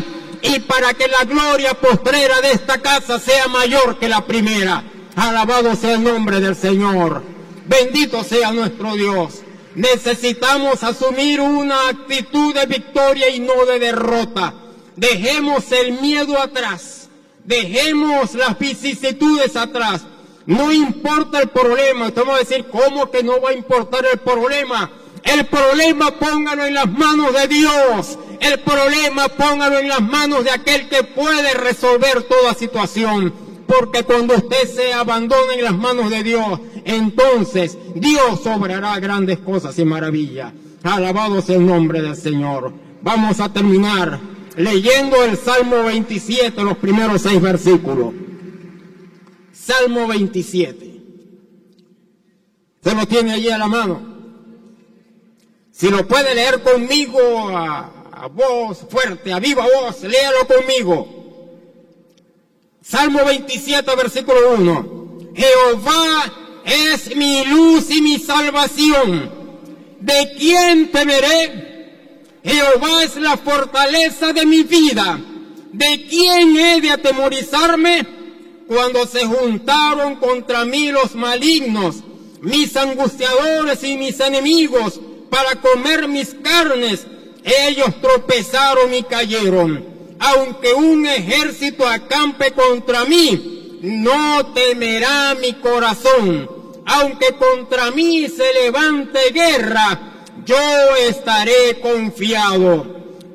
y 0.42 0.60
para 0.60 0.92
que 0.94 1.08
la 1.08 1.24
gloria 1.24 1.74
postrera 1.74 2.40
de 2.40 2.52
esta 2.52 2.78
casa 2.78 3.18
sea 3.18 3.46
mayor 3.48 3.98
que 3.98 4.08
la 4.08 4.26
primera. 4.26 4.82
Alabado 5.16 5.74
sea 5.76 5.94
el 5.94 6.02
nombre 6.02 6.40
del 6.40 6.56
Señor. 6.56 7.33
Bendito 7.66 8.22
sea 8.24 8.52
nuestro 8.52 8.94
Dios. 8.94 9.42
Necesitamos 9.74 10.82
asumir 10.82 11.40
una 11.40 11.88
actitud 11.88 12.54
de 12.54 12.66
victoria 12.66 13.28
y 13.30 13.40
no 13.40 13.64
de 13.66 13.78
derrota. 13.78 14.54
Dejemos 14.96 15.72
el 15.72 16.00
miedo 16.00 16.38
atrás. 16.40 17.08
Dejemos 17.44 18.34
las 18.34 18.58
vicisitudes 18.58 19.56
atrás. 19.56 20.02
No 20.46 20.72
importa 20.72 21.40
el 21.40 21.48
problema. 21.48 22.08
Estamos 22.08 22.36
a 22.36 22.38
decir, 22.38 22.66
¿cómo 22.70 23.10
que 23.10 23.22
no 23.22 23.40
va 23.40 23.50
a 23.50 23.54
importar 23.54 24.04
el 24.10 24.18
problema? 24.18 24.90
El 25.24 25.46
problema 25.46 26.10
póngalo 26.18 26.66
en 26.66 26.74
las 26.74 26.90
manos 26.90 27.32
de 27.32 27.48
Dios. 27.48 28.18
El 28.40 28.60
problema 28.60 29.28
póngalo 29.28 29.78
en 29.78 29.88
las 29.88 30.02
manos 30.02 30.44
de 30.44 30.50
aquel 30.50 30.88
que 30.88 31.02
puede 31.02 31.54
resolver 31.54 32.22
toda 32.24 32.54
situación. 32.54 33.43
Porque 33.66 34.04
cuando 34.04 34.34
usted 34.34 34.68
se 34.68 34.92
abandona 34.92 35.54
en 35.54 35.64
las 35.64 35.76
manos 35.76 36.10
de 36.10 36.22
Dios, 36.22 36.60
entonces 36.84 37.78
Dios 37.94 38.46
obrará 38.46 38.98
grandes 39.00 39.38
cosas 39.38 39.78
y 39.78 39.84
maravillas. 39.84 40.52
Alabado 40.82 41.40
sea 41.40 41.56
el 41.56 41.66
nombre 41.66 42.02
del 42.02 42.16
Señor. 42.16 42.72
Vamos 43.02 43.40
a 43.40 43.52
terminar 43.52 44.20
leyendo 44.56 45.22
el 45.24 45.36
Salmo 45.36 45.84
27, 45.84 46.62
los 46.62 46.76
primeros 46.76 47.22
seis 47.22 47.40
versículos. 47.40 48.12
Salmo 49.52 50.06
27. 50.08 51.00
Se 52.82 52.94
lo 52.94 53.06
tiene 53.06 53.32
allí 53.32 53.48
a 53.48 53.58
la 53.58 53.66
mano. 53.66 54.14
Si 55.72 55.90
lo 55.90 56.06
puede 56.06 56.34
leer 56.34 56.62
conmigo 56.62 57.18
a, 57.48 58.10
a 58.12 58.28
voz 58.28 58.86
fuerte, 58.88 59.32
a 59.32 59.40
viva 59.40 59.64
voz, 59.64 60.02
léalo 60.02 60.46
conmigo. 60.46 61.23
Salmo 62.86 63.24
27, 63.24 63.96
versículo 63.96 64.56
1. 64.58 65.32
Jehová 65.34 66.60
es 66.66 67.16
mi 67.16 67.42
luz 67.46 67.90
y 67.90 68.02
mi 68.02 68.18
salvación. 68.18 69.30
¿De 70.00 70.34
quién 70.38 70.92
temeré? 70.92 72.20
Jehová 72.44 73.02
es 73.02 73.16
la 73.16 73.38
fortaleza 73.38 74.34
de 74.34 74.44
mi 74.44 74.64
vida. 74.64 75.18
¿De 75.72 76.06
quién 76.10 76.56
he 76.58 76.82
de 76.82 76.90
atemorizarme? 76.90 78.06
Cuando 78.68 79.06
se 79.06 79.24
juntaron 79.24 80.16
contra 80.16 80.66
mí 80.66 80.92
los 80.92 81.14
malignos, 81.14 81.96
mis 82.42 82.76
angustiadores 82.76 83.82
y 83.82 83.96
mis 83.96 84.20
enemigos, 84.20 85.00
para 85.30 85.58
comer 85.58 86.06
mis 86.06 86.34
carnes, 86.34 87.06
ellos 87.66 87.98
tropezaron 88.02 88.92
y 88.92 89.02
cayeron 89.04 89.93
aunque 90.24 90.72
un 90.72 91.04
ejército 91.04 91.86
acampe 91.86 92.52
contra 92.52 93.04
mí, 93.04 93.78
no 93.82 94.46
temerá 94.54 95.34
mi 95.34 95.52
corazón. 95.54 96.50
Aunque 96.86 97.34
contra 97.34 97.90
mí 97.90 98.26
se 98.28 98.50
levante 98.54 99.18
guerra, 99.34 100.00
yo 100.46 100.56
estaré 101.08 101.78
confiado. 101.80 102.86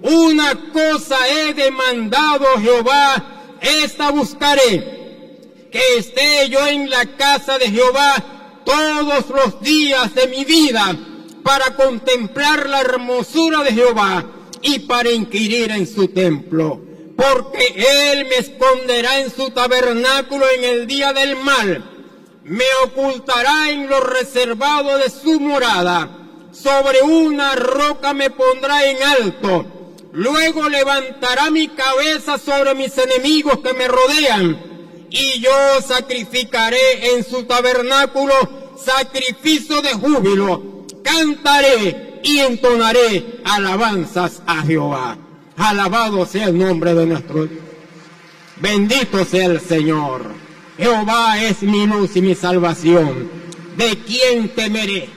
Una 0.02 0.72
cosa 0.74 1.16
he 1.28 1.54
demandado 1.54 2.46
Jehová, 2.60 3.58
esta 3.62 4.10
buscaré, 4.10 5.38
que 5.72 5.82
esté 5.98 6.50
yo 6.50 6.66
en 6.66 6.90
la 6.90 7.06
casa 7.18 7.60
de 7.60 7.70
Jehová 7.70 8.16
todos 8.66 9.30
los 9.30 9.62
días 9.62 10.16
de 10.16 10.28
mi 10.28 10.44
vida, 10.44 10.96
para 11.44 11.76
contemplar 11.76 12.68
la 12.68 12.82
hermosura 12.82 13.64
de 13.64 13.74
Jehová 13.74 14.26
y 14.62 14.80
para 14.80 15.10
inquirir 15.12 15.72
en 15.72 15.88
su 15.88 16.08
templo. 16.10 16.82
Porque 17.16 18.12
Él 18.12 18.26
me 18.26 18.38
esconderá 18.38 19.20
en 19.20 19.30
su 19.30 19.50
tabernáculo 19.52 20.46
en 20.58 20.64
el 20.64 20.88
día 20.88 21.12
del 21.12 21.36
mal, 21.36 21.84
me 22.46 22.66
ocultará 22.84 23.70
en 23.72 23.90
lo 23.90 24.00
reservado 24.00 24.98
de 24.98 25.10
su 25.10 25.40
morada, 25.40 26.10
sobre 26.52 27.02
una 27.02 27.56
roca 27.56 28.14
me 28.14 28.30
pondrá 28.30 28.90
en 28.90 29.04
alto, 29.04 29.66
luego 30.14 30.70
levantará 30.70 31.52
mi 31.52 31.68
cabeza 31.68 32.38
sobre 32.38 32.74
mis 32.74 32.98
enemigos 32.98 33.60
que 33.60 33.74
me 33.74 33.88
rodean, 33.88 35.08
y 35.10 35.42
yo 35.42 35.82
sacrificaré 35.86 37.14
en 37.14 37.26
su 37.26 37.44
tabernáculo 37.44 38.34
sacrificio 38.84 39.82
de 39.82 39.90
júbilo, 39.90 40.86
cantaré 41.04 42.09
y 42.24 42.40
entonaré 42.40 43.42
alabanzas 43.44 44.42
a 44.46 44.62
Jehová. 44.64 45.18
Alabado 45.58 46.26
sea 46.26 46.46
el 46.46 46.58
nombre 46.58 46.94
de 46.94 47.06
nuestro 47.06 47.46
Dios. 47.46 47.64
Bendito 48.62 49.24
sea 49.26 49.46
el 49.46 49.60
Señor. 49.60 50.24
Jehová 50.78 51.42
es 51.42 51.62
mi 51.64 51.88
luz 51.88 52.16
y 52.16 52.22
mi 52.22 52.36
salvación. 52.36 53.30
¿De 53.78 53.98
quién 54.00 54.50
temeré? 54.50 55.10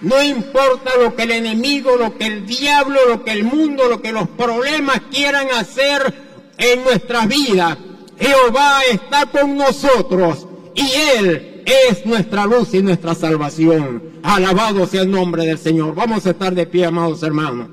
No 0.00 0.22
importa 0.22 0.92
lo 1.02 1.14
que 1.16 1.24
el 1.24 1.32
enemigo, 1.32 1.96
lo 1.96 2.16
que 2.16 2.26
el 2.26 2.46
diablo, 2.46 3.00
lo 3.08 3.24
que 3.24 3.32
el 3.32 3.44
mundo, 3.44 3.88
lo 3.88 4.00
que 4.00 4.12
los 4.12 4.28
problemas 4.28 5.00
quieran 5.10 5.48
hacer 5.50 6.14
en 6.56 6.84
nuestras 6.84 7.26
vidas. 7.28 7.76
Jehová 8.18 8.80
está 8.90 9.26
con 9.26 9.56
nosotros 9.56 10.46
y 10.74 10.90
Él 11.16 11.57
es 11.90 12.06
nuestra 12.06 12.46
luz 12.46 12.74
y 12.74 12.82
nuestra 12.82 13.14
salvación. 13.14 14.02
Alabado 14.22 14.86
sea 14.86 15.02
el 15.02 15.10
nombre 15.10 15.44
del 15.44 15.58
Señor. 15.58 15.94
Vamos 15.94 16.26
a 16.26 16.30
estar 16.30 16.54
de 16.54 16.66
pie, 16.66 16.86
amados 16.86 17.22
hermanos. 17.22 17.68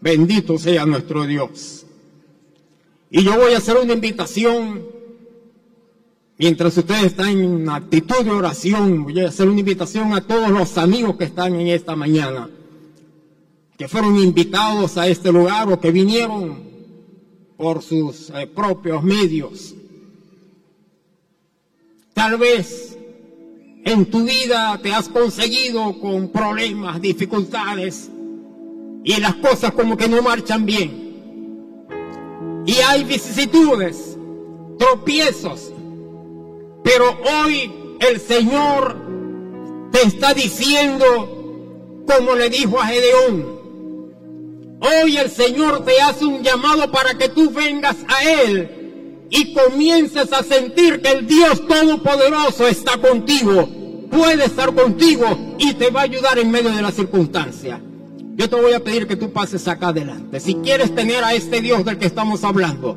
Bendito 0.00 0.58
sea 0.58 0.86
nuestro 0.86 1.26
Dios. 1.26 1.86
Y 3.10 3.22
yo 3.22 3.36
voy 3.38 3.54
a 3.54 3.58
hacer 3.58 3.76
una 3.76 3.92
invitación, 3.92 4.86
mientras 6.38 6.76
ustedes 6.76 7.04
están 7.04 7.28
en 7.28 7.68
actitud 7.68 8.24
de 8.24 8.30
oración, 8.30 9.04
voy 9.04 9.20
a 9.20 9.28
hacer 9.28 9.48
una 9.48 9.60
invitación 9.60 10.12
a 10.14 10.20
todos 10.20 10.50
los 10.50 10.76
amigos 10.78 11.16
que 11.16 11.24
están 11.24 11.54
en 11.54 11.68
esta 11.68 11.94
mañana, 11.94 12.50
que 13.78 13.88
fueron 13.88 14.16
invitados 14.16 14.96
a 14.96 15.06
este 15.06 15.30
lugar 15.30 15.70
o 15.70 15.80
que 15.80 15.90
vinieron 15.90 16.58
por 17.56 17.82
sus 17.82 18.30
eh, 18.30 18.46
propios 18.46 19.02
medios. 19.02 19.74
Tal 22.24 22.38
vez 22.38 22.96
en 23.84 24.06
tu 24.06 24.24
vida 24.24 24.80
te 24.82 24.94
has 24.94 25.10
conseguido 25.10 26.00
con 26.00 26.30
problemas, 26.32 26.98
dificultades, 26.98 28.08
y 29.04 29.20
las 29.20 29.34
cosas 29.34 29.72
como 29.72 29.94
que 29.94 30.08
no 30.08 30.22
marchan 30.22 30.64
bien. 30.64 31.84
Y 32.64 32.76
hay 32.76 33.04
vicisitudes, 33.04 34.16
tropiezos. 34.78 35.70
Pero 36.82 37.14
hoy 37.42 37.70
el 38.00 38.18
Señor 38.18 38.96
te 39.92 40.06
está 40.06 40.32
diciendo, 40.32 42.06
como 42.06 42.36
le 42.36 42.48
dijo 42.48 42.80
a 42.80 42.86
Gedeón, 42.86 43.44
hoy 44.80 45.18
el 45.18 45.30
Señor 45.30 45.84
te 45.84 46.00
hace 46.00 46.24
un 46.24 46.42
llamado 46.42 46.90
para 46.90 47.18
que 47.18 47.28
tú 47.28 47.50
vengas 47.50 47.98
a 48.08 48.24
Él 48.44 48.83
y 49.34 49.52
comiences 49.52 50.32
a 50.32 50.44
sentir 50.44 51.02
que 51.02 51.10
el 51.10 51.26
Dios 51.26 51.66
Todopoderoso 51.66 52.68
está 52.68 52.98
contigo, 52.98 53.68
puede 54.08 54.44
estar 54.44 54.72
contigo 54.72 55.56
y 55.58 55.74
te 55.74 55.90
va 55.90 56.02
a 56.02 56.04
ayudar 56.04 56.38
en 56.38 56.52
medio 56.52 56.70
de 56.70 56.80
la 56.80 56.92
circunstancia. 56.92 57.80
Yo 58.36 58.48
te 58.48 58.54
voy 58.54 58.74
a 58.74 58.84
pedir 58.84 59.08
que 59.08 59.16
tú 59.16 59.32
pases 59.32 59.66
acá 59.66 59.88
adelante. 59.88 60.38
Si 60.38 60.54
quieres 60.54 60.94
tener 60.94 61.24
a 61.24 61.34
este 61.34 61.60
Dios 61.60 61.84
del 61.84 61.98
que 61.98 62.06
estamos 62.06 62.44
hablando, 62.44 62.96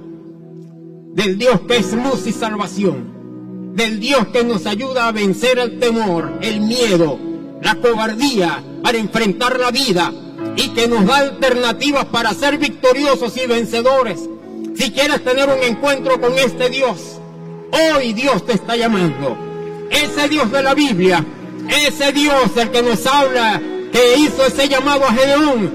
del 1.16 1.40
Dios 1.40 1.62
que 1.68 1.78
es 1.78 1.94
luz 1.94 2.28
y 2.28 2.32
salvación, 2.32 3.74
del 3.76 4.00
Dios 4.00 4.28
que 4.28 4.44
nos 4.44 4.68
ayuda 4.68 5.08
a 5.08 5.12
vencer 5.12 5.58
el 5.58 5.80
temor, 5.80 6.38
el 6.42 6.62
miedo, 6.62 7.18
la 7.64 7.76
cobardía, 7.76 8.64
para 8.84 9.00
enfrentar 9.00 9.60
la 9.60 9.72
vida 9.72 10.14
y 10.56 10.70
que 10.70 10.88
nos 10.88 11.04
da 11.08 11.18
alternativas 11.18 12.06
para 12.06 12.32
ser 12.36 12.60
victoriosos 12.60 13.36
y 13.38 13.48
vencedores. 13.48 14.30
Si 14.78 14.91
quieres 14.91 15.23
tener 15.23 15.49
un 15.49 15.63
encuentro 15.63 16.21
con 16.21 16.38
este 16.38 16.69
Dios, 16.69 17.19
hoy 17.71 18.13
Dios 18.13 18.45
te 18.45 18.53
está 18.53 18.75
llamando. 18.75 19.36
Ese 19.89 20.30
Dios 20.30 20.51
de 20.51 20.61
la 20.61 20.75
Biblia, 20.75 21.25
ese 21.88 22.11
Dios 22.11 22.55
el 22.55 22.69
que 22.69 22.84
nos 22.84 23.07
habla 23.07 23.59
que 23.91 24.17
hizo 24.19 24.45
ese 24.45 24.69
llamado 24.69 25.05
a 25.05 25.13
Gedeón 25.13 25.71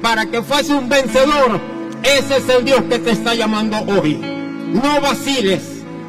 para 0.00 0.24
que 0.26 0.40
fuese 0.40 0.72
un 0.72 0.88
vencedor, 0.88 1.60
ese 2.02 2.38
es 2.38 2.48
el 2.48 2.64
Dios 2.64 2.82
que 2.88 2.98
te 2.98 3.10
está 3.10 3.34
llamando 3.34 3.76
hoy. 3.80 4.14
No 4.14 4.98
vaciles, 5.02 5.62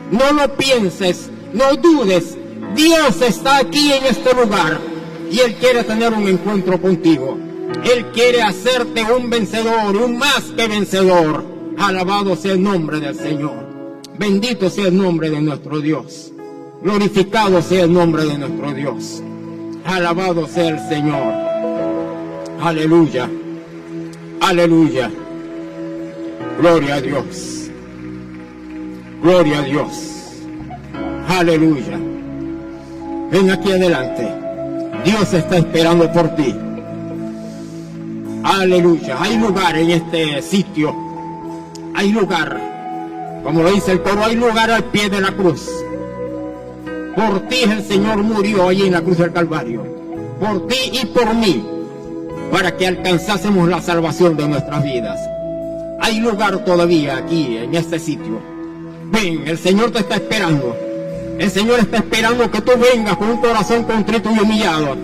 no 0.10 0.32
lo 0.32 0.56
pienses, 0.56 1.30
no 1.52 1.76
dudes. 1.76 2.38
Dios 2.74 3.22
está 3.22 3.58
aquí 3.58 3.92
en 3.92 4.06
este 4.06 4.34
lugar 4.34 4.80
y 5.30 5.40
Él 5.40 5.56
quiere 5.56 5.84
tener 5.84 6.14
un 6.14 6.26
encuentro 6.26 6.82
contigo. 6.82 7.38
Él 7.84 8.06
quiere 8.14 8.42
hacerte 8.44 9.04
un 9.04 9.30
vencedor, 9.30 9.98
un 9.98 10.18
más 10.18 10.44
que 10.56 10.68
vencedor. 10.70 11.59
Alabado 11.80 12.36
sea 12.36 12.54
el 12.54 12.62
nombre 12.62 13.00
del 13.00 13.16
Señor. 13.16 13.66
Bendito 14.18 14.70
sea 14.70 14.88
el 14.88 14.98
nombre 14.98 15.30
de 15.30 15.40
nuestro 15.40 15.80
Dios. 15.80 16.34
Glorificado 16.84 17.62
sea 17.62 17.86
el 17.86 17.94
nombre 17.94 18.26
de 18.26 18.38
nuestro 18.38 18.74
Dios. 18.74 19.24
Alabado 19.86 20.46
sea 20.46 20.68
el 20.68 20.80
Señor. 20.90 21.34
Aleluya. 22.62 23.30
Aleluya. 24.42 25.10
Gloria 26.60 26.96
a 26.96 27.02
Dios. 27.02 27.72
Gloria 29.24 29.60
a 29.60 29.62
Dios. 29.62 29.94
Aleluya. 31.30 31.98
Ven 33.32 33.52
aquí 33.52 33.72
adelante. 33.72 34.28
Dios 35.06 35.34
está 35.34 35.58
esperando 35.58 36.12
por 36.12 36.36
ti. 36.36 36.54
Aleluya. 38.44 39.22
Hay 39.22 39.38
lugar 39.38 39.78
en 39.78 39.92
este 39.92 40.42
sitio. 40.42 41.09
Hay 42.00 42.14
lugar. 42.14 43.42
Como 43.44 43.62
lo 43.62 43.72
dice 43.72 43.92
el 43.92 44.02
coro, 44.02 44.24
hay 44.24 44.36
lugar 44.36 44.72
al 44.72 44.86
pie 44.86 45.10
de 45.10 45.20
la 45.20 45.34
cruz. 45.34 45.70
Por 47.14 47.42
ti 47.50 47.64
el 47.64 47.84
Señor 47.84 48.24
murió 48.24 48.70
allí 48.70 48.84
en 48.84 48.94
la 48.94 49.02
cruz 49.02 49.18
del 49.18 49.34
Calvario. 49.34 49.84
Por 50.40 50.66
ti 50.68 50.92
y 50.94 51.06
por 51.08 51.36
mí. 51.36 51.62
Para 52.54 52.78
que 52.78 52.88
alcanzásemos 52.88 53.68
la 53.68 53.82
salvación 53.82 54.38
de 54.38 54.48
nuestras 54.48 54.82
vidas. 54.82 55.20
Hay 56.00 56.22
lugar 56.22 56.64
todavía 56.64 57.18
aquí, 57.18 57.58
en 57.58 57.76
este 57.76 58.00
sitio. 58.00 58.40
Ven, 59.12 59.46
el 59.46 59.58
Señor 59.58 59.92
te 59.92 60.00
está 60.00 60.16
esperando. 60.16 60.78
El 61.38 61.52
Señor 61.52 61.80
está 61.80 61.98
esperando 61.98 62.50
que 62.50 62.62
tú 62.62 62.72
vengas 62.80 63.18
con 63.18 63.30
un 63.30 63.42
corazón 63.42 63.84
contrito 63.84 64.32
y 64.34 64.40
humillado. 64.40 64.96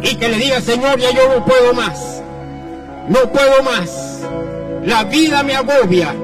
Y 0.00 0.14
que 0.14 0.30
le 0.30 0.38
digas, 0.38 0.64
Señor, 0.64 0.98
ya 0.98 1.10
yo 1.10 1.28
no 1.28 1.44
puedo 1.44 1.74
más. 1.74 2.22
No 3.06 3.30
puedo 3.30 3.62
más. 3.62 4.22
La 4.86 5.04
vida 5.04 5.42
me 5.42 5.54
agobia. 5.54 6.14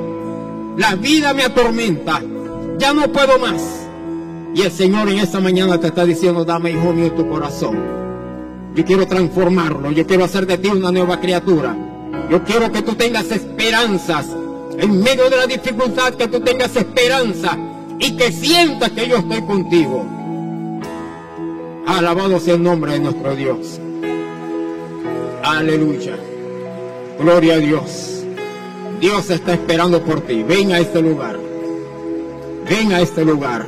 La 0.76 0.94
vida 0.96 1.32
me 1.32 1.44
atormenta. 1.44 2.20
Ya 2.78 2.92
no 2.92 3.12
puedo 3.12 3.38
más. 3.38 3.62
Y 4.54 4.62
el 4.62 4.70
Señor 4.70 5.08
en 5.08 5.18
esta 5.18 5.40
mañana 5.40 5.78
te 5.78 5.88
está 5.88 6.04
diciendo, 6.04 6.44
dame 6.44 6.70
hijo 6.70 6.92
mío 6.92 7.12
tu 7.12 7.28
corazón. 7.28 7.78
Yo 8.74 8.84
quiero 8.84 9.06
transformarlo, 9.06 9.92
yo 9.92 10.06
quiero 10.06 10.24
hacer 10.24 10.46
de 10.46 10.58
ti 10.58 10.68
una 10.68 10.90
nueva 10.90 11.20
criatura. 11.20 11.76
Yo 12.30 12.42
quiero 12.42 12.72
que 12.72 12.82
tú 12.82 12.94
tengas 12.94 13.30
esperanzas. 13.30 14.26
En 14.78 15.00
medio 15.00 15.30
de 15.30 15.36
la 15.36 15.46
dificultad, 15.46 16.14
que 16.14 16.26
tú 16.26 16.40
tengas 16.40 16.74
esperanza 16.74 17.56
y 18.00 18.16
que 18.16 18.32
sientas 18.32 18.90
que 18.90 19.08
yo 19.08 19.18
estoy 19.18 19.42
contigo. 19.42 20.04
Alabado 21.86 22.40
sea 22.40 22.54
el 22.54 22.62
nombre 22.62 22.92
de 22.92 23.00
nuestro 23.00 23.36
Dios. 23.36 23.78
Aleluya. 25.42 26.16
Gloria 27.18 27.54
a 27.54 27.58
Dios. 27.58 28.13
Dios 29.00 29.30
está 29.30 29.54
esperando 29.54 30.02
por 30.02 30.20
ti. 30.22 30.42
Ven 30.42 30.72
a 30.72 30.78
este 30.78 31.02
lugar. 31.02 31.38
Ven 32.68 32.92
a 32.92 33.00
este 33.00 33.24
lugar. 33.24 33.66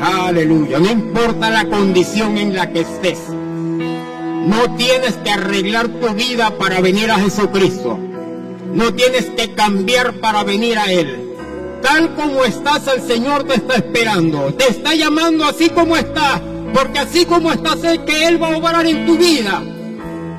Aleluya. 0.00 0.78
No 0.78 0.90
importa 0.90 1.50
la 1.50 1.66
condición 1.66 2.38
en 2.38 2.54
la 2.54 2.70
que 2.70 2.80
estés. 2.80 3.20
No 3.28 4.74
tienes 4.76 5.14
que 5.14 5.30
arreglar 5.30 5.88
tu 5.88 6.08
vida 6.14 6.50
para 6.58 6.80
venir 6.80 7.10
a 7.10 7.18
Jesucristo. 7.18 7.98
No 8.72 8.94
tienes 8.94 9.26
que 9.26 9.52
cambiar 9.54 10.14
para 10.14 10.44
venir 10.44 10.78
a 10.78 10.90
Él. 10.92 11.34
Tal 11.82 12.14
como 12.14 12.44
estás, 12.44 12.86
el 12.88 13.02
Señor 13.02 13.44
te 13.44 13.54
está 13.54 13.76
esperando. 13.76 14.52
Te 14.54 14.68
está 14.70 14.94
llamando 14.94 15.44
así 15.44 15.68
como 15.70 15.96
estás. 15.96 16.40
Porque 16.72 16.98
así 17.00 17.24
como 17.24 17.52
estás, 17.52 17.82
es 17.84 17.98
que 18.00 18.26
Él 18.26 18.42
va 18.42 18.48
a 18.48 18.56
obrar 18.56 18.86
en 18.86 19.06
tu 19.06 19.16
vida. 19.16 19.62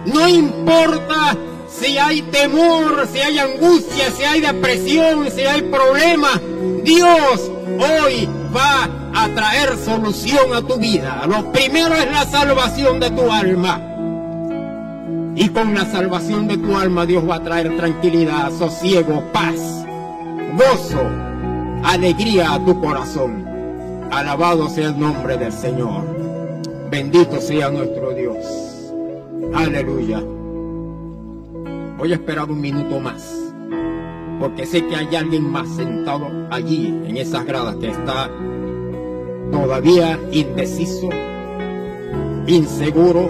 No 0.05 0.27
importa 0.27 1.37
si 1.79 1.97
hay 1.97 2.21
temor, 2.23 3.07
si 3.11 3.19
hay 3.19 3.39
angustia, 3.39 4.11
si 4.11 4.23
hay 4.23 4.41
depresión, 4.41 5.29
si 5.31 5.41
hay 5.41 5.61
problemas. 5.63 6.39
Dios 6.83 7.51
hoy 7.79 8.27
va 8.55 8.89
a 9.13 9.27
traer 9.29 9.77
solución 9.77 10.53
a 10.53 10.61
tu 10.61 10.77
vida. 10.77 11.23
Lo 11.27 11.51
primero 11.51 11.95
es 11.95 12.11
la 12.11 12.25
salvación 12.25 12.99
de 12.99 13.11
tu 13.11 13.31
alma. 13.31 13.87
Y 15.35 15.47
con 15.49 15.73
la 15.73 15.85
salvación 15.85 16.47
de 16.47 16.57
tu 16.57 16.75
alma 16.75 17.05
Dios 17.05 17.27
va 17.27 17.35
a 17.35 17.43
traer 17.43 17.75
tranquilidad, 17.77 18.51
sosiego, 18.57 19.23
paz, 19.31 19.85
gozo, 20.57 21.01
alegría 21.83 22.53
a 22.53 22.65
tu 22.65 22.79
corazón. 22.81 23.47
Alabado 24.11 24.67
sea 24.69 24.89
el 24.89 24.99
nombre 24.99 25.37
del 25.37 25.53
Señor. 25.53 26.03
Bendito 26.89 27.39
sea 27.39 27.69
nuestro 27.69 28.11
Dios. 28.11 28.45
Aleluya. 29.53 30.21
Voy 32.01 32.13
a 32.13 32.15
esperar 32.15 32.49
un 32.49 32.59
minuto 32.59 32.99
más 32.99 33.53
porque 34.39 34.65
sé 34.65 34.87
que 34.87 34.95
hay 34.95 35.15
alguien 35.15 35.43
más 35.43 35.69
sentado 35.69 36.47
allí 36.49 36.87
en 36.87 37.15
esas 37.15 37.45
gradas 37.45 37.75
que 37.75 37.91
está 37.91 38.27
todavía 39.51 40.19
indeciso, 40.31 41.09
inseguro, 42.47 43.29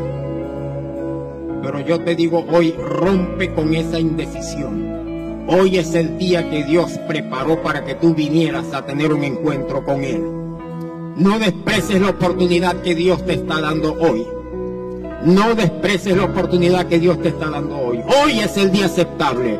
pero 1.61 1.81
yo 1.81 1.99
te 1.99 2.15
digo 2.15 2.45
hoy 2.49 2.71
rompe 2.71 3.53
con 3.53 3.75
esa 3.75 3.99
indecisión. 3.99 5.43
Hoy 5.49 5.77
es 5.77 5.93
el 5.93 6.17
día 6.17 6.49
que 6.49 6.63
Dios 6.63 6.97
preparó 7.09 7.61
para 7.61 7.83
que 7.83 7.95
tú 7.95 8.15
vinieras 8.15 8.73
a 8.73 8.85
tener 8.85 9.11
un 9.11 9.25
encuentro 9.25 9.83
con 9.83 10.01
Él. 10.01 10.23
No 11.17 11.39
desprecies 11.39 11.99
la 11.99 12.11
oportunidad 12.11 12.81
que 12.81 12.95
Dios 12.95 13.25
te 13.25 13.33
está 13.33 13.59
dando 13.59 13.95
hoy. 13.95 14.25
No 15.25 15.53
desprecies 15.53 16.17
la 16.17 16.25
oportunidad 16.25 16.87
que 16.87 16.97
Dios 16.97 17.21
te 17.21 17.29
está 17.29 17.47
dando 17.51 17.77
hoy. 17.77 17.99
Hoy 18.23 18.39
es 18.39 18.57
el 18.57 18.71
día 18.71 18.87
aceptable. 18.87 19.59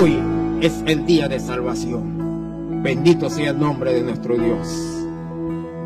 Hoy 0.00 0.18
es 0.60 0.82
el 0.86 1.06
día 1.06 1.28
de 1.28 1.38
salvación. 1.38 2.82
Bendito 2.82 3.30
sea 3.30 3.50
el 3.50 3.60
nombre 3.60 3.94
de 3.94 4.02
nuestro 4.02 4.36
Dios. 4.36 4.66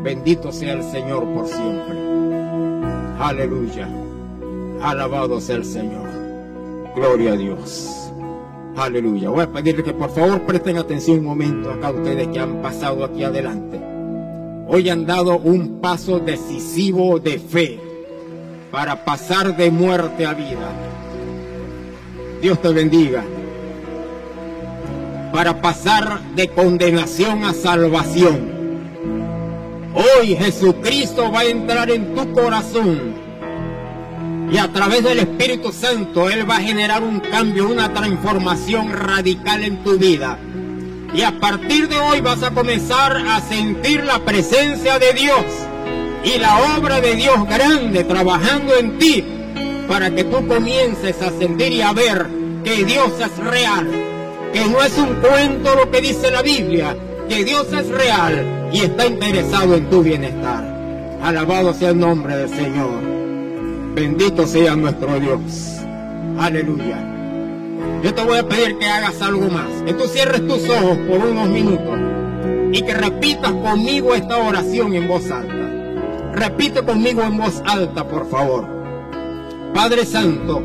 Bendito 0.01 0.51
sea 0.51 0.73
el 0.73 0.83
Señor 0.83 1.25
por 1.31 1.45
siempre. 1.45 1.95
Aleluya. 3.19 3.87
Alabado 4.81 5.39
sea 5.41 5.57
el 5.57 5.65
Señor. 5.65 6.09
Gloria 6.95 7.33
a 7.33 7.37
Dios. 7.37 8.11
Aleluya. 8.75 9.29
Voy 9.29 9.43
a 9.43 9.51
pedirle 9.51 9.83
que 9.83 9.93
por 9.93 10.09
favor 10.09 10.41
presten 10.41 10.77
atención 10.77 11.19
un 11.19 11.25
momento 11.25 11.69
acá 11.69 11.91
ustedes 11.91 12.29
que 12.29 12.39
han 12.39 12.63
pasado 12.63 13.05
aquí 13.05 13.23
adelante. 13.23 13.79
Hoy 14.67 14.89
han 14.89 15.05
dado 15.05 15.37
un 15.37 15.81
paso 15.81 16.19
decisivo 16.19 17.19
de 17.19 17.37
fe 17.37 17.86
para 18.77 19.03
pasar 19.03 19.57
de 19.57 19.71
muerte 19.71 20.23
a 20.23 20.35
vida. 20.35 20.69
Dios 22.39 22.61
te 22.61 22.69
bendiga 22.69 23.23
para 25.33 25.59
pasar 25.63 26.21
de 26.35 26.49
condenación 26.49 27.43
a 27.43 27.55
salvación. 27.55 28.51
Hoy 29.95 30.35
Jesucristo 30.35 31.31
va 31.31 31.39
a 31.39 31.45
entrar 31.45 31.89
en 31.89 32.13
tu 32.13 32.31
corazón 32.33 33.15
Y 34.51 34.59
a 34.59 34.71
través 34.71 35.03
del 35.03 35.19
Espíritu 35.21 35.71
Santo 35.71 36.29
Él 36.29 36.47
va 36.47 36.57
a 36.57 36.61
generar 36.61 37.01
un 37.01 37.19
cambio, 37.19 37.67
una 37.67 37.91
transformación 37.95 38.93
radical 38.93 39.63
en 39.63 39.83
tu 39.83 39.97
vida. 39.97 40.37
Y 41.15 41.23
a 41.23 41.39
partir 41.39 41.87
de 41.87 41.97
hoy 41.97 42.21
vas 42.21 42.43
a 42.43 42.51
comenzar 42.51 43.17
a 43.27 43.41
sentir 43.41 44.03
la 44.03 44.19
presencia 44.19 44.99
de 44.99 45.13
Dios 45.13 45.67
y 46.23 46.37
la 46.39 46.77
obra 46.77 46.99
de 47.01 47.15
Dios 47.15 47.47
grande 47.47 48.03
trabajando 48.03 48.75
en 48.75 48.97
ti 48.97 49.23
para 49.87 50.13
que 50.13 50.23
tú 50.23 50.45
comiences 50.47 51.21
a 51.21 51.31
sentir 51.37 51.71
y 51.71 51.81
a 51.81 51.93
ver 51.93 52.27
que 52.63 52.83
Dios 52.83 53.11
es 53.19 53.37
real, 53.37 53.87
que 54.51 54.65
no 54.65 54.81
es 54.83 54.97
un 54.97 55.15
cuento 55.15 55.75
lo 55.75 55.89
que 55.89 56.01
dice 56.01 56.29
la 56.31 56.41
Biblia, 56.41 56.95
que 57.29 57.43
Dios 57.43 57.67
es 57.71 57.87
real 57.87 58.69
y 58.71 58.81
está 58.81 59.05
interesado 59.05 59.75
en 59.75 59.89
tu 59.89 60.03
bienestar. 60.03 60.63
Alabado 61.21 61.73
sea 61.73 61.89
el 61.91 61.99
nombre 61.99 62.35
del 62.35 62.49
Señor. 62.49 63.01
Bendito 63.95 64.45
sea 64.45 64.75
nuestro 64.75 65.19
Dios. 65.19 65.79
Aleluya. 66.37 66.97
Yo 68.03 68.13
te 68.13 68.23
voy 68.23 68.37
a 68.37 68.47
pedir 68.47 68.77
que 68.77 68.87
hagas 68.87 69.21
algo 69.21 69.47
más, 69.49 69.69
que 69.85 69.93
tú 69.93 70.05
cierres 70.07 70.45
tus 70.47 70.69
ojos 70.69 70.97
por 71.09 71.17
unos 71.17 71.49
minutos 71.49 71.97
y 72.71 72.81
que 72.81 72.93
repitas 72.93 73.51
conmigo 73.53 74.13
esta 74.13 74.37
oración 74.37 74.93
en 74.93 75.07
voz 75.07 75.31
alta. 75.31 75.66
Repite 76.37 76.83
conmigo 76.83 77.23
en 77.23 77.35
voz 77.35 77.63
alta, 77.65 78.07
por 78.07 78.29
favor. 78.29 78.67
Padre 79.73 80.05
Santo, 80.05 80.61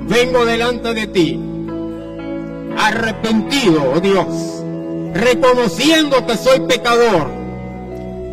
vengo 0.00 0.44
delante 0.44 0.92
de 0.94 1.06
ti, 1.06 1.40
arrepentido, 2.76 3.92
oh 3.94 4.00
Dios, 4.00 4.26
reconociendo 5.14 6.26
que 6.26 6.36
soy 6.36 6.58
pecador 6.66 7.28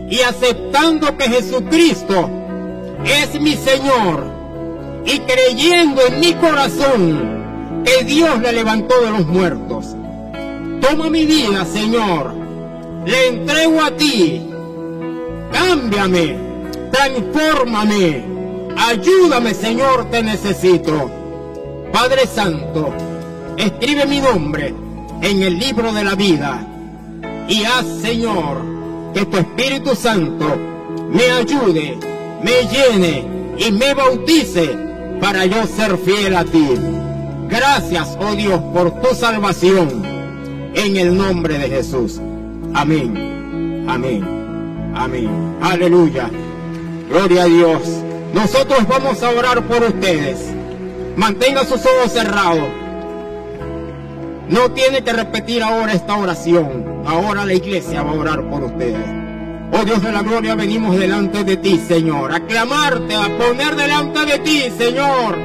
y 0.09 0.21
aceptando 0.21 1.15
que 1.15 1.25
Jesucristo 1.25 2.27
es 3.05 3.39
mi 3.39 3.53
Señor 3.53 4.25
y 5.05 5.19
creyendo 5.19 6.01
en 6.07 6.19
mi 6.19 6.33
corazón 6.33 7.83
que 7.85 8.03
Dios 8.03 8.41
le 8.41 8.51
levantó 8.51 8.99
de 8.99 9.11
los 9.11 9.27
muertos. 9.27 9.95
Toma 10.81 11.07
mi 11.11 11.23
vida, 11.23 11.65
Señor, 11.65 12.33
le 13.05 13.27
entrego 13.27 13.79
a 13.83 13.91
ti, 13.91 14.50
cámbiame, 15.51 16.35
transfórmame, 16.91 18.23
ayúdame, 18.77 19.53
Señor, 19.53 20.09
te 20.09 20.23
necesito. 20.23 21.11
Padre 21.91 22.25
Santo, 22.25 22.93
escribe 23.57 24.05
mi 24.05 24.19
nombre 24.19 24.73
en 25.21 25.41
el 25.41 25.59
libro 25.59 25.93
de 25.93 26.03
la 26.03 26.15
vida 26.15 26.65
y 27.47 27.63
haz, 27.65 27.85
Señor, 28.01 28.57
que 29.13 29.25
tu 29.25 29.37
Espíritu 29.37 29.95
Santo 29.95 30.57
me 31.11 31.29
ayude, 31.29 31.97
me 32.41 32.67
llene 32.67 33.25
y 33.57 33.71
me 33.71 33.93
bautice 33.93 34.75
para 35.19 35.45
yo 35.45 35.67
ser 35.67 35.97
fiel 35.97 36.35
a 36.35 36.45
ti. 36.45 36.69
Gracias, 37.49 38.17
oh 38.19 38.33
Dios, 38.35 38.61
por 38.73 39.01
tu 39.01 39.13
salvación 39.13 40.01
en 40.73 40.97
el 40.97 41.17
nombre 41.17 41.57
de 41.57 41.69
Jesús. 41.69 42.21
Amén, 42.73 43.85
amén, 43.87 44.40
amén. 44.95 45.57
Aleluya. 45.61 46.29
Gloria 47.09 47.43
a 47.43 47.45
Dios. 47.45 47.81
Nosotros 48.33 48.87
vamos 48.87 49.21
a 49.21 49.29
orar 49.29 49.61
por 49.63 49.83
ustedes. 49.83 50.37
Mantenga 51.15 51.65
sus 51.65 51.85
ojos 51.85 52.11
cerrados. 52.11 52.69
No 54.47 54.71
tiene 54.71 55.01
que 55.03 55.13
repetir 55.13 55.63
ahora 55.63 55.93
esta 55.93 56.15
oración. 56.15 57.03
Ahora 57.05 57.45
la 57.45 57.53
iglesia 57.53 58.03
va 58.03 58.11
a 58.11 58.15
orar 58.15 58.49
por 58.49 58.63
ustedes. 58.63 59.21
Oh 59.73 59.85
Dios 59.85 60.03
de 60.03 60.11
la 60.11 60.21
gloria, 60.21 60.55
venimos 60.55 60.97
delante 60.97 61.43
de 61.43 61.57
ti, 61.57 61.79
Señor. 61.87 62.33
A 62.33 62.41
clamarte, 62.41 63.15
a 63.15 63.37
poner 63.37 63.75
delante 63.75 64.25
de 64.25 64.39
ti, 64.39 64.63
Señor. 64.77 65.37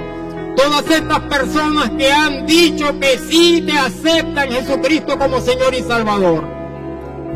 Todas 0.57 0.91
estas 0.91 1.21
personas 1.21 1.91
que 1.91 2.11
han 2.11 2.47
dicho 2.47 2.99
que 2.99 3.19
sí 3.19 3.63
te 3.65 3.73
aceptan 3.73 4.51
Jesucristo 4.51 5.19
como 5.19 5.41
Señor 5.41 5.75
y 5.75 5.83
Salvador. 5.83 6.45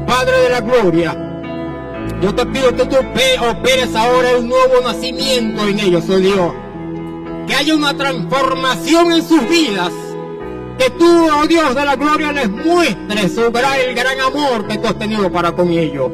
Padre 0.06 0.40
de 0.40 0.48
la 0.48 0.60
gloria, 0.60 1.29
yo 2.20 2.34
te 2.34 2.46
pido 2.46 2.74
que 2.74 2.84
tú 2.84 2.96
operes 2.96 3.94
ahora 3.94 4.36
un 4.38 4.48
nuevo 4.48 4.80
nacimiento 4.82 5.66
en 5.66 5.80
ellos, 5.80 6.04
oh 6.08 6.18
Dios. 6.18 6.52
Que 7.46 7.54
haya 7.54 7.74
una 7.74 7.96
transformación 7.96 9.12
en 9.12 9.26
sus 9.26 9.48
vidas. 9.48 9.92
Que 10.78 10.90
tú, 10.90 11.28
oh 11.30 11.46
Dios 11.46 11.74
de 11.74 11.84
la 11.84 11.96
gloria, 11.96 12.32
les 12.32 12.50
muestres 12.50 13.36
oh, 13.38 13.46
el 13.48 13.94
gran 13.94 14.20
amor 14.20 14.66
que 14.66 14.78
tú 14.78 14.86
has 14.86 14.98
tenido 14.98 15.30
para 15.30 15.52
con 15.52 15.70
ellos. 15.70 16.10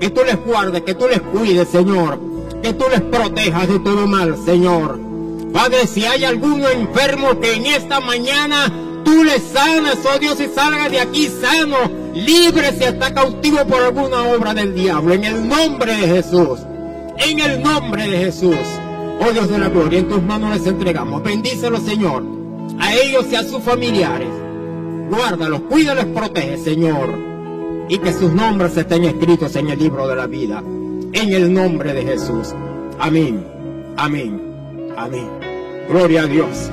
Que 0.00 0.10
tú 0.10 0.22
les 0.24 0.36
guardes, 0.44 0.82
que 0.82 0.94
tú 0.94 1.06
les 1.08 1.20
cuides, 1.20 1.68
Señor. 1.68 2.18
Que 2.62 2.72
tú 2.72 2.84
les 2.90 3.00
protejas 3.02 3.68
de 3.68 3.78
todo 3.78 4.06
mal, 4.06 4.36
Señor. 4.44 4.98
Padre, 5.52 5.86
si 5.86 6.04
hay 6.04 6.24
alguno 6.24 6.68
enfermo 6.68 7.40
que 7.40 7.54
en 7.54 7.66
esta 7.66 8.00
mañana 8.00 8.72
tú 9.10 9.24
le 9.24 9.40
sanas, 9.40 9.98
oh 10.04 10.18
Dios, 10.18 10.40
y 10.40 10.48
salga 10.48 10.88
de 10.88 11.00
aquí 11.00 11.26
sano, 11.26 11.76
libre 12.14 12.72
si 12.72 12.84
está 12.84 13.12
cautivo 13.12 13.64
por 13.66 13.82
alguna 13.82 14.22
obra 14.22 14.54
del 14.54 14.74
diablo. 14.74 15.14
En 15.14 15.24
el 15.24 15.48
nombre 15.48 15.96
de 15.96 16.06
Jesús. 16.06 16.60
En 17.18 17.40
el 17.40 17.62
nombre 17.62 18.08
de 18.08 18.18
Jesús. 18.18 18.56
Oh 19.20 19.32
Dios 19.32 19.50
de 19.50 19.58
la 19.58 19.68
gloria, 19.68 19.98
en 19.98 20.08
tus 20.08 20.22
manos 20.22 20.56
les 20.56 20.66
entregamos. 20.66 21.22
Bendícelo, 21.22 21.78
Señor. 21.78 22.22
A 22.78 22.94
ellos 22.94 23.26
y 23.30 23.36
a 23.36 23.42
sus 23.42 23.62
familiares. 23.62 24.28
Guárdalos, 25.10 25.62
cuídalos, 25.62 26.06
protege, 26.06 26.56
Señor. 26.56 27.10
Y 27.88 27.98
que 27.98 28.12
sus 28.12 28.32
nombres 28.32 28.76
estén 28.76 29.04
escritos 29.04 29.56
en 29.56 29.68
el 29.70 29.78
libro 29.78 30.06
de 30.06 30.16
la 30.16 30.26
vida. 30.26 30.62
En 31.12 31.32
el 31.34 31.52
nombre 31.52 31.92
de 31.92 32.04
Jesús. 32.04 32.54
Amén. 32.98 33.44
Amén. 33.96 34.40
Amén. 34.96 35.28
Gloria 35.88 36.22
a 36.22 36.26
Dios. 36.26 36.70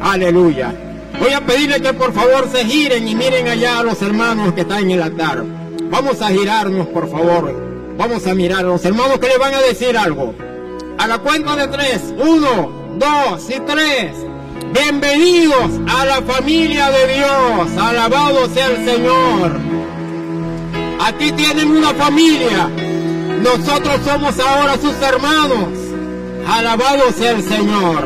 Aleluya. 0.00 0.93
Voy 1.18 1.32
a 1.32 1.40
pedirle 1.40 1.80
que 1.80 1.92
por 1.92 2.12
favor 2.12 2.48
se 2.50 2.64
giren 2.64 3.06
y 3.06 3.14
miren 3.14 3.48
allá 3.48 3.78
a 3.78 3.82
los 3.82 4.00
hermanos 4.02 4.52
que 4.54 4.62
están 4.62 4.84
en 4.84 4.90
el 4.92 5.02
altar. 5.02 5.44
Vamos 5.90 6.20
a 6.20 6.28
girarnos, 6.28 6.88
por 6.88 7.08
favor. 7.08 7.54
Vamos 7.96 8.26
a 8.26 8.34
mirar 8.34 8.60
a 8.60 8.68
los 8.68 8.84
hermanos 8.84 9.18
que 9.18 9.28
le 9.28 9.38
van 9.38 9.54
a 9.54 9.60
decir 9.60 9.96
algo. 9.96 10.34
A 10.98 11.06
la 11.06 11.18
cuenta 11.18 11.54
de 11.56 11.68
tres. 11.68 12.12
Uno, 12.18 12.96
dos 12.98 13.48
y 13.48 13.60
tres. 13.60 14.12
Bienvenidos 14.72 15.70
a 15.88 16.04
la 16.04 16.22
familia 16.22 16.90
de 16.90 17.14
Dios. 17.14 17.78
Alabado 17.78 18.48
sea 18.48 18.66
el 18.66 18.84
Señor. 18.84 19.60
Aquí 21.00 21.30
tienen 21.32 21.70
una 21.70 21.94
familia. 21.94 22.68
Nosotros 23.40 24.00
somos 24.04 24.38
ahora 24.40 24.76
sus 24.78 25.00
hermanos. 25.00 25.68
Alabado 26.48 27.12
sea 27.16 27.32
el 27.32 27.42
Señor. 27.42 28.04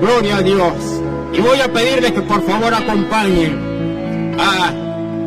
Gloria 0.00 0.38
a 0.38 0.42
Dios. 0.42 0.74
Y 1.32 1.40
voy 1.40 1.60
a 1.60 1.72
pedirles 1.72 2.12
que 2.12 2.22
por 2.22 2.42
favor 2.42 2.74
acompañen 2.74 4.36
a 4.38 4.72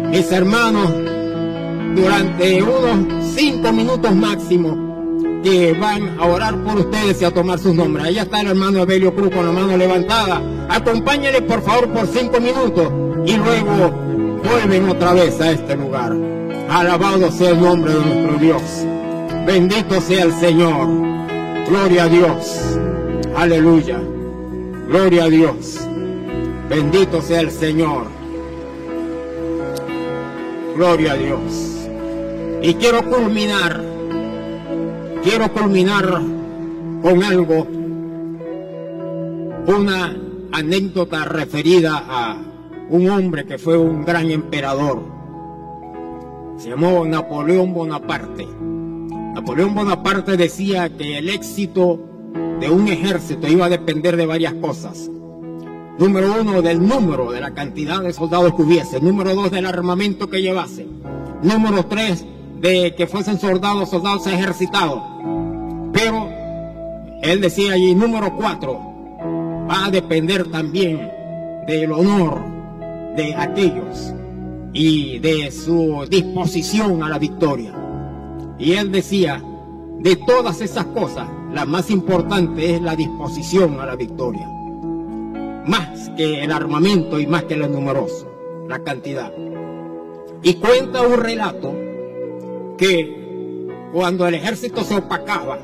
mis 0.09 0.31
hermanos 0.31 0.91
durante 1.95 2.61
unos 2.61 3.33
cinco 3.35 3.71
minutos 3.71 4.13
máximo 4.15 4.83
que 5.43 5.73
van 5.73 6.19
a 6.19 6.25
orar 6.25 6.55
por 6.63 6.77
ustedes 6.77 7.21
y 7.21 7.25
a 7.25 7.31
tomar 7.31 7.59
sus 7.59 7.75
nombres. 7.75 8.05
Ahí 8.05 8.17
está 8.17 8.41
el 8.41 8.47
hermano 8.47 8.79
Evelio 8.79 9.13
Cruz 9.13 9.29
con 9.31 9.45
la 9.45 9.51
mano 9.51 9.77
levantada. 9.77 10.41
Acompáñenle 10.69 11.41
por 11.41 11.61
favor 11.61 11.89
por 11.89 12.07
cinco 12.07 12.39
minutos 12.39 12.91
y 13.25 13.35
luego 13.35 13.91
vuelven 14.43 14.89
otra 14.89 15.13
vez 15.13 15.39
a 15.41 15.51
este 15.51 15.75
lugar. 15.75 16.13
Alabado 16.69 17.31
sea 17.31 17.49
el 17.51 17.61
nombre 17.61 17.93
de 17.93 17.99
nuestro 17.99 18.39
Dios. 18.39 18.61
Bendito 19.45 19.99
sea 20.01 20.23
el 20.23 20.33
Señor. 20.33 20.87
Gloria 21.67 22.03
a 22.03 22.09
Dios. 22.09 22.79
Aleluya. 23.35 23.99
Gloria 24.87 25.25
a 25.25 25.29
Dios. 25.29 25.79
Bendito 26.69 27.21
sea 27.21 27.41
el 27.41 27.51
Señor. 27.51 28.05
Gloria 30.75 31.13
a 31.13 31.15
Dios. 31.15 31.87
Y 32.61 32.73
quiero 32.75 33.03
culminar, 33.09 33.83
quiero 35.23 35.51
culminar 35.51 36.21
con 37.01 37.23
algo, 37.23 37.67
una 39.67 40.17
anécdota 40.53 41.25
referida 41.25 42.03
a 42.07 42.37
un 42.89 43.09
hombre 43.09 43.45
que 43.45 43.57
fue 43.57 43.77
un 43.77 44.05
gran 44.05 44.31
emperador. 44.31 45.03
Se 46.57 46.69
llamó 46.69 47.05
Napoleón 47.05 47.73
Bonaparte. 47.73 48.47
Napoleón 49.35 49.75
Bonaparte 49.75 50.37
decía 50.37 50.89
que 50.95 51.17
el 51.17 51.29
éxito 51.29 51.99
de 52.61 52.69
un 52.69 52.87
ejército 52.87 53.47
iba 53.47 53.65
a 53.65 53.69
depender 53.69 54.15
de 54.15 54.25
varias 54.25 54.53
cosas. 54.53 55.09
Número 55.99 56.41
uno, 56.41 56.61
del 56.61 56.85
número, 56.85 57.31
de 57.31 57.39
la 57.39 57.51
cantidad 57.51 58.01
de 58.01 58.13
soldados 58.13 58.55
que 58.55 58.63
hubiese. 58.63 58.99
Número 58.99 59.35
dos, 59.35 59.51
del 59.51 59.65
armamento 59.67 60.29
que 60.29 60.41
llevase. 60.41 60.87
Número 61.43 61.85
tres, 61.85 62.25
de 62.59 62.95
que 62.95 63.05
fuesen 63.05 63.39
soldados, 63.39 63.91
soldados 63.91 64.25
ejercitados. 64.25 65.01
Pero, 65.93 66.29
él 67.21 67.41
decía 67.41 67.73
allí, 67.73 67.93
número 67.93 68.35
cuatro, 68.35 68.79
va 69.69 69.85
a 69.85 69.91
depender 69.91 70.49
también 70.49 71.11
del 71.67 71.91
honor 71.91 72.39
de 73.15 73.35
aquellos 73.35 74.13
y 74.73 75.19
de 75.19 75.51
su 75.51 76.07
disposición 76.09 77.03
a 77.03 77.09
la 77.09 77.19
victoria. 77.19 77.73
Y 78.57 78.73
él 78.73 78.91
decía, 78.91 79.43
de 79.99 80.15
todas 80.15 80.59
esas 80.61 80.85
cosas, 80.85 81.27
la 81.53 81.65
más 81.65 81.91
importante 81.91 82.75
es 82.75 82.81
la 82.81 82.95
disposición 82.95 83.79
a 83.79 83.85
la 83.85 83.95
victoria. 83.95 84.49
Más 85.67 86.09
que 86.17 86.43
el 86.43 86.51
armamento 86.51 87.19
y 87.19 87.27
más 87.27 87.45
que 87.45 87.55
lo 87.55 87.67
numeroso, 87.67 88.29
la 88.67 88.79
cantidad. 88.79 89.31
Y 90.41 90.55
cuenta 90.55 91.01
un 91.03 91.17
relato 91.19 91.73
que 92.77 93.69
cuando 93.93 94.27
el 94.27 94.35
ejército 94.35 94.83
se 94.83 94.97
opacaba, 94.97 95.59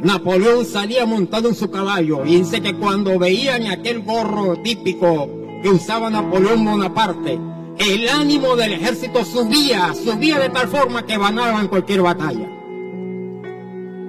Napoleón 0.00 0.66
salía 0.66 1.06
montado 1.06 1.48
en 1.48 1.54
su 1.54 1.70
caballo 1.70 2.26
y 2.26 2.36
dice 2.36 2.60
que 2.60 2.74
cuando 2.74 3.18
veían 3.18 3.66
aquel 3.68 4.02
gorro 4.02 4.56
típico 4.56 5.30
que 5.62 5.70
usaba 5.70 6.10
Napoleón 6.10 6.62
Bonaparte, 6.62 7.38
el 7.78 8.08
ánimo 8.08 8.54
del 8.54 8.74
ejército 8.74 9.24
subía, 9.24 9.94
subía 9.94 10.38
de 10.38 10.50
tal 10.50 10.68
forma 10.68 11.06
que 11.06 11.16
ganaban 11.16 11.68
cualquier 11.68 12.02
batalla. 12.02 12.50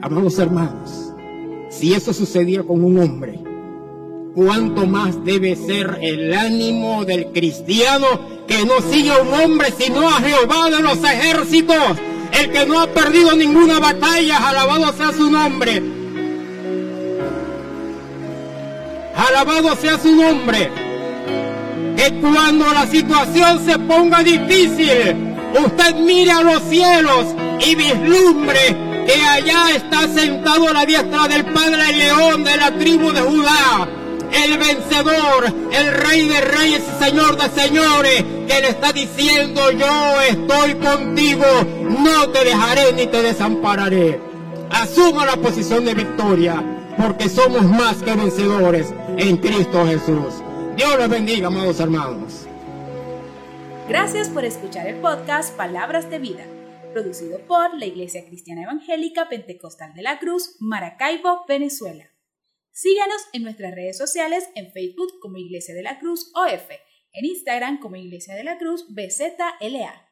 Amados 0.01 0.38
hermanos, 0.38 1.13
si 1.69 1.93
eso 1.93 2.13
sucedía 2.13 2.63
con 2.63 2.84
un 2.84 2.99
hombre, 2.99 3.39
¿cuánto 4.36 4.86
más 4.86 5.23
debe 5.23 5.55
ser 5.55 5.97
el 6.01 6.33
ánimo 6.33 7.05
del 7.05 7.27
cristiano 7.27 8.05
que 8.47 8.65
no 8.65 8.81
sigue 8.91 9.11
a 9.11 9.21
un 9.21 9.33
hombre 9.33 9.69
sino 9.77 10.07
a 10.07 10.21
Jehová 10.21 10.69
de 10.69 10.81
los 10.81 11.03
ejércitos? 11.03 11.97
el 12.39 12.51
que 12.51 12.65
no 12.65 12.81
ha 12.81 12.88
perdido 12.88 13.36
ninguna 13.36 13.79
batalla, 13.79 14.49
alabado 14.49 14.93
sea 14.93 15.11
su 15.11 15.29
nombre. 15.29 15.81
Alabado 19.15 19.75
sea 19.75 19.97
su 19.97 20.13
nombre. 20.15 20.69
Que 21.95 22.13
cuando 22.19 22.65
la 22.73 22.86
situación 22.88 23.65
se 23.65 23.79
ponga 23.79 24.21
difícil, 24.21 25.15
usted 25.65 25.95
mire 25.95 26.31
a 26.31 26.41
los 26.41 26.61
cielos 26.63 27.27
y 27.65 27.75
vislumbre 27.75 28.75
que 29.05 29.21
allá 29.21 29.75
está 29.75 30.07
sentado 30.07 30.67
a 30.67 30.73
la 30.73 30.86
diestra 30.86 31.27
del 31.27 31.45
Padre 31.45 31.93
León 31.93 32.43
de 32.43 32.57
la 32.57 32.71
tribu 32.71 33.11
de 33.11 33.21
Judá 33.21 33.88
el 34.32 34.57
vencedor, 34.57 35.45
el 35.71 35.93
rey 35.93 36.28
de 36.28 36.41
reyes 36.41 36.82
y 36.82 37.03
señor 37.03 37.38
de 37.38 37.49
señores, 37.61 38.23
que 38.47 38.61
le 38.61 38.69
está 38.69 38.91
diciendo, 38.91 39.71
yo 39.71 40.21
estoy 40.21 40.76
contigo, 40.76 41.45
no 41.82 42.30
te 42.30 42.45
dejaré 42.45 42.93
ni 42.93 43.07
te 43.07 43.21
desampararé. 43.21 44.19
Asuma 44.69 45.26
la 45.26 45.38
posición 45.38 45.86
de 45.86 45.93
victoria, 45.93 46.63
porque 46.97 47.30
somos 47.30 47.63
más 47.63 48.01
que 48.03 48.15
vencedores 48.15 48.93
en 49.17 49.38
Cristo 49.38 49.86
Jesús. 49.86 50.43
Dios 50.76 50.97
les 50.97 51.09
bendiga, 51.09 51.47
amados 51.47 51.80
hermanos. 51.80 52.45
Gracias 53.88 54.30
por 54.30 54.43
escuchar 54.43 54.88
el 54.88 54.99
podcast 54.99 55.55
Palabras 55.55 56.09
de 56.09 56.19
Vida, 56.19 56.43
producido 56.91 57.39
por 57.47 57.78
la 57.78 57.86
Iglesia 57.86 58.26
Cristiana 58.26 58.63
Evangélica 58.63 59.30
Pentecostal 59.30 59.93
de 59.93 60.01
la 60.01 60.17
Cruz, 60.17 60.55
Maracaibo, 60.59 61.45
Venezuela. 61.47 62.14
Síganos 62.78 63.21
en 63.32 63.43
nuestras 63.43 63.73
redes 63.73 63.97
sociales 63.97 64.49
en 64.53 64.69
Facebook 64.73 65.21
como 65.21 65.38
Iglesia 65.38 65.73
de 65.73 65.82
la 65.82 65.97
Cruz 65.97 66.34
OF, 66.36 66.71
en 67.13 67.23
Instagram 67.23 67.80
como 67.80 67.95
Iglesia 67.95 68.36
de 68.36 68.43
la 68.43 68.57
Cruz 68.57 68.93
BZLA. 68.93 70.05